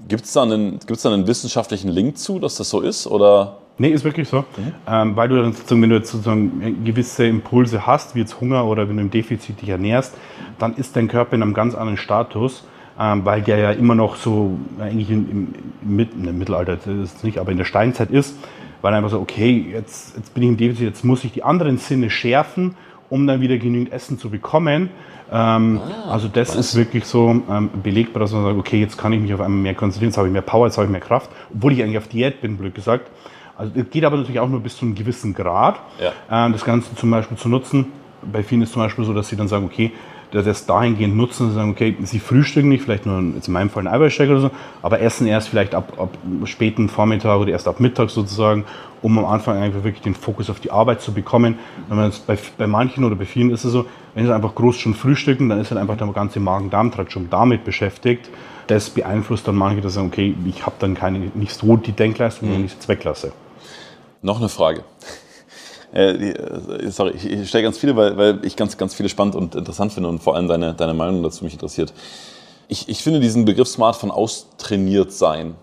[0.06, 3.06] Gibt es da, einen, da einen wissenschaftlichen Link zu, dass das so ist?
[3.06, 3.58] Oder?
[3.78, 4.38] Nee, ist wirklich so.
[4.56, 4.72] Mhm.
[4.88, 8.64] Ähm, weil du dann sozusagen, wenn du jetzt sozusagen gewisse Impulse hast, wie jetzt Hunger
[8.66, 10.14] oder wenn du im Defizit dich ernährst,
[10.58, 12.64] dann ist dein Körper in einem ganz anderen Status
[12.98, 17.38] ähm, weil der ja immer noch so eigentlich im, im, im Mittelalter ist es nicht,
[17.38, 18.36] aber in der Steinzeit ist,
[18.82, 21.78] weil einfach so, okay, jetzt, jetzt bin ich im Defizit, jetzt muss ich die anderen
[21.78, 22.74] Sinne schärfen,
[23.10, 24.90] um dann wieder genügend Essen zu bekommen.
[25.30, 26.56] Ähm, ah, also das was?
[26.56, 29.60] ist wirklich so ähm, belegbar, dass man sagt, okay, jetzt kann ich mich auf einmal
[29.60, 31.98] mehr konzentrieren, jetzt habe ich mehr Power, jetzt habe ich mehr Kraft, obwohl ich eigentlich
[31.98, 33.10] auf Diät bin, blöd gesagt.
[33.56, 36.12] Also es geht aber natürlich auch nur bis zu einem gewissen Grad, ja.
[36.30, 37.86] ähm, das Ganze zum Beispiel zu nutzen.
[38.22, 39.92] Bei vielen ist zum Beispiel so, dass sie dann sagen, okay,
[40.30, 43.92] das dahingehend nutzen, sagen, okay, sie frühstücken nicht, vielleicht nur jetzt in meinem Fall ein
[43.92, 44.50] Eiweißshake oder so,
[44.82, 46.10] aber essen erst vielleicht ab, ab
[46.44, 48.64] späten Vormittag oder erst ab Mittag sozusagen,
[49.00, 51.58] um am Anfang einfach wirklich den Fokus auf die Arbeit zu bekommen.
[51.88, 54.76] Wenn man bei, bei manchen oder bei vielen ist es so, wenn sie einfach groß
[54.76, 58.28] schon frühstücken, dann ist halt einfach der ganze Magen-Darm-Trakt schon damit beschäftigt.
[58.66, 62.52] Das beeinflusst dann manche, dass sagen, okay, ich habe dann keine, nicht so die Denkleistung,
[62.52, 63.32] wenn ich es weglasse.
[64.20, 64.82] Noch eine Frage.
[65.92, 69.92] Äh, sorry, ich stelle ganz viele, weil, weil ich ganz, ganz viele spannend und interessant
[69.92, 71.92] finde und vor allem deine, deine Meinung dazu mich interessiert.
[72.68, 75.54] Ich, ich finde diesen Begriff Smartphone austrainiert sein,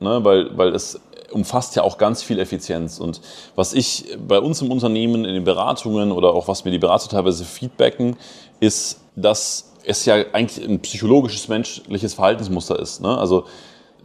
[0.00, 1.00] ne, weil, weil es
[1.30, 2.98] umfasst ja auch ganz viel Effizienz.
[2.98, 3.20] Und
[3.54, 7.08] was ich bei uns im Unternehmen, in den Beratungen oder auch was mir die Berater
[7.08, 8.16] teilweise feedbacken,
[8.60, 13.00] ist, dass es ja eigentlich ein psychologisches, menschliches Verhaltensmuster ist.
[13.00, 13.16] Ne?
[13.16, 13.44] Also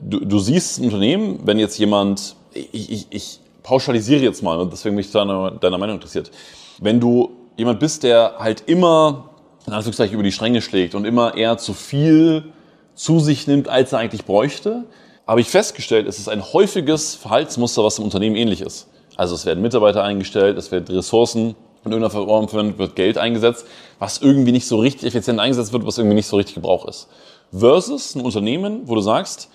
[0.01, 4.71] du, du siehst ein Unternehmen, wenn jetzt jemand, ich, ich, ich pauschalisiere jetzt mal und
[4.71, 6.31] deswegen bin ich deiner, deiner Meinung interessiert.
[6.79, 9.29] Wenn du jemand bist, der halt immer,
[9.65, 12.51] in Anführungszeichen, über die Stränge schlägt und immer eher zu viel
[12.93, 14.83] zu sich nimmt, als er eigentlich bräuchte,
[15.25, 18.87] habe ich festgestellt, es ist ein häufiges Verhaltensmuster, was im Unternehmen ähnlich ist.
[19.15, 23.65] Also es werden Mitarbeiter eingestellt, es werden Ressourcen in irgendeiner Form wird Geld eingesetzt,
[23.99, 27.09] was irgendwie nicht so richtig effizient eingesetzt wird, was irgendwie nicht so richtig Gebrauch ist.
[27.51, 29.49] Versus ein Unternehmen, wo du sagst,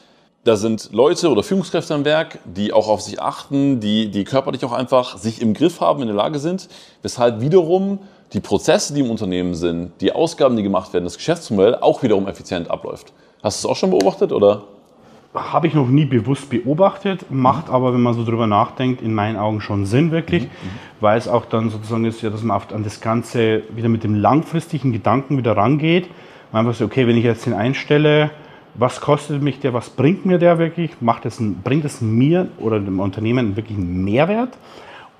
[0.44, 4.64] da sind Leute oder Führungskräfte am Werk, die auch auf sich achten, die, die körperlich
[4.64, 6.68] auch einfach sich im Griff haben, in der Lage sind,
[7.02, 7.98] weshalb wiederum
[8.32, 12.26] die Prozesse, die im Unternehmen sind, die Ausgaben, die gemacht werden, das Geschäftsmodell auch wiederum
[12.28, 13.12] effizient abläuft.
[13.42, 14.64] Hast du es auch schon beobachtet oder?
[15.34, 19.36] Habe ich noch nie bewusst beobachtet, macht aber, wenn man so drüber nachdenkt, in meinen
[19.36, 20.48] Augen schon Sinn wirklich, mhm.
[21.00, 24.14] weil es auch dann sozusagen ist, ja, dass man an das Ganze wieder mit dem
[24.14, 26.08] langfristigen Gedanken wieder rangeht.
[26.50, 28.30] Man einfach so, okay, wenn ich jetzt den einstelle,
[28.78, 31.00] was kostet mich der, was bringt mir der wirklich?
[31.00, 34.56] Macht es, bringt es mir oder dem Unternehmen wirklich einen Mehrwert?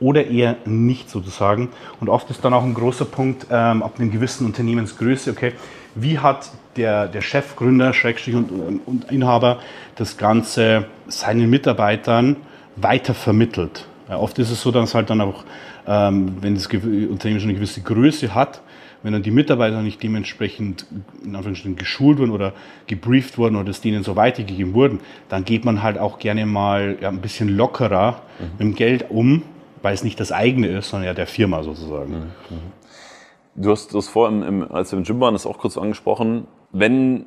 [0.00, 1.70] oder eher nicht sozusagen.
[2.00, 5.52] Und oft ist dann auch ein großer Punkt ähm, ab einer gewissen Unternehmensgröße, okay,
[5.94, 8.50] wie hat der, der Chef, Gründer, Schrägstrich und,
[8.86, 9.58] und Inhaber
[9.96, 12.36] das Ganze seinen Mitarbeitern
[12.76, 13.86] weiter vermittelt.
[14.08, 15.44] Ja, oft ist es so, dass halt dann auch,
[15.86, 18.62] ähm, wenn das Unternehmen schon eine gewisse Größe hat,
[19.02, 20.86] wenn dann die Mitarbeiter nicht dementsprechend
[21.24, 22.52] in Anführungsstrichen geschult wurden oder
[22.86, 26.96] gebrieft wurden oder es denen so weitergegeben wurden, dann geht man halt auch gerne mal
[27.00, 28.44] ja, ein bisschen lockerer mhm.
[28.44, 29.42] mit dem Geld um,
[29.82, 32.12] weil es nicht das eigene ist, sondern ja der Firma sozusagen.
[32.12, 32.16] Mhm.
[32.50, 32.78] mhm.
[33.60, 36.46] Du hast das vor, im, im, als wir im Gym waren, das auch kurz angesprochen.
[36.70, 37.26] Wenn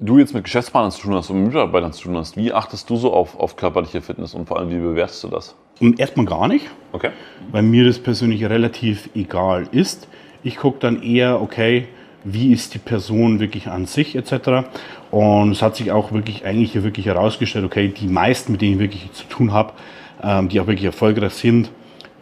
[0.00, 2.88] du jetzt mit Geschäftspartnern zu tun hast und mit Mitarbeitern zu tun hast, wie achtest
[2.90, 5.54] du so auf, auf körperliche Fitness und vor allem, wie bewertest du das?
[5.80, 7.10] Und erstmal gar nicht, okay.
[7.52, 10.08] weil mir das persönlich relativ egal ist.
[10.48, 11.88] Ich gucke dann eher, okay,
[12.24, 14.66] wie ist die Person wirklich an sich etc.
[15.10, 18.74] Und es hat sich auch wirklich eigentlich hier wirklich herausgestellt, okay, die meisten, mit denen
[18.74, 19.74] ich wirklich zu tun habe,
[20.22, 21.70] ähm, die auch wirklich erfolgreich sind,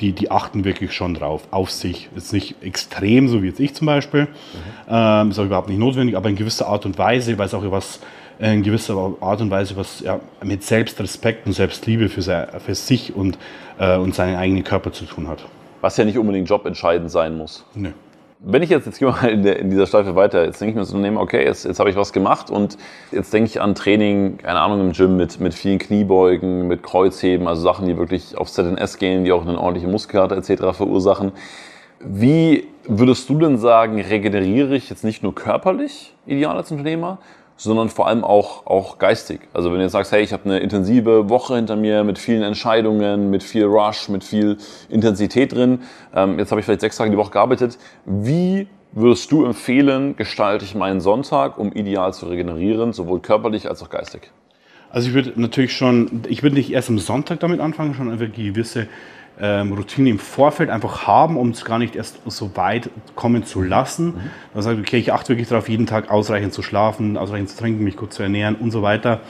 [0.00, 2.08] die, die achten wirklich schon drauf, auf sich.
[2.16, 4.22] Ist nicht extrem, so wie jetzt ich zum Beispiel.
[4.22, 4.28] Mhm.
[4.90, 7.70] Ähm, ist auch überhaupt nicht notwendig, aber in gewisser Art und Weise, weil es auch
[7.70, 8.00] was
[8.40, 12.22] in gewisser Art und Weise was ja, mit Selbstrespekt und Selbstliebe für,
[12.58, 13.38] für sich und,
[13.78, 15.46] äh, und seinen eigenen Körper zu tun hat.
[15.80, 17.64] Was ja nicht unbedingt jobentscheidend sein muss.
[17.74, 17.92] Nee
[18.40, 20.84] wenn ich jetzt, jetzt mal in, der, in dieser Schleife weiter, jetzt denke ich mir
[20.84, 22.76] so, nehme, okay, jetzt, jetzt habe ich was gemacht und
[23.10, 27.48] jetzt denke ich an Training, keine Ahnung, im Gym mit, mit vielen Kniebeugen, mit Kreuzheben,
[27.48, 30.76] also Sachen, die wirklich auf ZNS gehen, die auch eine ordentliche Muskelkarte etc.
[30.76, 31.32] verursachen.
[32.00, 37.18] Wie würdest du denn sagen, regeneriere ich jetzt nicht nur körperlich ideal als Unternehmer,
[37.56, 39.40] sondern vor allem auch, auch geistig.
[39.52, 42.42] Also wenn du jetzt sagst, hey, ich habe eine intensive Woche hinter mir mit vielen
[42.42, 44.58] Entscheidungen, mit viel Rush, mit viel
[44.88, 45.80] Intensität drin,
[46.14, 50.64] ähm, jetzt habe ich vielleicht sechs Tage die Woche gearbeitet, wie würdest du empfehlen, gestalte
[50.64, 54.30] ich meinen Sonntag, um ideal zu regenerieren, sowohl körperlich als auch geistig?
[54.90, 58.32] Also ich würde natürlich schon, ich würde nicht erst am Sonntag damit anfangen, schon einfach
[58.32, 58.88] gewisse
[59.38, 63.62] ähm, Routine im Vorfeld einfach haben, um es gar nicht erst so weit kommen zu
[63.62, 64.06] lassen.
[64.06, 64.30] Mhm.
[64.54, 67.84] Man sagt, okay, ich achte wirklich darauf, jeden Tag ausreichend zu schlafen, ausreichend zu trinken,
[67.84, 69.20] mich gut zu ernähren und so weiter.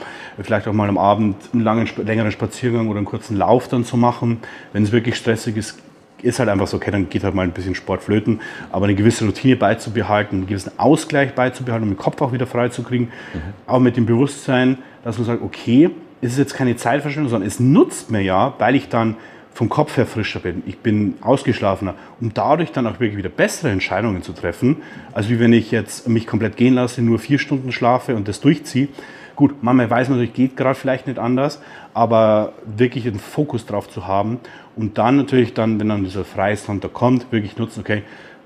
[0.41, 3.97] Vielleicht auch mal am Abend einen langen, längeren Spaziergang oder einen kurzen Lauf dann zu
[3.97, 4.39] machen.
[4.71, 5.77] Wenn es wirklich stressig ist,
[6.21, 8.39] ist halt einfach so, okay, dann geht halt mal ein bisschen Sport flöten,
[8.71, 12.69] aber eine gewisse Routine beizubehalten, einen gewissen Ausgleich beizubehalten, um den Kopf auch wieder frei
[12.69, 13.39] zu kriegen, mhm.
[13.67, 17.59] auch mit dem Bewusstsein, dass man sagt, okay, es ist jetzt keine Zeitverschwendung, sondern es
[17.59, 19.17] nutzt mir ja, weil ich dann
[19.57, 23.71] vom Kopf her frischer bin, ich bin ausgeschlafener, um dadurch dann auch wirklich wieder bessere
[23.71, 27.71] Entscheidungen zu treffen, als wie wenn ich jetzt mich komplett gehen lasse, nur vier Stunden
[27.71, 28.87] schlafe und das durchziehe.
[29.35, 31.59] Gut, manchmal weiß natürlich, geht gerade vielleicht nicht anders,
[31.95, 34.39] aber wirklich den Fokus drauf zu haben
[34.75, 38.03] und dann natürlich dann, wenn dann dieser freie Sonntag kommt, wirklich nutzen, okay,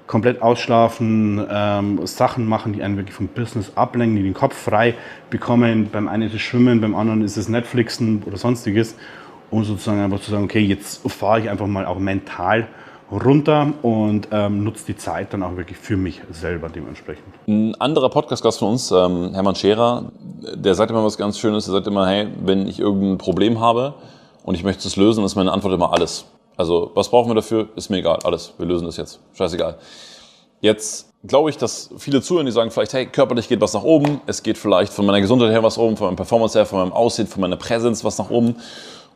[0.07, 4.95] komplett ausschlafen, ähm, Sachen machen, die einen wirklich vom Business ablenken, die den Kopf frei
[5.29, 5.89] bekommen.
[5.91, 8.95] Beim einen ist es Schwimmen, beim anderen ist es Netflixen oder sonstiges
[9.51, 12.67] um sozusagen einfach zu sagen, okay, jetzt fahre ich einfach mal auch mental
[13.11, 17.25] runter und ähm, nutze die Zeit dann auch wirklich für mich selber dementsprechend.
[17.47, 20.11] Ein anderer Podcast-Gast von uns, ähm, Hermann Scherer,
[20.55, 21.67] der sagt immer was ganz Schönes.
[21.67, 23.95] Er sagt immer, hey, wenn ich irgendein Problem habe
[24.43, 26.25] und ich möchte es lösen, ist meine Antwort immer alles.
[26.55, 27.69] Also, was brauchen wir dafür?
[27.75, 28.53] Ist mir egal, alles.
[28.57, 29.19] Wir lösen das jetzt.
[29.33, 29.77] Scheißegal.
[30.61, 34.21] Jetzt glaube ich, dass viele zuhören, die sagen vielleicht, hey, körperlich geht was nach oben.
[34.25, 36.93] Es geht vielleicht von meiner Gesundheit her was oben, von meinem Performance her, von meinem
[36.93, 38.55] Aussehen, von meiner Präsenz was nach oben.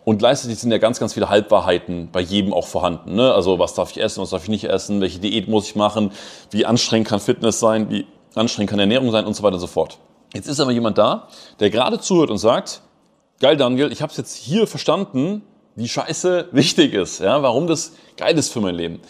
[0.06, 3.15] Und gleichzeitig sind ja ganz, ganz viele Halbwahrheiten bei jedem auch vorhanden.
[3.15, 3.34] Ne?
[3.34, 6.11] Also was darf ich essen, was darf ich nicht essen, welche Diät muss ich machen,
[6.52, 8.06] wie anstrengend kann Fitness sein, wie
[8.36, 9.98] anstrengend kann Ernährung sein und so weiter und so fort.
[10.34, 11.27] Jetzt ist aber jemand da,
[11.60, 12.82] der gerade zuhört und sagt,
[13.41, 15.41] geil Daniel, ich habe es jetzt hier verstanden,
[15.76, 19.02] wie scheiße wichtig ist, ja, warum das geil ist für mein Leben.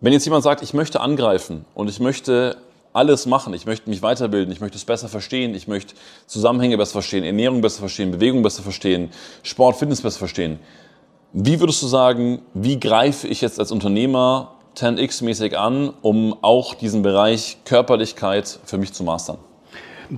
[0.00, 2.56] Wenn jetzt jemand sagt, ich möchte angreifen und ich möchte
[2.92, 3.54] alles machen.
[3.54, 5.94] Ich möchte mich weiterbilden, ich möchte es besser verstehen, ich möchte
[6.26, 9.10] Zusammenhänge besser verstehen, Ernährung besser verstehen, Bewegung besser verstehen,
[9.42, 10.58] Sport, Fitness besser verstehen.
[11.32, 17.02] Wie würdest du sagen, wie greife ich jetzt als Unternehmer 10x-mäßig an, um auch diesen
[17.02, 19.38] Bereich Körperlichkeit für mich zu mastern?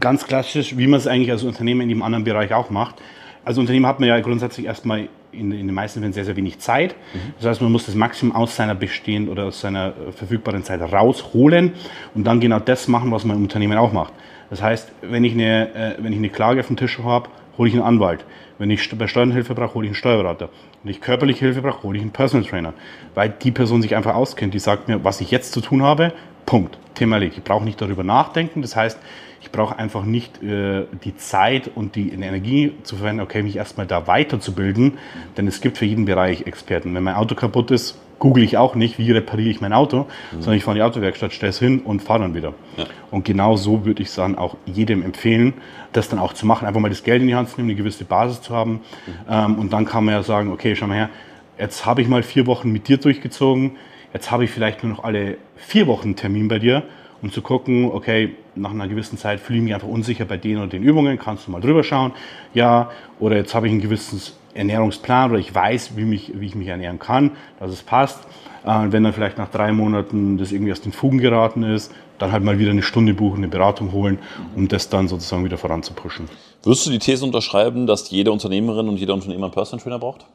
[0.00, 2.96] Ganz klassisch, wie man es eigentlich als Unternehmer in dem anderen Bereich auch macht.
[3.44, 5.08] Als Unternehmer hat man ja grundsätzlich erstmal
[5.38, 6.94] in, in, den meisten Fällen sehr, sehr wenig Zeit.
[7.12, 7.34] Mhm.
[7.38, 10.80] Das heißt, man muss das Maximum aus seiner bestehenden oder aus seiner äh, verfügbaren Zeit
[10.80, 11.72] rausholen
[12.14, 14.12] und dann genau das machen, was man im Unternehmen auch macht.
[14.50, 17.28] Das heißt, wenn ich eine, äh, wenn ich eine Klage auf dem Tisch habe,
[17.58, 18.24] hole ich einen Anwalt.
[18.58, 20.48] Wenn ich bei Steuern Hilfe brauche, hole ich einen Steuerberater.
[20.82, 22.72] Wenn ich körperliche Hilfe brauche, hole ich einen Personal Trainer.
[23.14, 26.12] Weil die Person sich einfach auskennt, die sagt mir, was ich jetzt zu tun habe,
[26.46, 26.78] Punkt.
[26.94, 27.38] Thema erledigt.
[27.38, 28.62] Ich brauche nicht darüber nachdenken.
[28.62, 28.98] Das heißt,
[29.44, 33.86] ich brauche einfach nicht äh, die Zeit und die Energie zu verwenden, okay, mich erstmal
[33.86, 34.94] da weiterzubilden,
[35.36, 36.94] denn es gibt für jeden Bereich Experten.
[36.94, 40.40] Wenn mein Auto kaputt ist, google ich auch nicht, wie repariere ich mein Auto, mhm.
[40.40, 42.54] sondern ich fahre in die Autowerkstatt, stelle es hin und fahre dann wieder.
[42.78, 42.86] Ja.
[43.10, 45.52] Und genau so würde ich es dann auch jedem empfehlen,
[45.92, 47.76] das dann auch zu machen, einfach mal das Geld in die Hand zu nehmen, eine
[47.76, 48.72] gewisse Basis zu haben.
[48.72, 48.80] Mhm.
[49.28, 51.10] Ähm, und dann kann man ja sagen, okay, schau mal her,
[51.58, 53.72] jetzt habe ich mal vier Wochen mit dir durchgezogen,
[54.14, 56.84] jetzt habe ich vielleicht nur noch alle vier Wochen einen Termin bei dir
[57.24, 60.58] um zu gucken, okay, nach einer gewissen Zeit fühle ich mich einfach unsicher bei den
[60.58, 62.12] oder den Übungen, kannst du mal drüber schauen,
[62.52, 64.20] ja, oder jetzt habe ich einen gewissen
[64.54, 68.26] Ernährungsplan oder ich weiß, wie, mich, wie ich mich ernähren kann, dass es passt.
[68.64, 72.32] Äh, wenn dann vielleicht nach drei Monaten das irgendwie aus den Fugen geraten ist, dann
[72.32, 74.18] halt mal wieder eine Stunde buchen, eine Beratung holen,
[74.54, 76.28] um das dann sozusagen wieder voranzupushen.
[76.62, 80.26] Würdest du die These unterschreiben, dass jede Unternehmerin und jeder Unternehmer einen Personal Trainer braucht?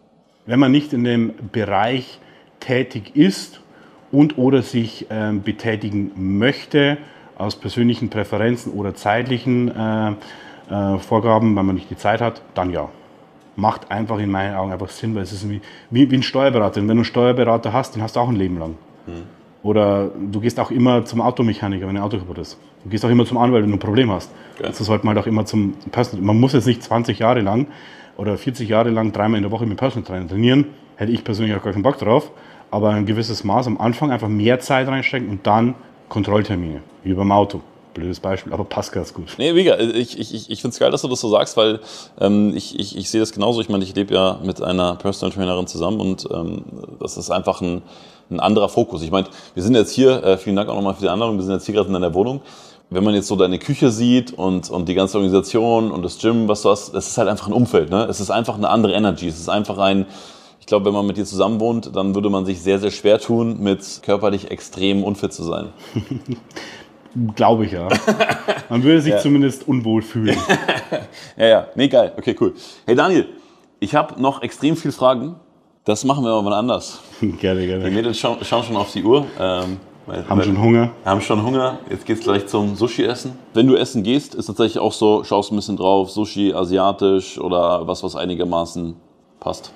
[0.46, 2.20] Wenn man nicht in dem Bereich
[2.60, 3.62] tätig ist
[4.12, 6.98] und oder sich ähm, betätigen möchte,
[7.40, 10.12] aus persönlichen Präferenzen oder zeitlichen äh,
[10.70, 12.90] äh, Vorgaben, weil man nicht die Zeit hat, dann ja.
[13.56, 15.60] Macht einfach in meinen Augen einfach Sinn, weil es ist wie,
[15.90, 16.80] wie, wie ein Steuerberater.
[16.80, 18.76] Und wenn du einen Steuerberater hast, den hast du auch ein Leben lang.
[19.06, 19.24] Mhm.
[19.64, 22.58] Oder du gehst auch immer zum Automechaniker, wenn ein Auto kaputt ist.
[22.86, 24.32] Du gehst auch immer zum Anwalt, wenn du ein Problem hast.
[24.62, 24.68] Ja.
[24.68, 26.26] Also sollte man halt auch immer zum Personal.
[26.26, 27.68] Man muss jetzt nicht 20 Jahre lang
[28.16, 30.68] oder 40 Jahre lang dreimal in der Woche mit Personal Trainer trainieren.
[30.96, 32.32] Hätte ich persönlich auch gar keinen Bock drauf
[32.72, 35.76] aber ein gewisses Maß am Anfang einfach mehr Zeit reinstecken und dann
[36.10, 37.62] Kontrolltermine, wie beim Auto.
[37.94, 39.34] Blödes Beispiel, aber passt ganz gut.
[39.38, 39.78] Nee, mega.
[39.78, 41.80] Ich, ich, ich finde es geil, dass du das so sagst, weil
[42.20, 43.62] ähm, ich, ich, ich sehe das genauso.
[43.62, 46.64] Ich meine, ich lebe ja mit einer Personal Trainerin zusammen und ähm,
[47.00, 47.82] das ist einfach ein,
[48.30, 49.02] ein anderer Fokus.
[49.02, 51.44] Ich meine, wir sind jetzt hier, äh, vielen Dank auch nochmal für die Anladung, wir
[51.44, 52.42] sind jetzt hier gerade in deiner Wohnung.
[52.92, 56.48] Wenn man jetzt so deine Küche sieht und, und die ganze Organisation und das Gym,
[56.48, 57.90] was du hast, das ist halt einfach ein Umfeld.
[57.90, 58.06] Ne?
[58.06, 59.28] Es ist einfach eine andere Energy.
[59.28, 60.06] Es ist einfach ein,
[60.70, 63.60] glaube, wenn man mit dir zusammen wohnt, dann würde man sich sehr, sehr schwer tun,
[63.60, 65.70] mit körperlich extrem unfit zu sein.
[67.36, 67.88] glaube ich ja.
[68.70, 69.20] Man würde sich ja.
[69.20, 70.38] zumindest unwohl fühlen.
[71.38, 71.68] ja, ja.
[71.76, 72.14] Nee, geil.
[72.18, 72.54] Okay, cool.
[72.86, 73.28] Hey Daniel,
[73.80, 75.36] ich habe noch extrem viele Fragen.
[75.86, 77.00] Das machen wir aber mal anders.
[77.40, 77.86] gerne, gerne.
[77.86, 79.26] Die Mädels schauen, schauen schon auf die Uhr.
[79.40, 80.92] Ähm, weil, haben schon Hunger.
[81.06, 81.80] Haben schon Hunger.
[81.90, 83.38] Jetzt geht's gleich zum Sushi-Essen.
[83.54, 87.88] Wenn du essen gehst, ist tatsächlich auch so, schaust ein bisschen drauf, Sushi, asiatisch oder
[87.88, 88.96] was, was einigermaßen
[89.40, 89.72] passt.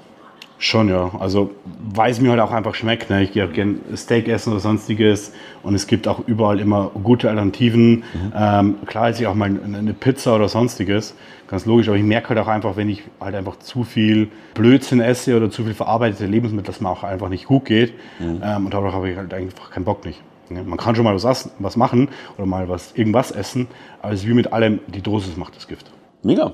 [0.64, 1.11] Schon, ja.
[1.19, 1.52] Also,
[1.94, 3.10] weil es mir halt auch einfach schmeckt.
[3.10, 3.22] Ne?
[3.22, 5.34] Ich gehe auch gerne Steak essen oder sonstiges.
[5.61, 7.95] Und es gibt auch überall immer gute Alternativen.
[7.95, 8.34] Mhm.
[8.34, 11.15] Ähm, klar esse ich auch mal eine Pizza oder sonstiges.
[11.49, 11.90] Ganz logisch.
[11.90, 15.52] Aber ich merke halt auch einfach, wenn ich halt einfach zu viel Blödsinn esse oder
[15.52, 17.94] zu viel verarbeitete Lebensmittel, dass mir auch einfach nicht gut geht.
[18.22, 18.41] Mhm.
[18.41, 20.22] Ähm, und darauf habe ich halt einfach keinen Bock nicht.
[20.49, 20.64] Ne?
[20.64, 22.07] Man kann schon mal was, was machen
[22.38, 23.68] oder mal was, irgendwas essen.
[24.02, 25.91] Aber es ist wie mit allem, die Dosis macht das Gift.
[26.22, 26.53] Mega.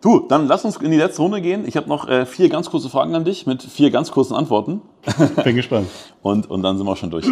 [0.00, 1.64] Du, dann lass uns in die letzte Runde gehen.
[1.66, 4.80] Ich habe noch äh, vier ganz kurze Fragen an dich mit vier ganz kurzen Antworten.
[5.44, 5.88] Bin gespannt.
[6.22, 7.26] und, und dann sind wir schon durch.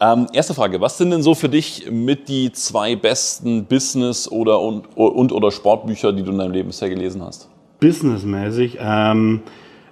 [0.00, 4.62] Ähm, erste Frage, was sind denn so für dich mit die zwei besten Business- oder
[4.62, 7.50] und, und oder Sportbücher, die du in deinem Leben bisher gelesen hast?
[7.80, 8.78] Businessmäßig.
[8.80, 9.42] Ähm,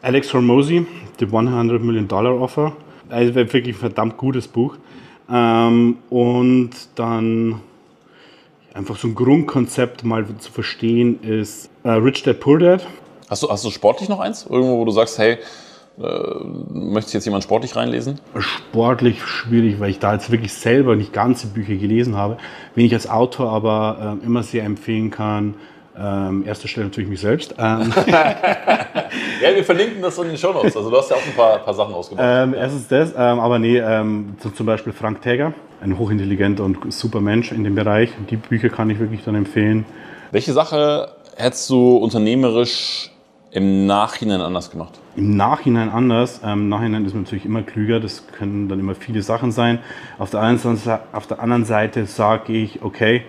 [0.00, 0.86] Alex Hormozy,
[1.18, 2.72] The 100 Million Dollar Offer.
[3.10, 4.76] Also wirklich ein verdammt gutes Buch.
[5.30, 7.60] Ähm, und dann
[8.74, 12.86] einfach so ein Grundkonzept mal zu verstehen ist äh, Rich Dad Poor Dad.
[13.30, 14.44] Hast du, hast du sportlich noch eins?
[14.44, 15.38] Irgendwo, wo du sagst, hey,
[15.98, 16.04] äh,
[16.72, 18.20] möchtest jetzt jemand sportlich reinlesen?
[18.38, 22.36] Sportlich schwierig, weil ich da jetzt wirklich selber nicht ganze Bücher gelesen habe.
[22.74, 25.54] Wen ich als Autor aber äh, immer sehr empfehlen kann,
[25.96, 27.54] ähm, erster Stelle natürlich mich selbst.
[27.56, 27.92] Ähm.
[28.06, 30.76] ja, wir verlinken das in den Show Notes.
[30.76, 32.26] Also du hast ja auch ein paar, paar Sachen ausgemacht.
[32.28, 37.20] Ähm, erstens das, ähm, aber nee, ähm, zum Beispiel Frank Täger, ein hochintelligenter und super
[37.20, 38.10] Mensch in dem Bereich.
[38.30, 39.84] Die Bücher kann ich wirklich dann empfehlen.
[40.32, 43.10] Welche Sache hättest du unternehmerisch
[43.50, 44.98] im Nachhinein anders gemacht?
[45.14, 46.40] Im Nachhinein anders.
[46.42, 48.00] Ähm, Im Nachhinein ist man natürlich immer klüger.
[48.00, 49.78] Das können dann immer viele Sachen sein.
[50.18, 50.58] Auf der, einen,
[51.12, 53.22] auf der anderen Seite sage ich, okay,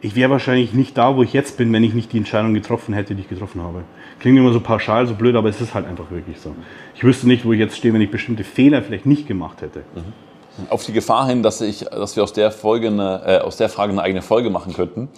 [0.00, 2.92] ich wäre wahrscheinlich nicht da, wo ich jetzt bin, wenn ich nicht die Entscheidung getroffen
[2.92, 3.84] hätte, die ich getroffen habe.
[4.18, 6.56] Klingt immer so pauschal, so blöd, aber es ist halt einfach wirklich so.
[6.96, 9.84] Ich wüsste nicht, wo ich jetzt stehe, wenn ich bestimmte Fehler vielleicht nicht gemacht hätte.
[9.94, 10.31] Mhm.
[10.68, 13.68] Auf die Gefahr hin, dass, ich, dass wir aus der, Folge eine, äh, aus der
[13.68, 15.08] Frage eine eigene Folge machen könnten.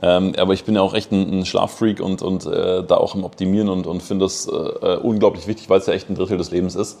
[0.00, 3.14] Ähm, aber ich bin ja auch echt ein, ein Schlaffreak und, und äh, da auch
[3.14, 6.38] im Optimieren und, und finde das äh, unglaublich wichtig, weil es ja echt ein Drittel
[6.38, 7.00] des Lebens ist.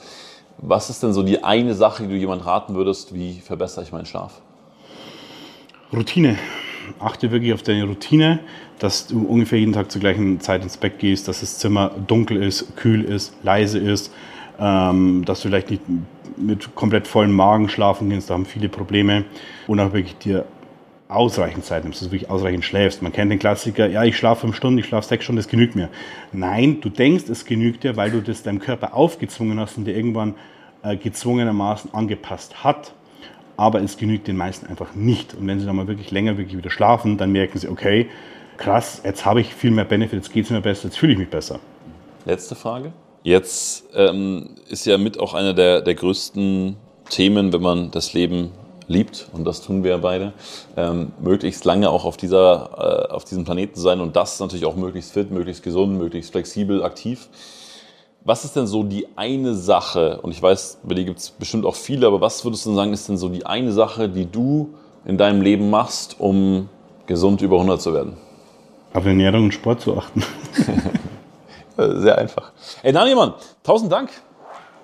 [0.58, 3.92] Was ist denn so die eine Sache, die du jemand raten würdest, wie verbessere ich
[3.92, 4.40] meinen Schlaf?
[5.92, 6.36] Routine
[6.98, 8.40] achte wirklich auf deine Routine,
[8.78, 12.42] dass du ungefähr jeden Tag zur gleichen Zeit ins Bett gehst, dass das Zimmer dunkel
[12.42, 14.12] ist, kühl ist, leise ist,
[14.58, 15.82] ähm, dass du vielleicht nicht
[16.36, 19.24] mit komplett vollem Magen schlafen gehst, da haben viele Probleme.
[19.66, 20.44] Und auch wirklich dir
[21.08, 23.02] ausreichend Zeit nimmst, dass du wirklich ausreichend schläfst.
[23.02, 25.76] Man kennt den Klassiker, ja, ich schlafe fünf Stunden, ich schlafe sechs Stunden, das genügt
[25.76, 25.88] mir.
[26.32, 29.94] Nein, du denkst, es genügt dir, weil du das deinem Körper aufgezwungen hast und dir
[29.94, 30.34] irgendwann
[30.82, 32.94] äh, gezwungenermaßen angepasst hat.
[33.56, 35.34] Aber es genügt den meisten einfach nicht.
[35.34, 38.08] Und wenn sie dann mal wirklich länger wirklich wieder schlafen, dann merken sie, okay,
[38.56, 41.18] krass, jetzt habe ich viel mehr Benefit, jetzt geht es mir besser, jetzt fühle ich
[41.18, 41.60] mich besser.
[42.24, 42.92] Letzte Frage.
[43.24, 46.76] Jetzt ähm, ist ja mit auch einer der, der größten
[47.08, 48.50] Themen, wenn man das Leben
[48.86, 50.34] liebt, und das tun wir ja beide,
[50.76, 54.76] ähm, möglichst lange auch auf, dieser, äh, auf diesem Planeten sein und das natürlich auch
[54.76, 57.30] möglichst fit, möglichst gesund, möglichst flexibel, aktiv.
[58.24, 61.64] Was ist denn so die eine Sache, und ich weiß, bei dir gibt es bestimmt
[61.64, 64.74] auch viele, aber was würdest du sagen, ist denn so die eine Sache, die du
[65.06, 66.68] in deinem Leben machst, um
[67.06, 68.18] gesund über 100 zu werden?
[68.92, 70.22] Auf Ernährung und Sport zu achten.
[71.76, 72.52] Sehr einfach.
[72.82, 74.10] Ey, Daniel, Mann, tausend Dank.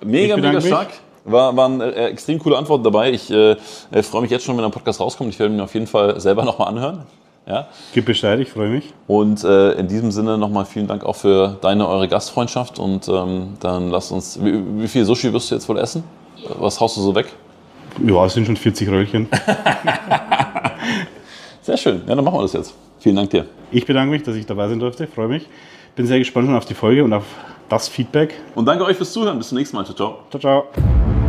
[0.03, 0.89] Mega, mega stark.
[0.89, 0.99] Mich.
[1.23, 3.11] War, waren äh, extrem coole Antworten dabei.
[3.11, 3.55] Ich äh,
[3.91, 5.29] äh, freue mich jetzt schon, wenn der Podcast rauskommt.
[5.29, 7.03] Ich werde ihn auf jeden Fall selber nochmal anhören.
[7.47, 7.67] Ja.
[7.93, 8.93] Gib Bescheid, ich freue mich.
[9.07, 12.79] Und äh, in diesem Sinne nochmal vielen Dank auch für deine, eure Gastfreundschaft.
[12.79, 14.43] Und ähm, dann lass uns.
[14.43, 16.03] Wie, wie, viel Sushi wirst du jetzt wohl essen?
[16.57, 17.27] Was haust du so weg?
[18.03, 19.27] Ja, es sind schon 40 Röllchen.
[21.61, 22.01] Sehr schön.
[22.07, 22.73] Ja, dann machen wir das jetzt.
[22.99, 23.45] Vielen Dank dir.
[23.71, 25.07] Ich bedanke mich, dass ich dabei sein durfte.
[25.07, 25.47] freue mich.
[25.95, 27.25] Bin sehr gespannt schon auf die Folge und auf
[27.69, 28.33] das Feedback.
[28.55, 29.37] Und danke euch fürs Zuhören.
[29.37, 29.85] Bis zum nächsten Mal.
[29.85, 30.19] Ciao, ciao.
[30.29, 31.20] Ciao, ciao.